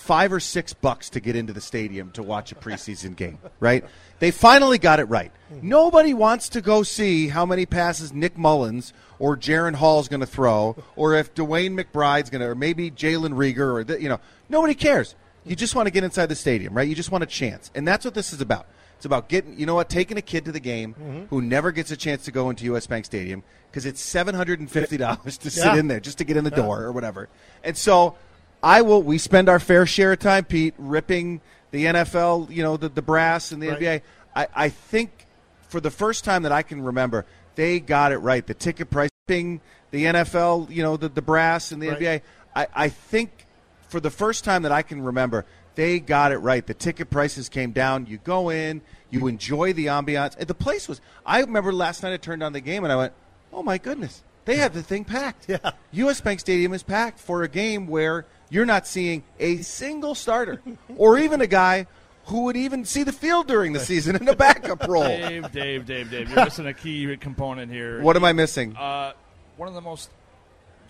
five 0.03 0.33
or 0.33 0.41
six 0.41 0.73
bucks 0.75 1.11
to 1.11 1.21
get 1.21 1.37
into 1.37 1.53
the 1.53 1.61
stadium 1.61 2.11
to 2.11 2.25
watch 2.25 2.51
a 2.51 2.57
preseason 2.57 3.15
game. 3.15 3.39
Right? 3.61 3.85
They 4.19 4.33
finally 4.33 4.79
got 4.79 4.99
it 4.99 5.05
right. 5.05 5.31
Nobody 5.63 6.13
wants 6.13 6.49
to 6.51 6.61
go 6.61 6.83
see 6.83 7.29
how 7.29 7.47
many 7.47 7.67
passes 7.67 8.13
Nick 8.13 8.37
Mullens 8.37 8.93
or 9.21 9.37
Jaren 9.37 9.75
Hall's 9.77 10.09
going 10.09 10.21
to 10.21 10.27
throw, 10.27 10.77
or 10.97 11.15
if 11.15 11.35
DeWayne 11.35 11.81
McBride's 11.81 12.31
going 12.31 12.41
to, 12.41 12.49
or 12.49 12.55
maybe 12.57 12.91
Jalen 12.91 13.35
Reagor, 13.35 13.75
or 13.75 13.85
the, 13.85 14.03
you 14.03 14.09
know, 14.09 14.19
nobody 14.49 14.75
cares. 14.75 15.15
You 15.45 15.55
just 15.55 15.75
want 15.77 15.87
to 15.87 15.91
get 15.91 16.03
inside 16.05 16.27
the 16.27 16.35
stadium, 16.35 16.75
right? 16.75 16.89
You 16.89 16.95
just 16.95 17.11
want 17.13 17.23
a 17.23 17.27
chance, 17.27 17.71
and 17.75 17.87
that's 17.87 18.05
what 18.05 18.15
this 18.15 18.33
is 18.33 18.41
about. 18.41 18.67
It's 18.97 19.05
about 19.05 19.29
getting, 19.29 19.59
you 19.59 19.67
know 19.67 19.75
what, 19.75 19.89
taking 19.89 20.17
a 20.17 20.23
kid 20.23 20.45
to 20.45 20.53
the 20.53 20.61
game 20.61 20.95
mm-hmm. 20.95 21.25
who 21.27 21.43
never 21.43 21.73
gets 21.73 21.91
a 21.91 21.97
chance 21.97 22.25
to 22.25 22.31
go 22.31 22.51
into 22.51 22.65
U.S. 22.67 22.87
Bank 22.87 23.05
Stadium 23.05 23.43
because 23.71 23.87
it's 23.87 24.01
seven 24.01 24.35
hundred 24.35 24.61
and 24.61 24.71
fifty 24.71 24.97
dollars 24.97 25.39
to 25.39 25.51
sit 25.51 25.65
Yeah. 25.65 25.77
in 25.77 25.89
there 25.89 26.01
just 26.01 26.19
to 26.19 26.25
get 26.25 26.37
in 26.37 26.45
the 26.45 26.51
door 26.51 26.83
or 26.83 26.93
whatever. 26.93 27.29
And 27.65 27.77
so, 27.77 28.15
I 28.63 28.83
will. 28.83 29.03
We 29.03 29.19
spend 29.19 29.49
our 29.49 29.59
fair 29.59 29.87
share 29.87 30.13
of 30.13 30.21
time, 30.21 30.45
Pete, 30.45 30.75
ripping 30.79 31.41
the 31.71 31.87
NFL, 31.87 32.51
you 32.51 32.63
know, 32.63 32.77
the, 32.77 32.89
the 32.89 33.03
brass 33.03 33.53
and 33.53 33.63
the 33.63 33.69
Right. 33.69 33.81
NBA. 33.81 34.01
I, 34.37 34.47
I 34.55 34.69
think 34.69 35.27
for 35.69 35.81
the 35.81 35.91
first 35.91 36.25
time 36.25 36.43
that 36.45 36.53
I 36.53 36.63
can 36.63 36.83
remember, 36.83 37.27
they 37.55 37.81
got 37.81 38.13
it 38.13 38.19
right. 38.19 38.47
The 38.47 38.55
ticket 38.55 38.89
pricing, 38.91 39.61
the 39.91 40.05
NFL, 40.05 40.71
you 40.71 40.83
know, 40.83 40.97
the, 40.97 41.09
the 41.09 41.23
brass 41.23 41.73
and 41.73 41.83
the 41.83 41.89
Right. 41.89 41.99
NBA. 42.01 42.21
I, 42.55 42.67
I 42.75 42.89
think 42.89 43.47
for 43.89 44.01
the 44.01 44.11
first 44.11 44.45
time 44.45 44.63
that 44.63 44.73
I 44.73 44.83
can 44.83 45.03
remember, 45.03 45.45
they 45.75 45.99
got 46.01 46.33
it 46.33 46.39
right. 46.39 46.67
The 46.67 46.75
ticket 46.75 47.09
prices 47.11 47.49
came 47.49 47.73
down. 47.73 48.07
You 48.07 48.19
go 48.19 48.51
in, 48.51 48.83
you 49.11 49.27
enjoy 49.27 49.73
the 49.73 49.87
ambiance. 49.87 50.37
And 50.39 50.47
the 50.47 50.55
place 50.55 50.87
was. 50.89 51.01
I 51.25 51.41
remember 51.41 51.73
last 51.73 52.03
night 52.03 52.13
I 52.13 52.19
turned 52.19 52.43
on 52.43 52.53
the 52.53 52.61
game 52.61 52.85
and 52.85 52.93
I 52.93 52.97
went, 52.97 53.15
"Oh 53.53 53.63
my 53.63 53.79
goodness, 53.79 54.23
they 54.45 54.57
have 54.57 54.75
the 54.75 54.83
thing 54.83 55.05
packed." 55.05 55.47
Yeah. 55.49 55.73
U.S. 55.93 56.21
Bank 56.21 56.41
Stadium 56.41 56.75
is 56.75 56.83
packed 56.83 57.19
for 57.19 57.43
a 57.43 57.49
game 57.49 57.87
where 57.87 58.27
you're 58.53 58.67
not 58.67 58.87
seeing 58.87 59.23
a 59.41 59.57
single 59.63 60.15
starter 60.15 60.61
or 60.97 61.19
even 61.19 61.41
a 61.41 61.47
guy 61.47 61.87
who 62.27 62.43
would 62.43 62.57
even 62.57 62.85
see 62.85 63.03
the 63.03 63.13
field 63.13 63.49
during 63.49 63.73
the 63.73 63.81
season 63.81 64.15
in 64.15 64.29
a 64.29 64.37
backup 64.37 64.83
role. 64.89 65.05
Dave, 65.05 65.51
Dave, 65.51 65.87
Dave, 65.87 66.11
Dave, 66.11 66.31
you're 66.31 66.45
missing 66.45 66.67
a 66.67 66.75
key 66.75 67.17
component 67.17 67.73
here. 67.73 68.03
What 68.03 68.15
am 68.15 68.25
I 68.25 68.35
missing? 68.35 68.77
Uh, 68.77 69.15
one 69.57 69.69
of 69.69 69.75
the 69.75 69.81
most 69.81 70.11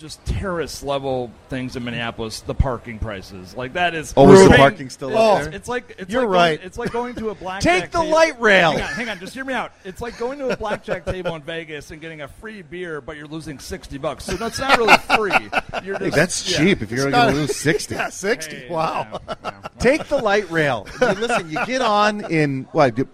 just 0.02 0.22
terrorist 0.26 0.82
level 0.82 1.30
things 1.48 1.76
in 1.76 1.84
Minneapolis, 1.84 2.40
the 2.42 2.54
parking 2.54 2.98
prices. 2.98 3.56
Like 3.56 3.72
that 3.74 3.94
is. 3.94 4.12
Oh, 4.16 4.30
is 4.32 4.46
the 4.48 4.56
parking 4.56 4.90
still 4.90 5.08
it's, 5.10 5.16
up 5.18 5.38
it's, 5.38 5.46
there? 5.46 5.56
it's 5.56 5.68
like 5.68 5.94
it's 5.98 6.12
You're 6.12 6.22
like 6.26 6.30
right. 6.30 6.56
Going, 6.58 6.66
it's 6.66 6.78
like 6.78 6.92
going 6.92 7.14
to 7.14 7.30
a 7.30 7.34
blackjack. 7.34 7.80
Take 7.82 7.90
the 7.92 8.00
table- 8.00 8.10
light 8.10 8.38
rail. 8.40 8.72
Hang 8.72 8.82
on, 8.82 8.88
hang 8.88 9.08
on, 9.08 9.18
just 9.20 9.32
hear 9.32 9.44
me 9.44 9.54
out. 9.54 9.72
It's 9.84 10.02
like 10.02 10.18
going 10.18 10.38
to 10.40 10.50
a 10.50 10.56
blackjack 10.56 11.06
table 11.06 11.34
in 11.36 11.42
Vegas 11.42 11.90
and 11.90 12.00
getting 12.00 12.20
a 12.20 12.28
free 12.28 12.60
beer, 12.60 13.00
but 13.00 13.16
you're 13.16 13.26
losing 13.26 13.58
sixty 13.58 13.96
bucks. 13.96 14.24
So 14.24 14.34
that's 14.34 14.58
not 14.58 14.76
really 14.76 14.96
free. 15.16 15.48
You're 15.84 15.98
Hey, 15.98 16.10
that's 16.10 16.50
yeah. 16.50 16.58
cheap 16.58 16.82
if 16.82 16.90
you're 16.90 17.10
going 17.10 17.32
to 17.34 17.40
lose 17.40 17.56
60. 17.62 17.94
Yeah, 17.94 18.08
60. 18.10 18.56
Hey, 18.56 18.68
wow. 18.68 19.20
yeah, 19.28 19.34
yeah. 19.44 19.68
Take 19.78 20.08
the 20.08 20.18
light 20.18 20.50
rail. 20.50 20.86
I 21.00 21.12
mean, 21.14 21.20
listen, 21.22 21.48
you 21.50 21.64
get 21.64 21.80
on 21.80 22.30
in 22.32 22.64
what? 22.72 22.96
do- 22.96 23.08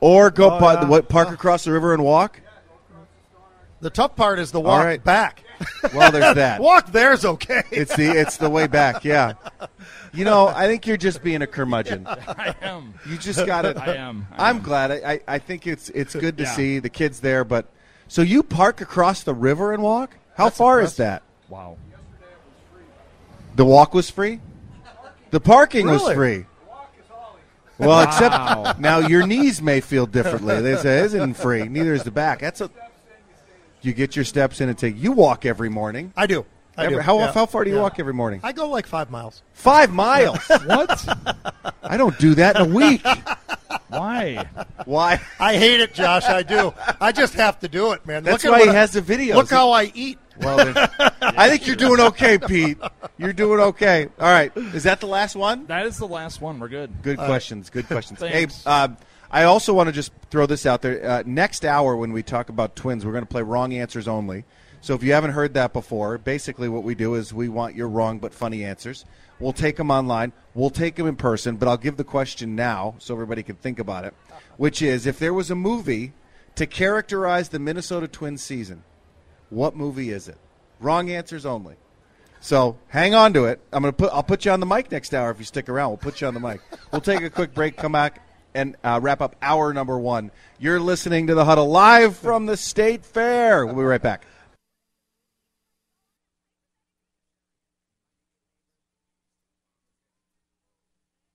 Or 0.00 0.30
go 0.30 0.52
Oh, 0.54 0.58
pa- 0.58 0.72
yeah. 0.80 0.84
what? 0.88 1.08
Park 1.08 1.30
across 1.30 1.64
the 1.64 1.72
river 1.72 1.92
and 1.92 2.02
walk. 2.02 2.40
The 3.82 3.90
tough 3.90 4.16
part 4.16 4.38
is 4.38 4.52
the 4.52 4.60
walk 4.60 4.84
right. 4.84 5.02
back. 5.02 5.42
Well, 5.94 6.10
there's 6.12 6.34
that. 6.36 6.60
walk 6.60 6.90
there's 6.92 7.24
okay. 7.24 7.62
It's 7.70 7.94
the 7.96 8.10
it's 8.10 8.36
the 8.38 8.48
way 8.50 8.66
back. 8.66 9.04
Yeah. 9.04 9.34
You 10.12 10.24
know, 10.24 10.48
I 10.48 10.66
think 10.66 10.86
you're 10.86 10.96
just 10.96 11.22
being 11.22 11.42
a 11.42 11.46
curmudgeon. 11.46 12.06
I 12.08 12.54
am. 12.62 12.94
You 13.08 13.16
just 13.18 13.44
got 13.46 13.64
it. 13.64 13.76
I 13.76 13.96
am. 13.96 14.26
I 14.32 14.48
I'm 14.48 14.56
am. 14.58 14.62
glad. 14.62 14.90
I, 14.90 14.94
I, 15.12 15.20
I 15.28 15.38
think 15.38 15.66
it's 15.66 15.88
it's 15.90 16.14
good 16.14 16.36
to 16.38 16.44
Yeah. 16.44 16.52
see 16.54 16.78
the 16.78 16.88
kids 16.88 17.20
there. 17.20 17.44
But 17.44 17.66
so 18.08 18.22
you 18.22 18.42
park 18.42 18.80
across 18.80 19.22
the 19.22 19.34
river 19.34 19.72
and 19.72 19.82
walk? 19.82 20.16
How 20.34 20.48
far 20.50 20.80
is 20.80 20.96
that? 20.96 21.22
Wow. 21.48 21.76
The 23.56 23.64
walk 23.64 23.94
was 23.94 24.10
free. 24.10 24.40
The 25.30 25.40
parking 25.40 25.86
was 25.86 26.00
Really? 26.02 26.14
free. 26.14 26.46
Well, 27.78 28.02
except 28.02 28.78
now 28.78 28.98
your 28.98 29.26
knees 29.26 29.62
may 29.62 29.80
feel 29.80 30.04
differently. 30.06 30.60
They 30.60 30.76
say 30.76 30.98
it 31.00 31.06
isn't 31.06 31.34
free. 31.34 31.64
Neither 31.66 31.94
is 31.94 32.02
the 32.02 32.10
back. 32.10 32.40
That's 32.40 32.60
a. 32.60 32.70
You 33.82 33.92
get 33.92 34.14
your 34.16 34.24
steps 34.24 34.60
in 34.60 34.68
and 34.68 34.76
take. 34.78 34.96
You 34.96 35.12
walk 35.12 35.46
every 35.46 35.68
morning. 35.70 36.12
I 36.16 36.26
do. 36.26 36.44
I 36.76 36.84
Every- 36.86 36.96
do. 36.98 37.02
how 37.02 37.18
yeah. 37.18 37.32
how 37.32 37.46
far 37.46 37.64
do 37.64 37.70
you 37.70 37.76
Yeah. 37.76 37.82
walk 37.82 37.98
every 37.98 38.14
morning? 38.14 38.40
I 38.42 38.52
go 38.52 38.68
like 38.68 38.86
five 38.86 39.10
miles. 39.10 39.42
Five 39.52 39.92
miles. 39.92 40.38
What? 40.66 41.04
I 41.82 41.96
don't 41.96 42.16
do 42.18 42.34
that 42.36 42.56
in 42.56 42.62
a 42.62 42.74
week. 42.74 43.04
Why? 43.88 44.44
Why? 44.84 45.20
I 45.38 45.56
hate 45.56 45.80
it, 45.80 45.94
Josh. 45.94 46.24
I 46.24 46.42
do. 46.42 46.72
I 47.00 47.12
just 47.12 47.34
have 47.34 47.58
to 47.60 47.68
do 47.68 47.92
it, 47.92 48.06
man. 48.06 48.22
That's 48.22 48.44
look 48.44 48.52
why 48.52 48.58
what 48.60 48.68
he 48.68 48.74
I- 48.76 48.78
has 48.80 48.92
the 48.92 49.02
videos. 49.02 49.34
Look 49.34 49.50
how 49.50 49.72
I 49.72 49.90
eat. 49.94 50.18
Well, 50.40 50.56
then, 50.56 50.88
I 51.20 51.50
think 51.50 51.66
you're 51.66 51.76
doing 51.76 52.00
okay, 52.00 52.38
Pete. 52.38 52.78
You're 53.18 53.34
doing 53.34 53.60
okay. 53.60 54.08
All 54.18 54.28
right. 54.30 54.50
Is 54.56 54.84
that 54.84 55.00
the 55.00 55.06
last 55.06 55.36
one? 55.36 55.66
That 55.66 55.84
is 55.84 55.98
the 55.98 56.06
last 56.08 56.40
one. 56.40 56.58
We're 56.58 56.68
good. 56.68 57.02
Good 57.02 57.18
questions. 57.18 57.68
Good 57.68 57.86
questions. 57.88 58.20
Hey, 58.20 58.30
Thanks. 58.30 58.62
uh, 58.66 58.88
I 59.30 59.44
also 59.44 59.72
want 59.72 59.86
to 59.88 59.92
just 59.92 60.12
throw 60.30 60.46
this 60.46 60.66
out 60.66 60.82
there. 60.82 61.08
Uh, 61.08 61.22
next 61.24 61.64
hour, 61.64 61.96
when 61.96 62.12
we 62.12 62.22
talk 62.22 62.48
about 62.48 62.74
twins, 62.74 63.06
we're 63.06 63.12
going 63.12 63.24
to 63.24 63.30
play 63.30 63.42
wrong 63.42 63.72
answers 63.72 64.08
only. 64.08 64.44
So 64.80 64.94
if 64.94 65.02
you 65.02 65.12
haven't 65.12 65.32
heard 65.32 65.54
that 65.54 65.72
before, 65.72 66.18
basically 66.18 66.68
what 66.68 66.82
we 66.82 66.94
do 66.94 67.14
is 67.14 67.32
we 67.32 67.48
want 67.48 67.76
your 67.76 67.88
wrong 67.88 68.18
but 68.18 68.34
funny 68.34 68.64
answers. 68.64 69.04
We'll 69.38 69.52
take 69.52 69.76
them 69.76 69.90
online. 69.90 70.32
We'll 70.54 70.70
take 70.70 70.96
them 70.96 71.06
in 71.06 71.16
person, 71.16 71.56
but 71.56 71.68
I'll 71.68 71.76
give 71.76 71.96
the 71.96 72.04
question 72.04 72.56
now 72.56 72.96
so 72.98 73.14
everybody 73.14 73.42
can 73.42 73.56
think 73.56 73.78
about 73.78 74.04
it, 74.04 74.14
which 74.56 74.82
is 74.82 75.06
if 75.06 75.18
there 75.18 75.34
was 75.34 75.50
a 75.50 75.54
movie 75.54 76.12
to 76.56 76.66
characterize 76.66 77.50
the 77.50 77.58
Minnesota 77.58 78.08
Twins 78.08 78.42
season, 78.42 78.82
what 79.48 79.76
movie 79.76 80.10
is 80.10 80.28
it? 80.28 80.38
Wrong 80.80 81.10
answers 81.10 81.46
only. 81.46 81.76
So 82.40 82.78
hang 82.88 83.14
on 83.14 83.34
to 83.34 83.44
it. 83.44 83.60
I'm 83.72 83.82
gonna 83.82 83.92
put. 83.92 84.10
I'll 84.12 84.22
put 84.22 84.46
you 84.46 84.50
on 84.50 84.60
the 84.60 84.66
mic 84.66 84.90
next 84.90 85.12
hour 85.12 85.30
if 85.30 85.38
you 85.38 85.44
stick 85.44 85.68
around. 85.68 85.90
We'll 85.90 85.98
put 85.98 86.22
you 86.22 86.26
on 86.26 86.32
the 86.32 86.40
mic. 86.40 86.62
We'll 86.90 87.02
take 87.02 87.20
a 87.20 87.28
quick 87.28 87.52
break. 87.52 87.76
Come 87.76 87.92
back 87.92 88.22
and 88.54 88.76
uh, 88.82 88.98
wrap 89.02 89.20
up 89.20 89.36
hour 89.42 89.72
number 89.72 89.98
one. 89.98 90.30
You're 90.58 90.80
listening 90.80 91.26
to 91.28 91.34
the 91.34 91.44
huddle 91.44 91.68
live 91.68 92.16
from 92.16 92.46
the 92.46 92.56
State 92.56 93.04
Fair. 93.04 93.64
We'll 93.66 93.76
be 93.76 93.82
right 93.82 94.02
back. 94.02 94.24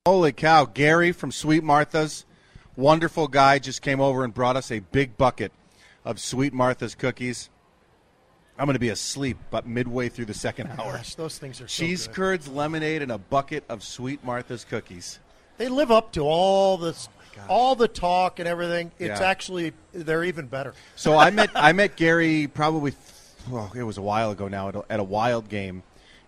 Holy 0.06 0.32
cow! 0.32 0.66
Gary 0.66 1.10
from 1.10 1.32
Sweet 1.32 1.64
Martha's, 1.64 2.24
wonderful 2.76 3.26
guy, 3.26 3.58
just 3.58 3.82
came 3.82 4.00
over 4.00 4.22
and 4.22 4.32
brought 4.32 4.54
us 4.56 4.70
a 4.70 4.78
big 4.78 5.16
bucket 5.16 5.50
of 6.04 6.20
Sweet 6.20 6.52
Martha's 6.52 6.94
cookies. 6.94 7.50
I'm 8.58 8.66
going 8.66 8.74
to 8.74 8.80
be 8.80 8.88
asleep, 8.88 9.36
but 9.50 9.66
midway 9.66 10.08
through 10.08 10.26
the 10.26 10.34
second 10.34 10.68
hour. 10.78 10.92
Gosh, 10.92 11.16
those 11.16 11.38
things 11.38 11.60
are 11.60 11.68
so 11.68 11.82
Cheese 11.82 12.06
good. 12.06 12.14
curds, 12.16 12.48
lemonade, 12.48 13.02
and 13.02 13.10
a 13.12 13.18
bucket 13.18 13.64
of 13.68 13.82
Sweet 13.82 14.24
Martha's 14.24 14.64
cookies. 14.64 15.18
They 15.58 15.68
live 15.68 15.90
up 15.90 16.12
to 16.12 16.20
all 16.20 16.76
this, 16.76 17.08
oh 17.38 17.42
all 17.48 17.74
the 17.76 17.88
talk 17.88 18.38
and 18.38 18.48
everything. 18.48 18.90
It's 18.98 19.20
Yeah. 19.20 19.26
actually 19.26 19.72
they're 19.92 20.24
even 20.24 20.46
better. 20.46 20.74
So 20.96 21.16
I 21.18 21.30
met 21.30 21.50
I 21.54 21.72
met 21.72 21.96
Gary 21.96 22.46
probably 22.46 22.94
well, 23.50 23.70
it 23.74 23.82
was 23.84 23.96
a 23.98 24.02
while 24.02 24.30
ago 24.32 24.48
now 24.48 24.68
at 24.68 24.76
a, 24.76 24.84
at 24.90 25.00
a 25.00 25.04
wild 25.04 25.48
game, 25.48 25.82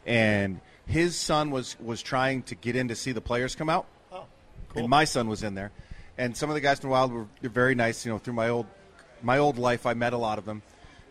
and 0.06 0.60
His 0.86 1.16
son 1.16 1.50
was 1.50 1.76
was 1.80 2.02
trying 2.02 2.42
to 2.44 2.54
get 2.54 2.76
in 2.76 2.88
to 2.88 2.94
see 2.94 3.12
the 3.12 3.20
players 3.20 3.54
come 3.54 3.68
out, 3.68 3.86
Oh, 4.12 4.24
cool. 4.70 4.82
and 4.82 4.88
my 4.88 5.04
son 5.04 5.28
was 5.28 5.42
in 5.42 5.54
there. 5.54 5.72
And 6.16 6.36
some 6.36 6.48
of 6.50 6.54
the 6.54 6.60
guys 6.60 6.80
from 6.80 6.90
Wild 6.90 7.12
were 7.12 7.26
very 7.42 7.74
nice. 7.76 8.04
You 8.04 8.12
know, 8.12 8.18
through 8.18 8.34
my 8.34 8.48
old 8.48 8.66
my 9.22 9.38
old 9.38 9.58
life, 9.58 9.84
I 9.86 9.94
met 9.94 10.12
a 10.12 10.18
lot 10.18 10.38
of 10.38 10.44
them. 10.44 10.62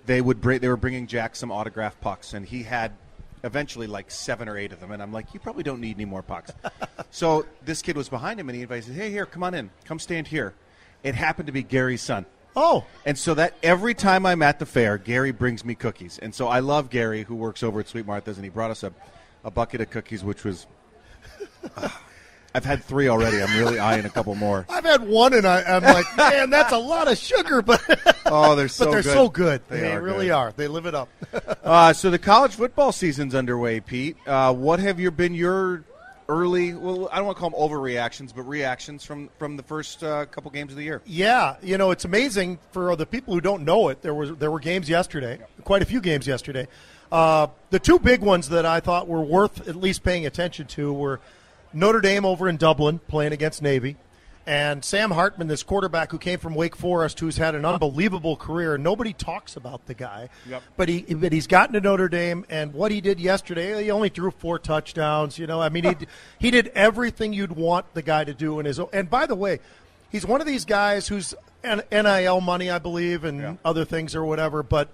They 0.05 0.21
would 0.21 0.39
bring, 0.41 0.59
they 0.59 0.69
were 0.69 0.77
bringing 0.77 1.07
Jack 1.07 1.35
some 1.35 1.51
autographed 1.51 1.99
pucks, 2.01 2.33
and 2.33 2.45
he 2.45 2.63
had 2.63 2.93
eventually 3.47 3.87
like 3.87 4.11
seven 4.11 4.47
or 4.47 4.57
eight 4.57 4.71
of 4.71 4.79
them. 4.79 4.91
And 4.91 5.01
I'm 5.01 5.11
like, 5.11 5.33
you 5.33 5.39
probably 5.39 5.63
don't 5.63 5.81
need 5.81 5.97
any 5.97 6.05
more 6.05 6.21
pucks. 6.21 6.51
so 7.09 7.45
this 7.65 7.81
kid 7.81 7.97
was 7.97 8.09
behind 8.09 8.39
him, 8.39 8.49
and 8.49 8.55
he 8.55 8.61
invited, 8.61 8.93
"Hey, 8.93 9.09
here, 9.09 9.25
come 9.25 9.43
on 9.43 9.55
in, 9.55 9.71
come 9.85 9.97
stand 9.97 10.27
here." 10.27 10.53
It 11.03 11.15
happened 11.15 11.47
to 11.47 11.51
be 11.51 11.63
Gary's 11.63 12.01
son. 12.01 12.25
Oh, 12.59 12.85
And 13.05 13.15
so 13.15 13.35
that 13.35 13.53
every 13.61 13.93
time 13.93 14.25
I'm 14.25 14.41
at 14.41 14.57
the 14.57 14.65
fair, 14.65 14.97
Gary 14.97 15.31
brings 15.31 15.63
me 15.63 15.75
cookies. 15.75 16.17
And 16.17 16.33
so 16.33 16.47
I 16.47 16.59
love 16.59 16.89
Gary, 16.89 17.21
who 17.21 17.35
works 17.35 17.61
over 17.61 17.79
at 17.79 17.87
Sweet 17.87 18.07
Martha's, 18.07 18.37
and 18.37 18.43
he 18.43 18.49
brought 18.49 18.71
us 18.71 18.81
a, 18.81 18.91
a 19.43 19.51
bucket 19.51 19.79
of 19.79 19.91
cookies, 19.91 20.23
which 20.23 20.43
was. 20.43 20.65
I've 22.57 22.65
had 22.65 22.83
three 22.83 23.07
already. 23.07 23.39
I'm 23.39 23.55
really 23.59 23.77
eyeing 23.77 24.05
a 24.05 24.09
couple 24.09 24.33
more. 24.33 24.65
I've 24.67 24.83
had 24.83 25.07
one, 25.07 25.33
and 25.35 25.45
I, 25.45 25.61
I'm 25.61 25.83
like, 25.83 26.17
man, 26.17 26.49
that's 26.49 26.73
a 26.73 26.77
lot 26.77 27.07
of 27.09 27.15
sugar, 27.19 27.61
but 27.61 27.79
Oh, 28.25 28.55
they're 28.55 28.67
so 28.67 28.85
but 28.85 28.91
they're 28.93 29.03
good. 29.03 29.13
so 29.13 29.29
good. 29.29 29.61
They 29.69 29.81
They, 29.81 29.91
are 29.93 30.01
really 30.01 30.25
good. 30.25 30.31
are. 30.33 30.51
They 30.57 30.67
live 30.67 30.87
it 30.87 30.95
up. 30.95 31.07
Uh, 31.63 31.91
so 31.91 32.09
the 32.09 32.17
college 32.17 32.53
football 32.53 32.91
season's 32.93 33.35
underway, 33.35 33.79
Pete. 33.81 34.15
Uh, 34.25 34.53
what 34.53 34.79
have 34.79 34.99
you 35.01 35.11
been 35.11 35.33
your 35.33 35.83
early? 36.29 36.73
Well, 36.73 37.09
I 37.11 37.17
don't 37.17 37.25
want 37.25 37.37
to 37.37 37.41
call 37.41 37.49
them 37.49 37.59
overreactions, 37.59 38.33
but 38.33 38.43
reactions 38.43 39.03
from 39.03 39.29
from 39.37 39.57
the 39.57 39.63
first 39.63 40.01
uh, 40.01 40.25
couple 40.27 40.49
games 40.51 40.71
of 40.71 40.77
the 40.77 40.83
year. 40.85 41.01
Yeah, 41.05 41.57
you 41.61 41.77
know 41.77 41.91
it's 41.91 42.05
amazing 42.05 42.57
for 42.71 42.95
the 42.95 43.05
people 43.05 43.33
who 43.33 43.41
don't 43.41 43.65
know 43.65 43.89
it. 43.89 44.01
There 44.01 44.13
was 44.13 44.33
there 44.37 44.49
were 44.49 44.61
games 44.61 44.87
yesterday, 44.89 45.39
quite 45.65 45.81
a 45.81 45.85
few 45.85 45.99
games 45.99 46.25
yesterday. 46.25 46.69
Uh, 47.11 47.47
the 47.69 47.79
two 47.79 47.99
big 47.99 48.21
ones 48.21 48.47
that 48.49 48.65
I 48.65 48.79
thought 48.79 49.09
were 49.09 49.21
worth 49.21 49.67
at 49.67 49.75
least 49.75 50.03
paying 50.03 50.25
attention 50.25 50.67
to 50.67 50.93
were 50.93 51.19
Notre 51.73 52.01
Dame 52.01 52.25
over 52.25 52.47
in 52.49 52.57
Dublin 52.57 52.99
playing 53.07 53.33
against 53.33 53.61
Navy, 53.61 53.97
and 54.45 54.83
Sam 54.85 55.11
Hartman, 55.11 55.47
this 55.47 55.61
quarterback 55.63 56.11
who 56.11 56.17
came 56.17 56.39
from 56.39 56.55
Wake 56.55 56.75
Forest, 56.75 57.19
who's 57.19 57.35
had 57.37 57.53
an 57.53 57.65
unbelievable 57.65 58.37
career. 58.37 58.77
Nobody 58.77 59.11
talks 59.11 59.57
about 59.57 59.85
the 59.87 59.93
guy, 59.93 60.29
Yep. 60.49 60.63
but 60.77 60.87
he 60.89 61.01
but 61.13 61.33
he's 61.33 61.47
gotten 61.47 61.73
to 61.73 61.81
Notre 61.81 62.07
Dame, 62.07 62.45
and 62.49 62.73
what 62.73 62.91
he 62.91 63.01
did 63.01 63.19
yesterday, 63.19 63.83
he 63.83 63.91
only 63.91 64.09
threw 64.09 64.31
four 64.31 64.57
touchdowns. 64.59 65.37
You 65.37 65.47
know, 65.47 65.61
I 65.61 65.69
mean, 65.69 65.83
he 65.83 65.95
he 66.39 66.51
did 66.51 66.67
everything 66.73 67.33
you'd 67.33 67.51
want 67.51 67.93
the 67.93 68.01
guy 68.01 68.23
to 68.23 68.33
do 68.33 68.59
in 68.59 68.65
his. 68.65 68.79
And 68.93 69.09
by 69.09 69.25
the 69.25 69.35
way, 69.35 69.59
he's 70.09 70.25
one 70.25 70.39
of 70.39 70.47
these 70.47 70.63
guys 70.63 71.07
who's 71.09 71.35
NIL 71.63 72.39
money, 72.41 72.69
I 72.71 72.79
believe, 72.79 73.23
and 73.25 73.39
Yeah. 73.41 73.53
other 73.65 73.83
things 73.85 74.15
or 74.15 74.23
whatever, 74.25 74.63
but. 74.63 74.89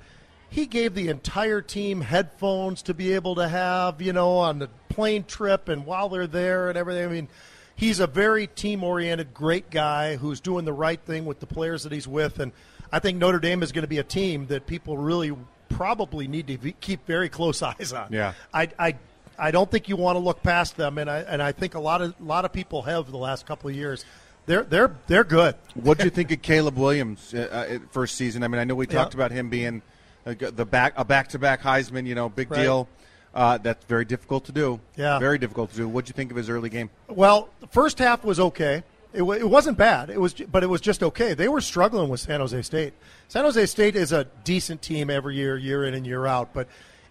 He 0.50 0.68
gave 0.68 0.94
the 0.94 1.08
entire 1.10 1.62
team 1.62 2.02
headphones 2.02 2.84
to 2.84 2.94
be 2.94 3.14
able 3.14 3.34
to 3.34 3.48
have, 3.48 4.00
you 4.04 4.14
know, 4.14 4.34
on 4.38 4.60
the 4.60 4.70
plane 4.94 5.24
trip 5.24 5.70
and 5.70 5.86
while 5.86 6.10
they're 6.10 6.28
there 6.28 6.70
and 6.70 6.78
everything. 6.78 7.06
I 7.06 7.12
mean, 7.12 7.28
he's 7.76 8.00
a 8.00 8.08
very 8.08 8.48
team 8.48 8.84
oriented, 8.84 9.34
great 9.34 9.70
guy 9.70 10.16
who's 10.18 10.40
doing 10.40 10.66
the 10.66 10.74
right 10.74 11.00
thing 11.00 11.26
with 11.26 11.40
the 11.40 11.48
players 11.48 11.84
that 11.84 11.92
he's 11.92 12.08
with. 12.08 12.40
And 12.40 12.52
I 12.92 13.00
think 13.00 13.18
Notre 13.18 13.40
Dame 13.40 13.64
is 13.64 13.72
going 13.72 13.84
to 13.84 13.88
be 13.90 13.98
a 13.98 14.04
team 14.04 14.48
that 14.48 14.68
people 14.68 14.98
really 14.98 15.36
probably 15.70 16.28
need 16.28 16.48
to 16.48 16.58
be, 16.58 16.74
keep 16.80 17.06
very 17.08 17.30
close 17.30 17.62
eyes 17.64 17.92
on. 17.94 18.10
Yeah. 18.12 18.34
I, 18.54 18.70
I, 18.78 18.96
I 19.38 19.52
don't 19.52 19.70
think 19.70 19.90
you 19.90 19.96
want 19.96 20.16
to 20.16 20.20
look 20.20 20.44
past 20.44 20.78
them, 20.78 21.00
and 21.00 21.10
I 21.10 21.20
and 21.22 21.42
I 21.42 21.54
think 21.54 21.74
a 21.74 21.80
lot 21.80 22.04
of 22.04 22.14
a 22.20 22.24
lot 22.24 22.46
of 22.46 22.54
people 22.54 22.84
have 22.84 23.10
the 23.10 23.18
last 23.18 23.48
couple 23.48 23.68
of 23.68 23.76
years. 23.76 24.06
They're 24.46 24.62
they're 24.62 24.96
they're 25.08 25.24
good. 25.24 25.56
What 25.74 25.98
do 25.98 26.04
you 26.04 26.12
think 26.12 26.32
of 26.32 26.44
Caleb 26.44 26.78
Williams 26.78 27.34
uh, 27.34 27.40
uh, 27.52 27.80
first 27.90 28.16
season? 28.16 28.44
I 28.44 28.48
mean, 28.48 28.60
I 28.62 28.64
know 28.64 28.76
we 28.76 28.86
Yeah. 28.86 28.94
talked 28.94 29.16
about 29.16 29.32
him 29.32 29.50
being 29.50 29.82
uh, 30.28 30.36
the 30.38 30.66
back 30.66 30.94
a 30.98 31.04
back 31.04 31.30
to 31.30 31.40
back 31.40 31.64
Heisman. 31.64 32.06
You 32.06 32.14
know, 32.14 32.30
big 32.30 32.52
Right. 32.52 32.62
deal. 32.62 32.88
Uh, 33.34 33.58
that's 33.58 33.84
very 33.86 34.06
difficult 34.06 34.46
to 34.46 34.52
do. 34.52 34.80
Yeah. 34.96 35.18
very 35.18 35.38
difficult 35.40 35.72
to 35.72 35.78
do. 35.78 35.88
What 35.88 36.06
do 36.06 36.10
you 36.10 36.14
think 36.14 36.30
of 36.30 36.38
his 36.38 36.50
early 36.50 36.70
game? 36.70 36.90
Well, 37.08 37.50
the 37.62 37.68
first 37.68 37.98
half 37.98 38.24
was 38.24 38.40
okay. 38.40 38.84
It, 39.12 39.22
wa 39.22 39.34
it 39.34 39.50
wasn't 39.50 39.78
bad. 39.78 40.10
It 40.10 40.20
was, 40.20 40.34
but 40.34 40.64
it 40.64 40.68
was 40.68 40.82
just 40.82 41.04
okay. 41.04 41.34
They 41.34 41.48
were 41.48 41.62
struggling 41.62 42.10
with 42.10 42.20
San 42.20 42.40
Jose 42.40 42.62
State. 42.64 42.94
San 43.28 43.44
Jose 43.44 43.66
State 43.68 43.96
is 43.96 44.12
a 44.12 44.26
decent 44.44 44.82
team 44.82 45.10
every 45.10 45.36
year, 45.36 45.58
year 45.58 45.86
in 45.86 45.94
and 45.94 46.06
year 46.06 46.26
out. 46.26 46.54
But 46.54 46.68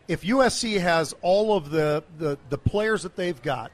if 0.09 0.23
USC 0.23 0.81
has 0.81 1.14
all 1.23 1.57
of 1.57 1.70
the, 1.70 2.05
the, 2.18 2.39
the 2.51 2.59
players 2.59 3.03
that 3.03 3.16
they've 3.16 3.41
got, 3.43 3.70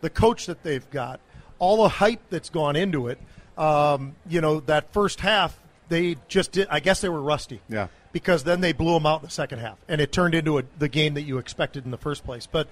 the 0.00 0.10
coach 0.10 0.46
that 0.46 0.62
they've 0.62 0.88
got, 0.90 1.20
all 1.58 1.82
the 1.82 1.88
hype 1.88 2.20
that's 2.30 2.50
gone 2.50 2.76
into 2.76 3.08
it, 3.08 3.18
um, 3.56 4.14
you 4.28 4.40
know, 4.40 4.60
that 4.60 4.92
first 4.92 5.20
half 5.20 5.58
they 5.88 6.16
just 6.28 6.52
did. 6.52 6.68
I 6.70 6.80
guess 6.80 7.00
they 7.00 7.08
were 7.08 7.20
rusty 7.20 7.60
Yeah. 7.68 7.88
Because 8.12 8.44
then 8.44 8.60
they 8.60 8.72
blew 8.72 8.94
them 8.94 9.06
out 9.06 9.20
in 9.20 9.26
the 9.26 9.32
second 9.32 9.58
half, 9.58 9.78
and 9.88 10.00
it 10.00 10.12
turned 10.12 10.34
into 10.34 10.58
a, 10.58 10.64
the 10.78 10.88
game 10.88 11.14
that 11.14 11.22
you 11.22 11.38
expected 11.38 11.84
in 11.84 11.90
the 11.90 11.98
first 11.98 12.24
place. 12.24 12.46
But 12.46 12.68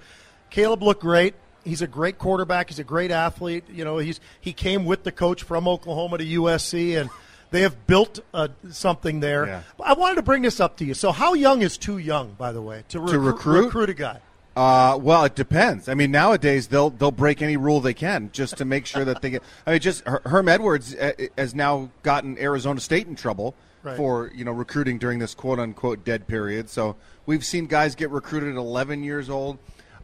Caleb 0.49 0.83
looked 0.83 1.01
great. 1.01 1.35
He's 1.63 1.81
a 1.81 1.87
great 1.87 2.17
quarterback. 2.17 2.69
He's 2.69 2.79
a 2.79 2.83
great 2.83 3.11
athlete. 3.11 3.65
You 3.69 3.83
know, 3.83 3.97
he's 3.97 4.19
he 4.39 4.53
came 4.53 4.85
with 4.85 5.03
the 5.03 5.11
coach 5.11 5.43
from 5.43 5.67
Oklahoma 5.67 6.19
to 6.19 6.25
USC, 6.25 6.99
and 6.99 7.09
they 7.51 7.61
have 7.61 7.87
built 7.87 8.19
uh, 8.33 8.49
something 8.71 9.19
there. 9.19 9.45
Yeah. 9.45 9.61
I 9.83 9.93
wanted 9.93 10.15
to 10.15 10.21
bring 10.21 10.41
this 10.41 10.59
up 10.59 10.77
to 10.77 10.85
you. 10.85 10.93
So, 10.93 11.11
how 11.11 11.33
young 11.33 11.61
is 11.61 11.77
too 11.77 11.97
young, 11.97 12.33
by 12.33 12.51
the 12.51 12.61
way, 12.61 12.83
to, 12.89 12.99
recru- 12.99 13.25
recruit? 13.25 13.65
recruit 13.65 13.89
a 13.89 13.93
guy? 13.93 14.21
Uh, 14.55 14.97
well, 14.99 15.23
it 15.23 15.35
depends. 15.35 15.87
I 15.87 15.93
mean, 15.93 16.09
nowadays 16.09 16.67
they'll 16.67 16.89
they'll 16.89 17.11
break 17.11 17.41
any 17.41 17.57
rule 17.57 17.79
they 17.79 17.93
can 17.93 18.31
just 18.33 18.57
to 18.57 18.65
make 18.65 18.85
sure 18.85 19.05
that 19.05 19.21
they 19.21 19.29
get. 19.29 19.43
I 19.67 19.71
mean, 19.71 19.79
just 19.79 20.03
Herm 20.05 20.49
Edwards 20.49 20.95
uh, 20.95 21.11
has 21.37 21.53
now 21.53 21.91
gotten 22.01 22.39
Arizona 22.39 22.79
State 22.79 23.07
in 23.07 23.15
trouble 23.15 23.53
Right. 23.83 23.95
for 23.95 24.31
you 24.33 24.43
know 24.43 24.51
recruiting 24.51 24.97
during 24.97 25.19
this 25.19 25.35
quote 25.35 25.59
unquote 25.59 26.03
dead 26.03 26.27
period. 26.27 26.69
So 26.69 26.95
we've 27.25 27.45
seen 27.45 27.67
guys 27.67 27.95
get 27.95 28.09
recruited 28.09 28.49
at 28.49 28.57
11 28.57 29.03
years 29.03 29.29
old. 29.29 29.59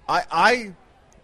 I 0.08 0.74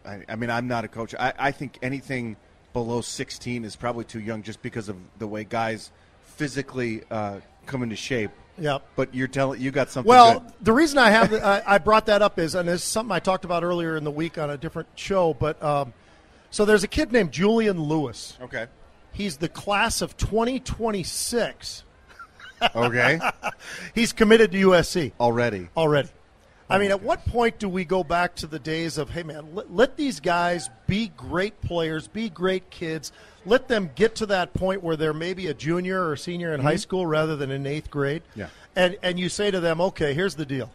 I, 0.05 0.23
I, 0.27 0.35
mean, 0.35 0.49
I'm 0.49 0.67
not 0.67 0.85
a 0.85 0.87
coach. 0.87 1.13
I, 1.15 1.33
I 1.37 1.51
think 1.51 1.77
anything 1.81 2.37
below 2.73 3.01
16 3.01 3.65
is 3.65 3.75
probably 3.75 4.05
too 4.05 4.19
young, 4.19 4.43
just 4.43 4.61
because 4.61 4.89
of 4.89 4.97
the 5.17 5.27
way 5.27 5.43
guys 5.43 5.91
physically 6.23 7.03
uh, 7.11 7.39
come 7.65 7.83
into 7.83 7.95
shape. 7.95 8.31
Yep. 8.57 8.83
But 8.95 9.15
you're 9.15 9.27
telling 9.27 9.61
you 9.61 9.71
got 9.71 9.89
something. 9.89 10.09
Well, 10.09 10.39
good. 10.39 10.53
the 10.61 10.73
reason 10.73 10.97
I 10.97 11.11
have 11.11 11.33
I, 11.33 11.63
I 11.65 11.77
brought 11.77 12.07
that 12.07 12.21
up 12.21 12.39
is, 12.39 12.55
and 12.55 12.67
it's 12.67 12.83
something 12.83 13.11
I 13.11 13.19
talked 13.19 13.45
about 13.45 13.63
earlier 13.63 13.95
in 13.95 14.03
the 14.03 14.11
week 14.11 14.37
on 14.37 14.49
a 14.49 14.57
different 14.57 14.89
show. 14.95 15.33
But 15.33 15.61
um, 15.63 15.93
so 16.51 16.65
there's 16.65 16.83
a 16.83 16.87
kid 16.87 17.11
named 17.11 17.31
Julian 17.31 17.81
Lewis. 17.81 18.37
okay, 18.41 18.67
He's 19.13 19.37
the 19.37 19.49
class 19.49 20.01
of 20.01 20.17
2026. 20.17 21.83
Okay, 22.75 23.19
He's 23.95 24.13
committed 24.13 24.51
to 24.51 24.57
USC 24.67 25.11
already. 25.19 25.69
already. 25.75 26.09
I 26.71 26.77
mean, 26.77 26.91
at 26.91 27.01
what 27.01 27.25
point 27.25 27.57
do 27.57 27.67
we 27.67 27.83
go 27.83 28.03
back 28.03 28.35
to 28.35 28.47
the 28.47 28.59
days 28.59 28.99
of, 28.99 29.09
hey, 29.09 29.23
man, 29.23 29.55
let, 29.55 29.73
let 29.73 29.97
these 29.97 30.19
guys 30.19 30.69
be 30.85 31.07
great 31.17 31.59
players, 31.61 32.07
be 32.07 32.29
great 32.29 32.69
kids, 32.69 33.11
let 33.43 33.67
them 33.67 33.89
get 33.95 34.15
to 34.17 34.27
that 34.27 34.53
point 34.53 34.83
where 34.83 34.95
they're 34.95 35.13
maybe 35.13 35.47
a 35.47 35.53
junior 35.55 36.07
or 36.07 36.15
senior 36.15 36.53
in 36.53 36.59
high 36.61 36.75
school 36.75 37.07
rather 37.07 37.35
than 37.35 37.49
in 37.49 37.65
eighth 37.65 37.89
grade? 37.89 38.21
Yeah. 38.35 38.49
And, 38.75 38.97
and 39.01 39.19
you 39.19 39.29
say 39.29 39.49
to 39.49 39.59
them, 39.59 39.81
okay, 39.81 40.13
here's 40.13 40.35
the 40.35 40.45
deal. 40.45 40.69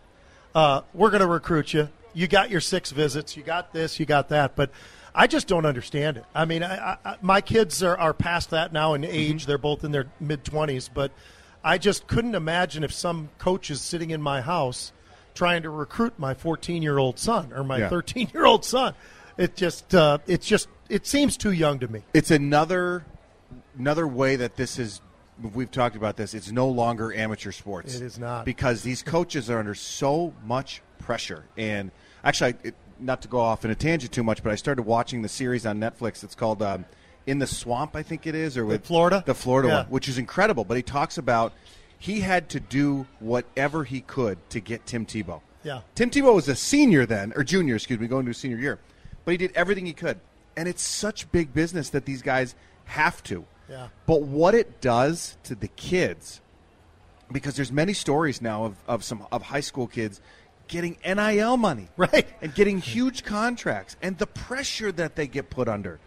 Uh, 0.52 0.80
we're 0.94 1.10
going 1.10 1.20
to 1.20 1.28
recruit 1.28 1.72
you. 1.72 1.88
You 2.12 2.26
got 2.26 2.50
your 2.50 2.60
six 2.60 2.90
visits. 2.90 3.36
You 3.36 3.44
got 3.44 3.72
this. 3.72 4.00
You 4.00 4.06
got 4.06 4.30
that. 4.30 4.56
But 4.56 4.70
I 5.14 5.28
just 5.28 5.46
don't 5.46 5.64
understand 5.64 6.16
it. 6.16 6.24
I 6.34 6.44
mean, 6.44 6.64
I, 6.64 6.96
I, 7.04 7.16
my 7.22 7.40
kids 7.40 7.82
are, 7.84 7.96
are 7.96 8.12
past 8.12 8.50
that 8.50 8.72
now 8.72 8.94
in 8.94 9.04
age. 9.04 9.46
They're 9.46 9.58
both 9.58 9.84
in 9.84 9.92
their 9.92 10.06
mid 10.18 10.44
20s. 10.44 10.90
But 10.92 11.12
I 11.64 11.78
just 11.78 12.06
couldn't 12.06 12.34
imagine 12.34 12.84
if 12.84 12.92
some 12.92 13.30
coach 13.38 13.70
is 13.70 13.80
sitting 13.80 14.10
in 14.10 14.20
my 14.20 14.40
house 14.42 14.92
trying 15.34 15.62
to 15.62 15.70
recruit 15.70 16.18
my 16.18 16.34
14 16.34 16.82
year 16.82 16.98
old 16.98 17.18
son 17.18 17.52
or 17.54 17.64
my 17.64 17.78
Yeah. 17.78 17.88
13 17.88 18.30
year 18.34 18.44
old 18.44 18.64
son. 18.64 18.94
It 19.38 19.56
just, 19.56 19.94
uh, 19.94 20.18
it's 20.26 20.46
just, 20.46 20.68
it 20.88 21.06
seems 21.06 21.36
too 21.36 21.50
young 21.52 21.78
to 21.80 21.88
me. 21.88 22.02
it's 22.12 22.30
another 22.30 23.04
another 23.78 24.06
way 24.06 24.36
that 24.36 24.56
this 24.56 24.78
is 24.78 25.00
we've 25.54 25.70
talked 25.70 25.96
about 25.96 26.16
this 26.16 26.34
it's 26.34 26.52
no 26.52 26.68
longer 26.68 27.12
amateur 27.14 27.50
sports 27.52 27.94
It 27.96 28.02
is 28.02 28.18
not. 28.18 28.44
because 28.44 28.82
these 28.82 29.02
coaches 29.02 29.48
are 29.50 29.58
under 29.58 29.74
so 29.74 30.32
much 30.44 30.80
pressure 30.98 31.44
and 31.56 31.90
actually 32.22 32.54
it, 32.62 32.74
not 33.00 33.22
to 33.22 33.28
go 33.28 33.40
off 33.40 33.64
in 33.64 33.70
a 33.70 33.74
tangent 33.74 34.12
too 34.12 34.22
much 34.22 34.42
but 34.44 34.52
i 34.52 34.54
started 34.54 34.82
watching 34.82 35.22
the 35.22 35.28
series 35.28 35.66
on 35.66 35.78
netflix 35.80 36.22
it's 36.22 36.34
called 36.36 36.62
um, 36.62 36.84
in 37.26 37.38
the 37.38 37.46
swamp 37.46 37.96
i 37.96 38.02
think 38.02 38.26
it 38.26 38.34
is 38.34 38.56
or 38.56 38.64
with 38.66 38.84
Florida? 38.84 39.22
the 39.26 39.34
florida 39.34 39.68
Yeah. 39.68 39.76
one 39.78 39.86
which 39.86 40.08
is 40.08 40.18
incredible 40.18 40.64
but 40.64 40.76
he 40.76 40.82
talks 40.82 41.16
about 41.18 41.52
he 41.98 42.20
had 42.20 42.48
to 42.50 42.60
do 42.60 43.06
whatever 43.20 43.84
he 43.84 44.00
could 44.02 44.38
to 44.50 44.60
get 44.60 44.84
tim 44.86 45.06
tebow 45.06 45.40
Yeah. 45.64 45.80
Tim 45.94 46.10
Tebow 46.10 46.34
was 46.34 46.46
a 46.48 46.54
senior 46.54 47.06
then, 47.06 47.32
or 47.34 47.42
junior, 47.42 47.76
excuse 47.76 47.98
me, 47.98 48.06
going 48.06 48.26
to 48.26 48.30
his 48.30 48.36
senior 48.36 48.58
year. 48.58 48.78
But 49.24 49.30
he 49.30 49.38
did 49.38 49.52
everything 49.54 49.86
he 49.86 49.94
could. 49.94 50.20
And 50.58 50.68
it's 50.68 50.82
such 50.82 51.32
big 51.32 51.54
business 51.54 51.88
that 51.90 52.04
these 52.04 52.20
guys 52.20 52.54
have 52.84 53.22
to. 53.22 53.46
Yeah. 53.70 53.88
But 54.04 54.20
what 54.24 54.54
it 54.54 54.82
does 54.82 55.38
to 55.44 55.54
the 55.54 55.68
kids, 55.68 56.42
because 57.32 57.56
there's 57.56 57.72
many 57.72 57.94
stories 57.94 58.42
now 58.42 58.66
of, 58.66 58.76
of 58.86 59.02
some 59.04 59.26
of 59.32 59.40
high 59.44 59.60
school 59.62 59.86
kids 59.86 60.20
getting 60.68 60.98
NIL 61.02 61.56
money. 61.56 61.88
Right. 61.96 62.26
And 62.42 62.54
getting 62.54 62.78
huge 62.78 63.24
contracts 63.24 63.96
and 64.02 64.18
the 64.18 64.26
pressure 64.26 64.92
that 64.92 65.16
they 65.16 65.26
get 65.26 65.48
put 65.48 65.66
under. 65.66 65.98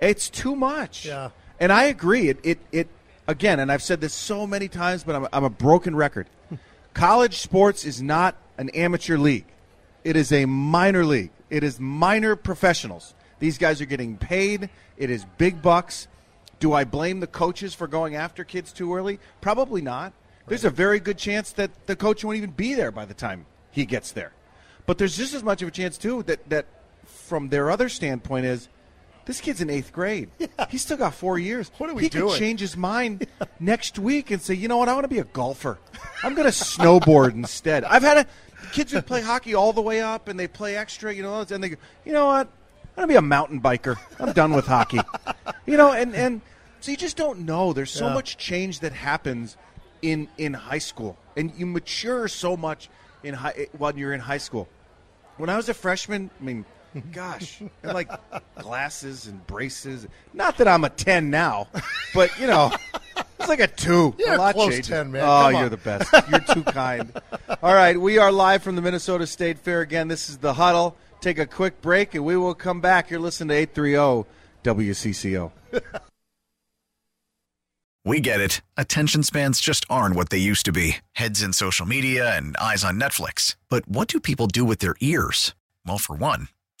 It's 0.00 0.28
too 0.28 0.56
much. 0.56 1.06
Yeah. 1.06 1.30
And 1.60 1.72
I 1.72 1.84
agree. 1.84 2.28
It, 2.28 2.38
it, 2.42 2.58
it 2.72 2.88
again, 3.26 3.60
and 3.60 3.70
I've 3.70 3.82
said 3.82 4.00
this 4.00 4.12
so 4.12 4.46
many 4.46 4.68
times, 4.68 5.04
but 5.04 5.14
I'm, 5.14 5.28
I'm 5.32 5.44
a 5.44 5.50
broken 5.50 5.96
record. 5.96 6.28
College 6.94 7.38
sports 7.38 7.84
is 7.84 8.02
not 8.02 8.36
an 8.58 8.70
amateur 8.70 9.16
league. 9.16 9.46
It 10.02 10.16
is 10.16 10.32
a 10.32 10.44
minor 10.44 11.04
league. 11.04 11.30
It 11.50 11.64
is 11.64 11.80
minor 11.80 12.36
professionals. 12.36 13.14
These 13.38 13.58
guys 13.58 13.80
are 13.80 13.86
getting 13.86 14.16
paid. 14.16 14.70
It 14.96 15.10
is 15.10 15.24
big 15.38 15.62
bucks. 15.62 16.08
Do 16.60 16.72
I 16.72 16.84
blame 16.84 17.20
the 17.20 17.26
coaches 17.26 17.74
for 17.74 17.86
going 17.86 18.14
after 18.14 18.44
kids 18.44 18.72
too 18.72 18.94
early? 18.94 19.18
Probably 19.40 19.82
not. 19.82 20.12
There's 20.46 20.64
a 20.64 20.70
very 20.70 21.00
good 21.00 21.18
chance 21.18 21.52
that 21.52 21.70
the 21.86 21.96
coach 21.96 22.24
won't 22.24 22.36
even 22.36 22.50
be 22.50 22.74
there 22.74 22.90
by 22.90 23.06
the 23.06 23.14
time 23.14 23.46
he 23.70 23.86
gets 23.86 24.12
there. 24.12 24.32
But 24.86 24.98
there's 24.98 25.16
just 25.16 25.34
as 25.34 25.42
much 25.42 25.62
of 25.62 25.68
a 25.68 25.70
chance 25.70 25.96
too 25.96 26.22
that 26.24 26.48
that 26.50 26.66
from 27.04 27.48
their 27.48 27.70
other 27.70 27.88
standpoint 27.88 28.46
is 28.46 28.68
this 29.26 29.40
kid's 29.40 29.60
in 29.60 29.70
eighth 29.70 29.92
grade. 29.92 30.30
He's 30.70 30.82
still 30.82 30.96
got 30.96 31.14
four 31.14 31.38
years. 31.38 31.70
What 31.78 31.90
are 31.90 31.94
we 31.94 32.02
he 32.04 32.08
doing? 32.08 32.24
He 32.26 32.30
could 32.32 32.38
change 32.38 32.60
his 32.60 32.76
mind 32.76 33.26
next 33.60 33.98
week 33.98 34.30
and 34.30 34.40
say, 34.40 34.54
you 34.54 34.68
know 34.68 34.76
what, 34.76 34.88
I 34.88 34.92
want 34.94 35.04
to 35.04 35.08
be 35.08 35.18
a 35.18 35.24
golfer. 35.24 35.78
I'm 36.22 36.34
going 36.34 36.46
to 36.46 36.52
snowboard 36.52 37.32
instead. 37.34 37.84
I've 37.84 38.02
had 38.02 38.18
a 38.18 38.26
kids 38.72 38.92
who 38.92 39.00
play 39.02 39.20
hockey 39.22 39.54
all 39.54 39.72
the 39.72 39.82
way 39.82 40.00
up 40.00 40.28
and 40.28 40.38
they 40.38 40.48
play 40.48 40.76
extra, 40.76 41.12
you 41.12 41.22
know, 41.22 41.40
and 41.48 41.62
they 41.62 41.70
go, 41.70 41.76
you 42.04 42.12
know 42.12 42.26
what, 42.26 42.48
I'm 42.96 42.96
going 42.96 43.08
to 43.08 43.12
be 43.12 43.16
a 43.16 43.22
mountain 43.22 43.60
biker. 43.60 43.96
I'm 44.20 44.32
done 44.32 44.52
with 44.54 44.66
hockey. 44.66 45.00
You 45.66 45.76
know, 45.76 45.92
and 45.92 46.14
and 46.14 46.40
so 46.80 46.90
you 46.90 46.96
just 46.96 47.16
don't 47.16 47.40
know. 47.40 47.72
There's 47.72 47.90
so 47.90 48.08
Yeah. 48.08 48.14
much 48.14 48.36
change 48.36 48.80
that 48.80 48.92
happens 48.92 49.56
in 50.02 50.28
in 50.36 50.52
high 50.54 50.78
school, 50.78 51.16
and 51.36 51.50
you 51.56 51.64
mature 51.66 52.28
so 52.28 52.56
much 52.56 52.90
in 53.22 53.34
high 53.34 53.54
eh, 53.56 53.64
when 53.78 53.96
you're 53.96 54.12
in 54.12 54.20
high 54.20 54.38
school. 54.38 54.68
When 55.38 55.48
I 55.48 55.56
was 55.56 55.68
a 55.68 55.74
freshman, 55.74 56.30
I 56.38 56.44
mean, 56.44 56.64
gosh, 57.12 57.60
I 57.62 57.86
had 57.86 57.94
like 57.94 58.10
glasses 58.56 59.26
and 59.26 59.44
braces. 59.46 60.06
Not 60.32 60.58
that 60.58 60.68
I'm 60.68 60.84
a 60.84 60.90
ten 60.90 61.30
now, 61.30 61.68
but 62.14 62.38
you 62.38 62.46
know, 62.46 62.72
it's 63.38 63.48
like 63.48 63.60
a 63.60 63.66
two. 63.66 64.14
You're 64.18 64.34
a 64.34 64.38
lot 64.38 64.54
close 64.54 64.70
changes. 64.72 64.88
10, 64.88 65.12
man. 65.12 65.22
Oh, 65.22 65.50
Come 65.50 65.54
you're 65.60 65.68
the 65.68 65.76
best. 65.76 66.12
You're 66.30 66.40
too 66.40 66.62
kind. 66.64 67.12
All 67.62 67.74
right, 67.74 68.00
we 68.00 68.18
are 68.18 68.30
live 68.32 68.62
from 68.62 68.76
the 68.76 68.82
Minnesota 68.82 69.26
State 69.26 69.58
Fair 69.58 69.80
again. 69.80 70.08
This 70.08 70.28
is 70.28 70.38
the 70.38 70.54
huddle. 70.54 70.96
Take 71.20 71.38
a 71.38 71.46
quick 71.46 71.80
break, 71.80 72.14
and 72.14 72.24
we 72.24 72.36
will 72.36 72.54
come 72.54 72.80
back. 72.80 73.10
You're 73.10 73.20
listening 73.20 73.48
to 73.48 73.54
eight 73.54 73.74
three 73.74 73.96
oh 73.96 74.26
zero 74.64 74.76
WCCO. 74.76 75.50
We 78.06 78.20
get 78.20 78.38
it. 78.40 78.60
Attention 78.76 79.22
spans 79.22 79.60
just 79.60 79.86
aren't 79.88 80.14
what 80.14 80.28
they 80.28 80.36
used 80.36 80.66
to 80.66 80.72
be 80.72 80.96
heads 81.12 81.42
in 81.42 81.54
social 81.54 81.86
media 81.86 82.36
and 82.36 82.54
eyes 82.58 82.84
on 82.84 83.00
Netflix. 83.00 83.56
But 83.70 83.88
what 83.88 84.08
do 84.08 84.20
people 84.20 84.46
do 84.46 84.64
with 84.64 84.80
their 84.80 84.94
ears? 85.00 85.54
Well, 85.86 85.96
for 85.98 86.14
one, 86.14 86.48